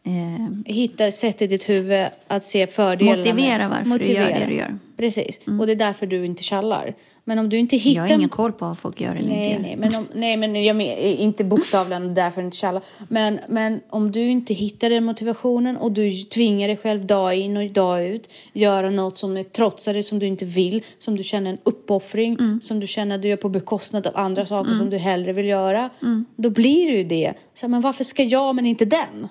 Eh, 0.06 0.74
hitta 0.74 1.12
sätt 1.12 1.41
i 1.41 1.48
ditt 1.48 1.70
huvud 1.70 2.06
att 2.28 2.44
se 2.44 2.68
fördelarna. 2.68 3.18
Motivera 3.18 3.68
varför 3.68 4.00
du 4.00 4.12
gör 4.12 4.28
det 4.28 4.46
du 4.48 4.54
gör. 4.56 4.65
Mm. 4.65 4.80
Precis. 4.98 5.39
Och 5.60 5.65
det 5.65 5.72
är 5.72 5.76
därför 5.76 6.06
du 6.06 6.26
inte 6.26 6.44
kallar. 6.44 6.94
Men 7.28 7.39
om 7.39 7.50
du 7.50 7.58
inte 7.58 7.78
hittar... 7.78 8.02
jag 8.02 8.10
har 8.10 8.15
ingen 8.15 8.30
koll 8.30 8.52
på 8.52 8.65
vad 8.65 8.78
folk 8.78 9.02
gör 9.02 9.15
eller 9.15 9.30
Nej, 9.30 9.52
inte 9.52 9.62
nej, 9.62 9.76
men, 9.76 9.96
om, 9.96 10.08
nej, 10.13 10.38
men 10.38 10.63
jag 10.63 10.76
men, 10.76 10.88
inte 10.98 11.44
bokstavligen 11.44 12.13
därför 12.13 12.41
inte 12.41 12.58
kallar. 12.58 12.84
Men, 13.10 13.39
men 13.50 13.82
om 13.89 14.12
du 14.12 14.22
inte 14.22 14.54
hittar 14.54 14.89
den 14.89 15.04
motivationen 15.04 15.78
och 15.78 15.91
du 15.91 16.24
tvingar 16.24 16.68
dig 16.68 16.78
själv 16.78 17.06
dag 17.06 17.36
in 17.36 17.58
och 17.58 17.72
dag 17.72 18.08
ut 18.08 18.30
göra 18.54 18.89
något 18.89 19.18
som 19.18 19.38
är 19.38 19.44
trotsar 19.44 19.94
dig, 19.94 20.04
som 20.04 20.20
du 20.20 20.26
inte 20.26 20.46
vill, 20.46 20.84
som 21.00 21.18
du 21.18 21.24
känner 21.24 21.50
en 21.50 21.58
uppoffring, 21.63 22.34
Mm. 22.39 22.62
som 22.62 22.80
du 22.80 22.88
känner 22.88 23.15
att 23.15 23.22
du 23.22 23.28
gör 23.28 23.38
på 23.38 23.50
bekostnad 23.50 24.08
av 24.08 24.18
andra 24.18 24.46
saker 24.46 24.74
som 24.74 24.89
du 24.89 24.98
hellre 24.98 25.34
vill 25.34 25.46
göra. 25.46 25.89
Då 26.36 26.50
blir 26.50 26.91
det 26.91 26.98
ju 26.98 27.04
det. 27.04 27.34
Så, 27.54 27.68
men 27.68 27.82
varför 27.82 28.04
ska 28.04 28.24
jag 28.24 28.56
men 28.56 28.65
inte 28.65 28.86
den? 28.86 29.28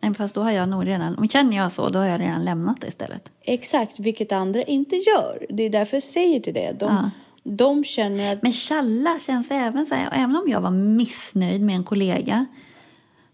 Nej, 0.00 0.14
fast 0.14 0.34
då 0.34 0.42
har 0.42 0.50
jag 0.50 0.68
nog 0.68 0.86
redan... 0.86 1.18
Om 1.18 1.28
känner 1.28 1.56
jag 1.56 1.72
så, 1.72 1.88
då 1.88 1.98
har 1.98 2.06
jag 2.06 2.20
redan 2.20 2.44
lämnat 2.44 2.80
det 2.80 2.86
istället. 2.86 3.30
Exakt, 3.40 4.00
vilket 4.00 4.32
andra 4.32 4.62
inte 4.62 4.96
gör. 4.96 5.46
Det 5.48 5.62
är 5.62 5.70
därför 5.70 5.96
jag 5.96 6.02
säger 6.02 6.40
till 6.40 6.54
det. 6.54 6.76
De, 6.80 6.86
Ja. 6.86 7.10
de 7.42 7.84
känner 7.84 8.32
att 8.32 8.42
Men 8.42 8.52
tjalla 8.52 9.18
känns 9.18 9.50
även 9.50 9.86
så 9.86 9.94
här, 9.94 10.10
även 10.12 10.36
om 10.36 10.44
jag 10.46 10.60
var 10.60 10.70
missnöjd 10.70 11.62
med 11.62 11.74
en 11.76 11.84
kollega 11.84 12.46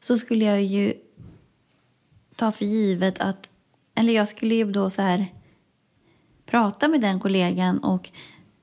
så 0.01 0.17
skulle 0.19 0.45
jag 0.45 0.63
ju 0.63 0.95
ta 2.37 2.53
för 2.53 2.65
givet 2.65 3.19
att, 3.19 3.51
eller 3.95 4.13
jag 4.13 4.29
skulle 4.29 4.55
ju 4.55 4.65
då 4.73 4.91
så 4.91 5.03
här 5.03 5.27
prata 6.47 6.89
med 6.89 7.01
den 7.01 7.21
kollegan 7.21 7.79
och 7.79 8.11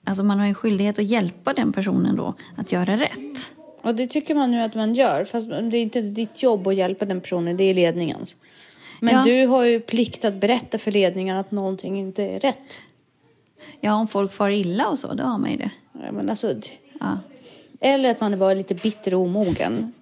alltså 0.03 0.23
man 0.23 0.39
har 0.39 0.47
ju 0.47 0.53
skyldighet 0.53 0.99
att 0.99 1.05
hjälpa 1.05 1.53
den 1.53 1.73
personen 1.73 2.15
då 2.15 2.33
att 2.55 2.71
göra 2.71 2.97
rätt. 2.97 3.50
Och 3.81 3.95
det 3.95 4.07
tycker 4.07 4.35
man 4.35 4.51
nu 4.51 4.61
att 4.61 4.75
man 4.75 4.93
gör. 4.93 5.25
Fast 5.25 5.49
det 5.49 5.55
är 5.77 5.81
inte 5.81 6.01
ditt 6.01 6.43
jobb 6.43 6.67
att 6.67 6.75
hjälpa 6.75 7.05
den 7.05 7.21
personen, 7.21 7.57
det 7.57 7.63
är 7.63 7.73
ledningens. 7.73 8.37
Men 8.99 9.15
Ja. 9.15 9.23
du 9.23 9.45
har 9.45 9.63
ju 9.63 9.79
plikt 9.79 10.25
att 10.25 10.33
berätta 10.33 10.77
för 10.77 10.91
ledningen 10.91 11.37
att 11.37 11.51
någonting 11.51 11.99
inte 11.99 12.23
är 12.23 12.39
rätt. 12.39 12.79
Ja, 13.79 13.93
om 13.93 14.07
folk 14.07 14.33
far 14.33 14.49
illa 14.49 14.87
och 14.89 14.99
så, 14.99 15.13
då 15.13 15.23
har 15.23 15.37
man 15.37 15.51
ju 15.51 15.57
det. 15.57 15.71
Ja, 15.93 16.11
men 16.11 16.29
alltså, 16.29 16.55
Ja. 16.99 17.19
eller 17.79 18.11
att 18.11 18.19
man 18.21 18.33
är 18.33 18.37
bara 18.37 18.53
lite 18.53 18.75
bitter 18.75 19.13
och 19.13 19.21
omogen. 19.21 19.93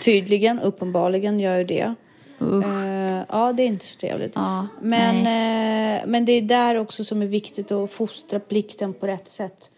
Tydligen, 0.00 0.60
uppenbarligen 0.60 1.40
gör 1.40 1.58
ju 1.58 1.64
det. 1.64 1.94
Eh, 2.40 3.22
ja, 3.28 3.52
det 3.52 3.62
är 3.62 3.66
inte 3.66 3.84
så 3.84 3.98
trevligt. 3.98 4.32
Ja, 4.34 4.66
men, 4.80 5.16
eh, 5.16 6.02
men 6.06 6.24
det 6.24 6.32
är 6.32 6.42
där 6.42 6.74
också 6.76 7.04
som 7.04 7.22
är 7.22 7.26
viktigt 7.26 7.72
att 7.72 7.90
fostra 7.92 8.40
plikten 8.40 8.94
på 8.94 9.06
rätt 9.06 9.28
sätt 9.28 9.70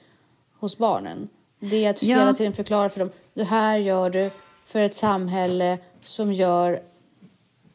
hos 0.61 0.79
barnen. 0.79 1.29
Det 1.70 1.85
är 1.85 1.90
att 1.90 2.03
Ja. 2.03 2.18
hela 2.18 2.35
tiden 2.35 2.53
förklara 2.53 2.88
för 2.88 3.00
dem. 3.00 3.11
Det 3.35 3.44
här 3.44 3.79
gör 3.79 4.11
du 4.11 4.31
för 4.66 4.81
ett 4.83 4.94
samhälle 4.94 5.79
som 6.03 6.33
gör 6.33 6.81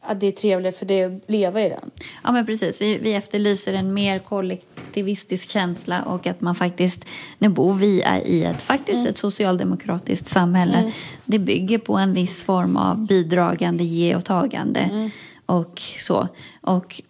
att 0.02 0.20
det 0.20 0.26
är 0.26 0.32
trevligt 0.32 0.76
för 0.76 0.86
dig 0.86 1.04
att 1.04 1.12
leva 1.26 1.60
i 1.62 1.68
den. 1.68 1.90
Ja, 2.24 2.32
men 2.32 2.46
precis. 2.46 2.80
Vi, 2.82 2.98
vi 2.98 3.14
efterlyser 3.14 3.72
en 3.74 3.94
mer 3.94 4.18
kollektivistisk 4.18 5.50
känsla 5.50 6.02
och 6.02 6.26
att 6.26 6.40
man 6.40 6.54
faktiskt, 6.54 7.04
nu 7.38 7.48
bor 7.48 7.74
vi 7.74 8.04
i 8.24 8.44
ett, 8.44 8.62
faktiskt 8.62 9.08
ett 9.08 9.18
socialdemokratiskt 9.18 10.28
samhälle. 10.28 10.92
Det 11.24 11.38
bygger 11.38 11.78
på 11.78 11.96
en 11.96 12.12
viss 12.14 12.44
form 12.44 12.76
av 12.76 13.06
bidragande, 13.06 13.84
ge 13.84 14.16
och 14.16 14.24
tagande 14.24 15.10
och 15.46 15.80
så. 15.98 16.28
Och 16.60 17.02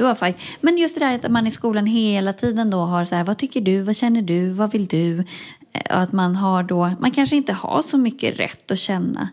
då 0.00 0.06
har 0.06 0.14
fakt- 0.14 0.40
Men 0.60 0.78
just 0.78 0.98
det 0.98 1.04
där 1.04 1.14
att 1.14 1.30
man 1.30 1.46
i 1.46 1.50
skolan 1.50 1.86
hela 1.86 2.32
tiden 2.32 2.70
då 2.70 2.78
har 2.78 3.04
så 3.04 3.14
här, 3.14 3.24
vad 3.24 3.38
tycker 3.38 3.60
du, 3.60 3.82
vad 3.82 3.96
känner 3.96 4.22
du, 4.22 4.50
vad 4.50 4.72
vill 4.72 4.86
du? 4.86 5.18
Eh, 5.18 5.24
att 5.88 6.12
man 6.12 6.36
har 6.36 6.62
då, 6.62 6.90
man 7.00 7.10
kanske 7.10 7.36
inte 7.36 7.52
har 7.52 7.82
så 7.82 7.98
mycket 7.98 8.38
rätt 8.40 8.70
att 8.70 8.78
känna. 8.78 9.28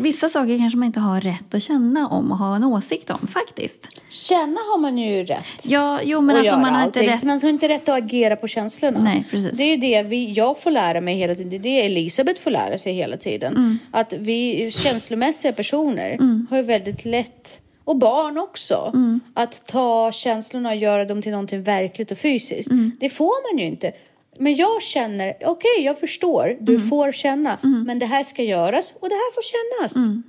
Vissa 0.00 0.28
saker 0.28 0.58
kanske 0.58 0.78
man 0.78 0.86
inte 0.86 1.00
har 1.00 1.20
rätt 1.20 1.54
att 1.54 1.62
känna 1.62 2.08
om 2.08 2.32
och 2.32 2.38
ha 2.38 2.56
en 2.56 2.64
åsikt 2.64 3.10
om 3.10 3.18
faktiskt. 3.26 4.00
Känna 4.08 4.56
har 4.72 4.78
man 4.80 4.98
ju 4.98 5.24
rätt. 5.24 5.64
Ja, 5.64 6.00
jo 6.04 6.20
men 6.20 6.30
att 6.30 6.38
alltså 6.38 6.52
göra 6.54 6.62
man 6.62 6.74
har 6.74 6.84
inte 6.86 6.98
allting. 6.98 7.12
rätt. 7.14 7.22
Man 7.22 7.40
har 7.42 7.48
inte 7.48 7.68
rätt 7.68 7.88
att 7.88 7.98
agera 7.98 8.36
på 8.36 8.48
känslorna. 8.48 9.02
Nej, 9.02 9.24
precis. 9.30 9.58
Det 9.58 9.62
är 9.62 9.70
ju 9.70 9.76
det 9.76 10.02
vi, 10.02 10.32
jag 10.32 10.60
får 10.62 10.70
lära 10.70 11.00
mig 11.00 11.16
hela 11.16 11.34
tiden. 11.34 11.50
Det 11.50 11.56
är 11.56 11.60
det 11.60 11.86
Elisabeth 11.86 12.40
får 12.40 12.50
lära 12.50 12.78
sig 12.78 12.92
hela 12.94 13.16
tiden. 13.16 13.56
Mm. 13.56 13.78
Att 13.90 14.12
vi 14.12 14.70
känslomässiga 14.70 15.52
personer 15.52 16.18
har 16.50 16.56
ju 16.56 16.62
väldigt 16.62 17.04
lätt, 17.04 17.60
och 17.88 17.96
barn 17.96 18.38
också, 18.38 18.90
Mm. 18.94 19.20
att 19.34 19.66
ta 19.66 20.12
känslorna 20.12 20.68
och 20.68 20.76
göra 20.76 21.04
dem 21.04 21.22
till 21.22 21.32
någonting 21.32 21.62
verkligt 21.62 22.10
och 22.12 22.18
fysiskt. 22.18 22.70
Mm. 22.70 22.92
Det 23.00 23.08
får 23.10 23.52
man 23.52 23.58
ju 23.58 23.66
inte. 23.66 23.92
Men 24.38 24.54
jag 24.54 24.82
känner, 24.82 25.34
okej 25.44 25.84
jag 25.84 25.98
förstår, 26.00 26.56
du 26.60 26.74
Mm. 26.74 26.88
får 26.88 27.12
känna, 27.12 27.58
men 27.86 27.98
det 27.98 28.06
här 28.06 28.24
ska 28.24 28.42
göras 28.42 28.94
och 29.00 29.08
det 29.08 29.14
här 29.14 29.32
får 29.34 29.42
kännas. 29.42 29.96
Mm. 30.06 30.22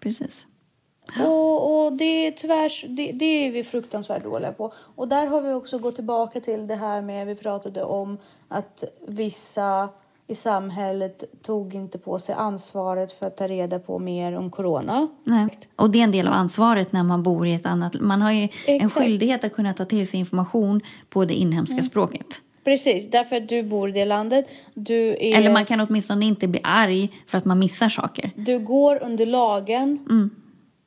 Precis. 0.00 0.46
Och, 1.24 1.84
och 1.86 1.92
det 1.92 2.26
är 2.26 2.30
tyvärr 2.30 2.88
det, 2.88 3.12
det 3.12 3.24
är 3.46 3.50
vi 3.50 3.62
fruktansvärt 3.64 4.24
dåliga 4.24 4.52
på. 4.52 4.72
Och 4.96 5.08
där 5.08 5.26
har 5.26 5.42
vi 5.42 5.52
också 5.52 5.78
gått 5.78 5.94
tillbaka 5.94 6.40
till 6.40 6.66
det 6.66 6.74
här 6.74 7.02
med, 7.02 7.26
vi 7.26 7.34
pratade 7.34 7.82
om 7.84 8.18
att 8.48 8.84
vissa 9.08 9.88
i 10.28 10.34
samhället 10.34 11.24
tog 11.42 11.74
inte 11.74 11.98
på 11.98 12.18
sig 12.18 12.34
ansvaret 12.34 13.12
för 13.12 13.26
att 13.26 13.36
ta 13.36 13.46
reda 13.46 13.78
på 13.78 13.98
mer 13.98 14.36
om 14.38 14.50
corona. 14.50 15.08
Nej. 15.24 15.48
Och 15.76 15.90
det 15.90 15.98
är 15.98 16.04
en 16.04 16.10
del 16.10 16.26
av 16.26 16.32
ansvaret 16.32 16.92
när 16.92 17.02
man 17.02 17.22
bor 17.22 17.46
i 17.46 17.54
ett 17.54 17.66
annat... 17.66 18.00
Man 18.00 18.22
har 18.22 18.32
ju 18.32 18.42
en 18.42 18.48
Exakt. 18.66 18.68
Mm. 18.68 18.90
skyldighet 18.90 19.44
att 19.44 19.52
kunna 19.52 19.74
ta 19.74 19.84
till 19.84 20.08
sig 20.08 20.20
information 20.20 20.80
på 21.08 21.24
det 21.24 21.34
inhemska 21.34 21.82
språket. 21.82 22.26
Precis, 22.64 23.10
därför 23.10 23.36
att 23.36 23.48
du 23.48 23.62
bor 23.62 23.88
i 23.88 23.92
det 23.92 24.04
landet. 24.04 24.48
Du, 24.74 25.08
är, 25.08 25.38
Eller 25.38 25.52
man 25.52 25.64
kan 25.64 25.80
åtminstone 25.80 26.26
inte 26.26 26.48
bli 26.48 26.60
arg 26.62 27.22
för 27.26 27.38
att 27.38 27.44
man 27.44 27.58
missar 27.58 27.88
saker. 27.88 28.30
du 28.36 28.58
går 28.58 29.02
under 29.02 29.26
lagen. 29.26 29.98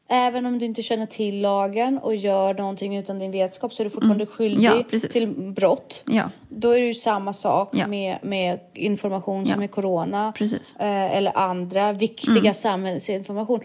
Även 0.09 0.45
om 0.45 0.59
du 0.59 0.65
inte 0.65 0.81
känner 0.81 1.05
till 1.05 1.41
lagen 1.41 1.97
och 1.97 2.15
gör 2.15 2.53
någonting 2.53 2.97
utan 2.97 3.19
din 3.19 3.31
vetskap 3.31 3.73
så 3.73 3.81
är 3.81 3.83
du 3.83 3.89
fortfarande 3.89 4.25
skyldig 4.25 4.65
Mm. 4.65 4.77
Ja, 4.77 4.83
precis. 4.89 5.11
till 5.11 5.27
brott. 5.27 6.03
Ja, 6.07 6.29
Då 6.49 6.71
är 6.71 6.79
det 6.79 6.85
ju 6.87 6.93
samma 6.93 7.33
sak 7.33 7.69
Ja. 7.73 7.87
med, 7.87 8.17
med 8.21 8.59
information 8.73 9.45
som 9.45 9.61
Ja. 9.61 9.63
är 9.63 9.67
corona. 9.67 10.33
precis. 10.37 10.75
eh, 10.79 11.17
eller 11.17 11.37
andra 11.37 11.91
viktiga 11.93 12.53
samhällsinformation. 12.53 13.59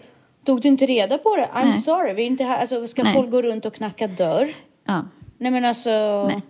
Tog 0.45 0.61
du 0.61 0.67
inte 0.67 0.85
reda 0.85 1.17
på 1.17 1.35
det? 1.35 1.41
I'm 1.53 1.55
Mm. 1.55 1.69
Nej. 1.69 1.81
sorry, 1.81 2.13
vi 2.13 2.21
är 2.23 2.27
inte 2.27 2.43
här. 2.43 2.57
Alltså, 2.61 2.87
ska 2.87 3.03
Nej. 3.03 3.13
folk 3.13 3.31
gå 3.31 3.41
runt 3.41 3.65
och 3.65 3.73
knacka 3.73 4.07
dörr? 4.07 4.49
Ja. 4.87 5.05
Nej 5.37 5.51
men 5.51 5.65
alltså. 5.65 5.89
Nej. 6.27 6.41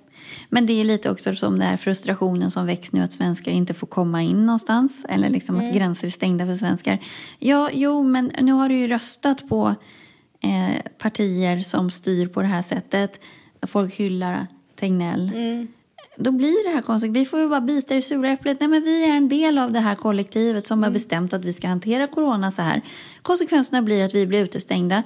Men 0.50 0.66
det 0.66 0.80
är 0.80 0.84
lite 0.84 1.10
också 1.12 1.36
som 1.36 1.60
den 1.60 1.68
här 1.68 1.78
frustrationen 1.78 2.52
som 2.52 2.66
väcks 2.66 2.94
nu 2.94 3.02
att 3.02 3.14
svenskar 3.14 3.52
inte 3.52 3.74
får 3.74 3.88
komma 3.88 4.22
in 4.22 4.46
någonstans. 4.46 5.06
Eller 5.10 5.30
liksom 5.30 5.56
Mm. 5.56 5.68
att 5.70 5.76
gränser 5.76 6.08
är 6.08 6.12
stängda 6.12 6.46
för 6.46 6.56
svenskar. 6.56 7.00
Ja, 7.40 7.70
jo, 7.74 8.04
men 8.04 8.32
nu 8.42 8.52
har 8.52 8.70
du 8.70 8.76
ju 8.76 8.88
röstat 8.88 9.50
på 9.50 9.76
eh, 10.42 10.82
partier 10.98 11.60
som 11.60 11.92
styr 11.92 12.28
på 12.28 12.42
det 12.42 12.48
här 12.48 12.62
sättet. 12.62 13.20
Folk 13.62 13.96
hyllar 13.96 14.48
Tegnell. 14.80 15.32
Mm. 15.36 15.68
Då 16.18 16.32
blir 16.32 16.68
det 16.70 16.76
här 16.76 16.82
konstigt. 16.82 17.12
Vi 17.12 17.26
får 17.26 17.40
ju 17.40 17.50
bara 17.50 17.62
bita 17.62 17.94
i 17.94 17.98
det 17.98 18.02
sura 18.02 18.30
äpplet. 18.32 18.60
Nej, 18.60 18.70
men 18.70 18.82
vi 18.84 19.04
är 19.10 19.16
en 19.16 19.30
del 19.30 19.58
av 19.58 19.72
det 19.72 19.80
här 19.80 19.96
kollektivet 19.96 20.66
som 20.66 20.84
har 20.84 20.90
bestämt 20.90 21.34
att 21.34 21.46
vi 21.46 21.54
ska 21.54 21.68
hantera 21.68 22.08
corona 22.08 22.52
så 22.52 22.62
här. 22.62 22.82
Konsekvenserna 23.22 23.82
blir 23.82 24.06
att 24.06 24.16
vi 24.16 24.26
blir 24.28 24.44
utestängda. 24.44 25.04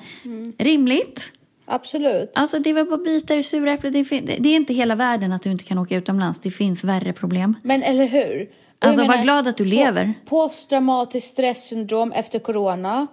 Rimligt. 0.57 1.31
Absolut. 1.69 2.31
Alltså 2.35 2.59
det 2.59 2.73
väl 2.73 2.85
bara 2.85 2.97
bita 2.97 3.35
i 3.35 3.43
sura 3.43 3.71
äpplet. 3.71 3.93
Det, 3.93 4.03
det 4.39 4.49
är 4.49 4.55
inte 4.55 4.73
hela 4.73 4.95
världen 4.95 5.31
att 5.31 5.43
du 5.43 5.51
inte 5.51 5.63
kan 5.63 5.77
åka 5.77 5.95
utomlands. 5.95 6.39
Det 6.39 6.51
finns 6.51 6.83
värre 6.83 7.13
problem. 7.13 7.55
Men 7.63 7.83
eller 7.83 8.05
hur? 8.05 8.49
Och 8.81 8.85
Alltså, 8.85 9.01
jag 9.01 9.07
var 9.07 9.23
glad 9.23 9.47
att 9.47 9.57
du 9.57 9.65
lever. 9.65 10.13
Posttraumatiskt 10.25 11.29
stresssyndrom 11.29 12.11
efter 12.11 12.39
corona. 12.39 13.07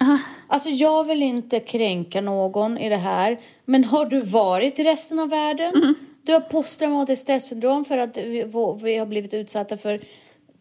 Alltså 0.49 0.69
jag 0.69 1.05
vill 1.05 1.23
inte 1.23 1.61
kränka 1.61 2.21
någon 2.21 2.79
i 2.79 2.89
det 2.89 2.97
här. 2.97 3.39
Men 3.65 3.85
har 3.85 4.07
du 4.07 4.21
varit 4.21 4.79
i 4.79 4.85
resten 4.85 5.19
av 5.19 5.29
världen? 5.29 5.75
Mm. 5.75 5.95
Du 6.23 6.33
har 6.33 6.41
posttraumatiskt 6.41 7.23
stresssyndrom 7.23 7.85
för 7.85 7.99
att 7.99 8.17
vi, 8.17 8.45
vi 8.83 8.97
har 8.97 9.07
blivit 9.07 9.35
utsatta 9.35 9.77
för 9.77 10.01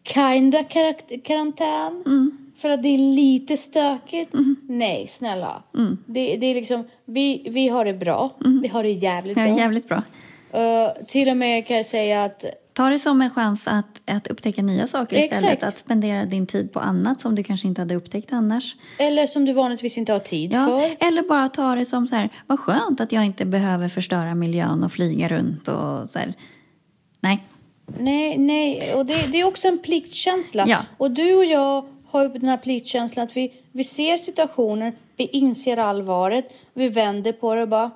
kinda 0.02 0.58
karant- 0.62 1.22
karantän. 1.24 2.02
Mm. 2.06 2.25
För 2.58 2.70
att 2.70 2.82
det 2.82 2.88
är 2.88 2.98
lite 3.16 3.56
stökigt. 3.56 4.34
Nej, 4.68 5.06
snälla. 5.08 5.62
Mm. 5.74 5.98
Det, 6.06 6.36
det 6.36 6.46
är 6.46 6.54
liksom, 6.54 6.84
vi, 7.04 7.46
vi 7.50 7.68
har 7.68 7.84
det 7.84 7.94
bra. 7.94 8.32
Vi 8.62 8.68
har 8.68 8.82
det 8.82 8.90
jävligt 8.90 9.36
Ja, 9.38 9.46
bra. 9.46 9.58
jävligt 9.58 9.88
bra. 9.88 10.02
Eh, 10.52 11.04
till 11.06 11.28
och 11.28 11.36
med 11.36 11.66
kan 11.66 11.76
jag 11.76 11.86
säga 11.86 12.24
att 12.24 12.44
Ta 12.72 12.88
det 12.88 12.98
som 12.98 13.22
en 13.22 13.30
chans 13.30 13.68
att, 13.68 14.00
att 14.06 14.26
upptäcka 14.26 14.62
nya 14.62 14.86
saker 14.86 15.16
istället. 15.18 15.44
Exakt. 15.52 15.62
Att 15.62 15.78
spendera 15.78 16.24
din 16.24 16.46
tid 16.46 16.72
på 16.72 16.80
annat 16.80 17.20
som 17.20 17.34
du 17.34 17.42
kanske 17.42 17.68
inte 17.68 17.80
hade 17.80 17.94
upptäckt 17.94 18.32
annars. 18.32 18.76
Eller 18.98 19.26
som 19.26 19.44
du 19.44 19.52
vanligtvis 19.52 19.98
inte 19.98 20.12
har 20.12 20.18
tid 20.20 20.52
Ja, 20.52 20.66
för. 20.66 21.06
eller 21.06 21.22
bara 21.28 21.48
ta 21.48 21.74
det 21.74 21.84
som 21.84 22.08
så 22.08 22.16
här, 22.16 22.30
vad 22.46 22.60
skönt 22.60 23.00
att 23.00 23.12
jag 23.12 23.24
inte 23.24 23.44
behöver 23.44 23.88
förstöra 23.88 24.34
miljön 24.34 24.84
och 24.84 24.92
flyga 24.92 25.28
runt 25.28 25.68
och 25.68 26.10
så 26.10 26.18
här. 26.18 26.34
Nej, 27.20 27.46
Nej, 27.98 28.38
nej. 28.38 28.94
Och 28.94 29.06
det, 29.06 29.32
det 29.32 29.40
är 29.40 29.46
också 29.46 29.68
en 29.68 29.78
pliktkänsla. 29.78 30.64
Ja. 30.68 30.78
Och 30.96 31.10
du 31.10 31.34
och 31.36 31.44
jag 31.44 31.84
har 32.08 32.22
ju 32.22 32.28
den 32.28 32.48
här 32.48 32.56
pliktkänslan 32.56 33.24
att 33.26 33.36
vi, 33.36 33.52
vi 33.72 33.84
ser 33.84 34.16
situationer, 34.16 34.92
vi 35.16 35.24
inser 35.26 35.76
allvaret, 35.76 36.48
vi 36.74 36.88
vänder 36.88 37.32
på 37.32 37.54
det 37.54 37.62
och 37.62 37.68
bara 37.68 37.90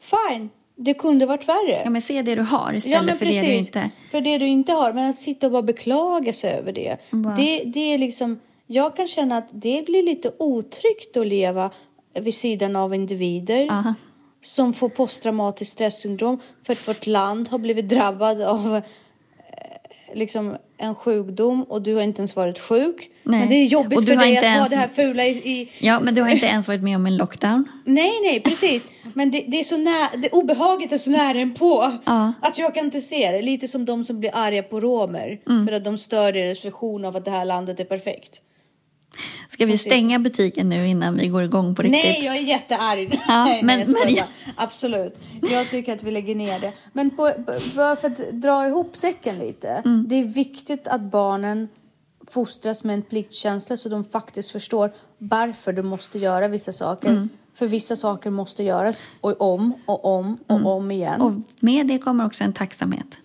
fine, 0.00 0.50
det 0.76 0.94
kunde 0.94 1.26
varit 1.26 1.48
värre. 1.48 1.80
ja, 1.84 1.90
men 1.90 2.02
se 2.02 2.22
det 2.22 2.34
du 2.34 2.42
har 2.42 2.74
istället 2.74 3.18
för 3.18 3.26
det 3.26 3.40
du 3.40 3.54
inte... 3.54 3.90
För 4.10 4.20
det 4.20 4.38
du 4.38 4.46
inte 4.46 4.72
har. 4.72 4.92
Men 4.92 5.10
att 5.10 5.16
sitta 5.16 5.46
och 5.46 5.52
bara 5.52 5.62
beklaga 5.62 6.32
sig 6.32 6.50
över 6.54 6.72
det. 6.72 6.96
Bara- 7.10 7.34
Det, 7.36 7.62
det 7.64 7.94
är 7.94 7.98
liksom, 7.98 8.40
jag 8.66 8.96
kan 8.96 9.06
känna 9.06 9.36
att 9.36 9.48
det 9.50 9.86
blir 9.86 10.02
lite 10.02 10.32
otryggt 10.38 11.16
att 11.16 11.26
leva 11.26 11.70
vid 12.14 12.34
sidan 12.34 12.76
av 12.76 12.94
individer. 12.94 13.68
Aha. 13.70 13.94
som 14.40 14.72
får 14.72 14.88
posttraumatiskt 14.88 15.72
stresssyndrom 15.72 16.40
för 16.66 16.72
att 16.72 16.88
vårt 16.88 17.06
land 17.06 17.48
har 17.48 17.58
blivit 17.58 17.88
drabbad 17.88 18.42
av 18.42 18.80
liksom 20.14 20.56
en 20.78 20.94
sjukdom 20.94 21.62
och 21.62 21.82
du 21.82 21.94
har 21.94 22.02
inte 22.02 22.20
ens 22.20 22.36
varit 22.36 22.58
sjuk. 22.58 23.10
Nej. 23.22 23.40
Men 23.40 23.48
det 23.48 23.54
är 23.54 23.64
jobbigt 23.64 23.96
Och 23.98 24.04
du 24.04 24.08
för 24.08 24.16
dig 24.16 24.36
att 24.36 24.42
ha 24.44 24.50
ens- 24.50 24.70
det 24.70 24.76
här 24.76 24.88
fula 24.88 25.24
i, 25.26 25.30
i... 25.30 25.68
Ja, 25.78 26.00
men 26.00 26.14
du 26.14 26.22
har 26.22 26.28
inte 26.30 26.46
ens 26.46 26.68
varit 26.68 26.82
med 26.82 26.96
om 26.96 27.06
en 27.06 27.16
lockdown. 27.16 27.64
Nej, 27.84 28.12
nej, 28.22 28.40
precis. 28.40 28.88
Men 29.14 29.30
det, 29.30 29.44
det 29.48 29.58
är 29.60 29.64
så 29.64 29.76
nära, 29.76 30.16
det 30.16 30.28
obehaget 30.32 30.92
är 30.92 30.98
så 30.98 31.10
nära 31.10 31.38
en 31.38 31.54
på 31.54 31.92
Ja. 32.06 32.32
att 32.42 32.58
jag 32.58 32.74
kan 32.74 32.84
inte 32.84 33.00
se 33.00 33.32
det. 33.32 33.42
Lite 33.42 33.68
som 33.68 33.84
de 33.84 34.04
som 34.04 34.20
blir 34.20 34.30
arga 34.34 34.62
på 34.62 34.80
romer 34.80 35.38
Mm. 35.48 35.66
för 35.66 35.72
att 35.74 35.84
de 35.84 35.98
stör 35.98 36.32
deras 36.32 36.64
vision 36.64 37.04
av 37.04 37.16
att 37.16 37.24
det 37.24 37.30
här 37.30 37.44
landet 37.44 37.80
är 37.80 37.84
perfekt. 37.84 38.40
Ska 39.48 39.64
vi 39.66 39.78
stänga 39.78 40.18
butiken 40.18 40.68
nu 40.68 40.86
innan 40.88 41.16
vi 41.16 41.28
går 41.28 41.42
igång 41.42 41.74
på 41.74 41.82
riktigt? 41.82 42.04
Nej, 42.04 42.24
jag 42.24 42.36
är 42.36 42.40
jättearg. 42.40 43.20
Ja, 43.28 43.44
nej, 43.44 43.62
men- 43.62 43.78
nej, 43.78 44.14
jag 44.14 44.26
men- 44.44 44.54
Absolut. 44.56 45.18
Jag 45.50 45.68
tycker 45.68 45.92
att 45.92 46.02
vi 46.02 46.10
lägger 46.10 46.34
ner 46.34 46.60
det. 46.60 46.72
Men 46.92 47.10
på, 47.10 47.30
för 47.74 48.06
att 48.06 48.16
dra 48.32 48.66
ihop 48.66 48.96
säcken 48.96 49.38
lite. 49.38 49.68
Mm. 49.68 50.04
Det 50.08 50.14
är 50.14 50.24
viktigt 50.24 50.88
att 50.88 51.00
barnen 51.00 51.68
fostras 52.30 52.84
med 52.84 52.94
en 52.94 53.02
pliktkänsla 53.02 53.76
så 53.76 53.88
de 53.88 54.04
faktiskt 54.04 54.50
förstår 54.50 54.92
varför 55.18 55.72
de 55.72 55.82
måste 55.86 56.18
göra 56.18 56.48
vissa 56.48 56.72
saker. 56.72 57.08
Mm. 57.10 57.28
För 57.54 57.66
vissa 57.66 57.96
saker 57.96 58.30
måste 58.30 58.62
göras 58.62 59.02
och 59.20 59.40
om 59.54 59.72
och 59.86 60.04
om 60.18 60.38
och 60.46 60.54
Mm. 60.56 60.66
om 60.66 60.90
igen. 60.90 61.20
Och 61.20 61.32
med 61.60 61.86
det 61.86 61.98
kommer 61.98 62.26
också 62.26 62.44
en 62.44 62.52
tacksamhet. 62.52 63.18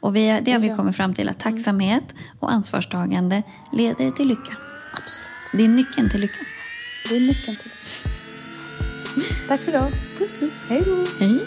Och 0.00 0.16
vi, 0.16 0.40
det 0.42 0.52
har 0.52 0.58
vi 0.58 0.68
Ja. 0.68 0.76
kommit 0.76 0.96
fram 0.96 1.14
till 1.14 1.28
att 1.28 1.40
tacksamhet 1.40 2.04
och 2.40 2.52
ansvarstagande 2.52 3.42
leder 3.72 4.10
till 4.10 4.28
lycka. 4.28 4.56
Absolut. 4.92 5.24
Det 5.52 5.64
är 5.64 5.68
nyckeln 5.68 6.10
till 6.10 6.20
lycka. 6.20 6.44
Det 7.08 7.16
är 7.16 7.20
nyckeln 7.20 7.56
till 7.56 7.70
det. 7.70 9.48
Tack 9.48 9.62
för 9.62 9.70
idag. 9.70 9.90
Puss, 10.18 10.40
puss. 10.40 10.64
Hej 10.68 10.82
då. 10.86 11.06
Hej. 11.18 11.40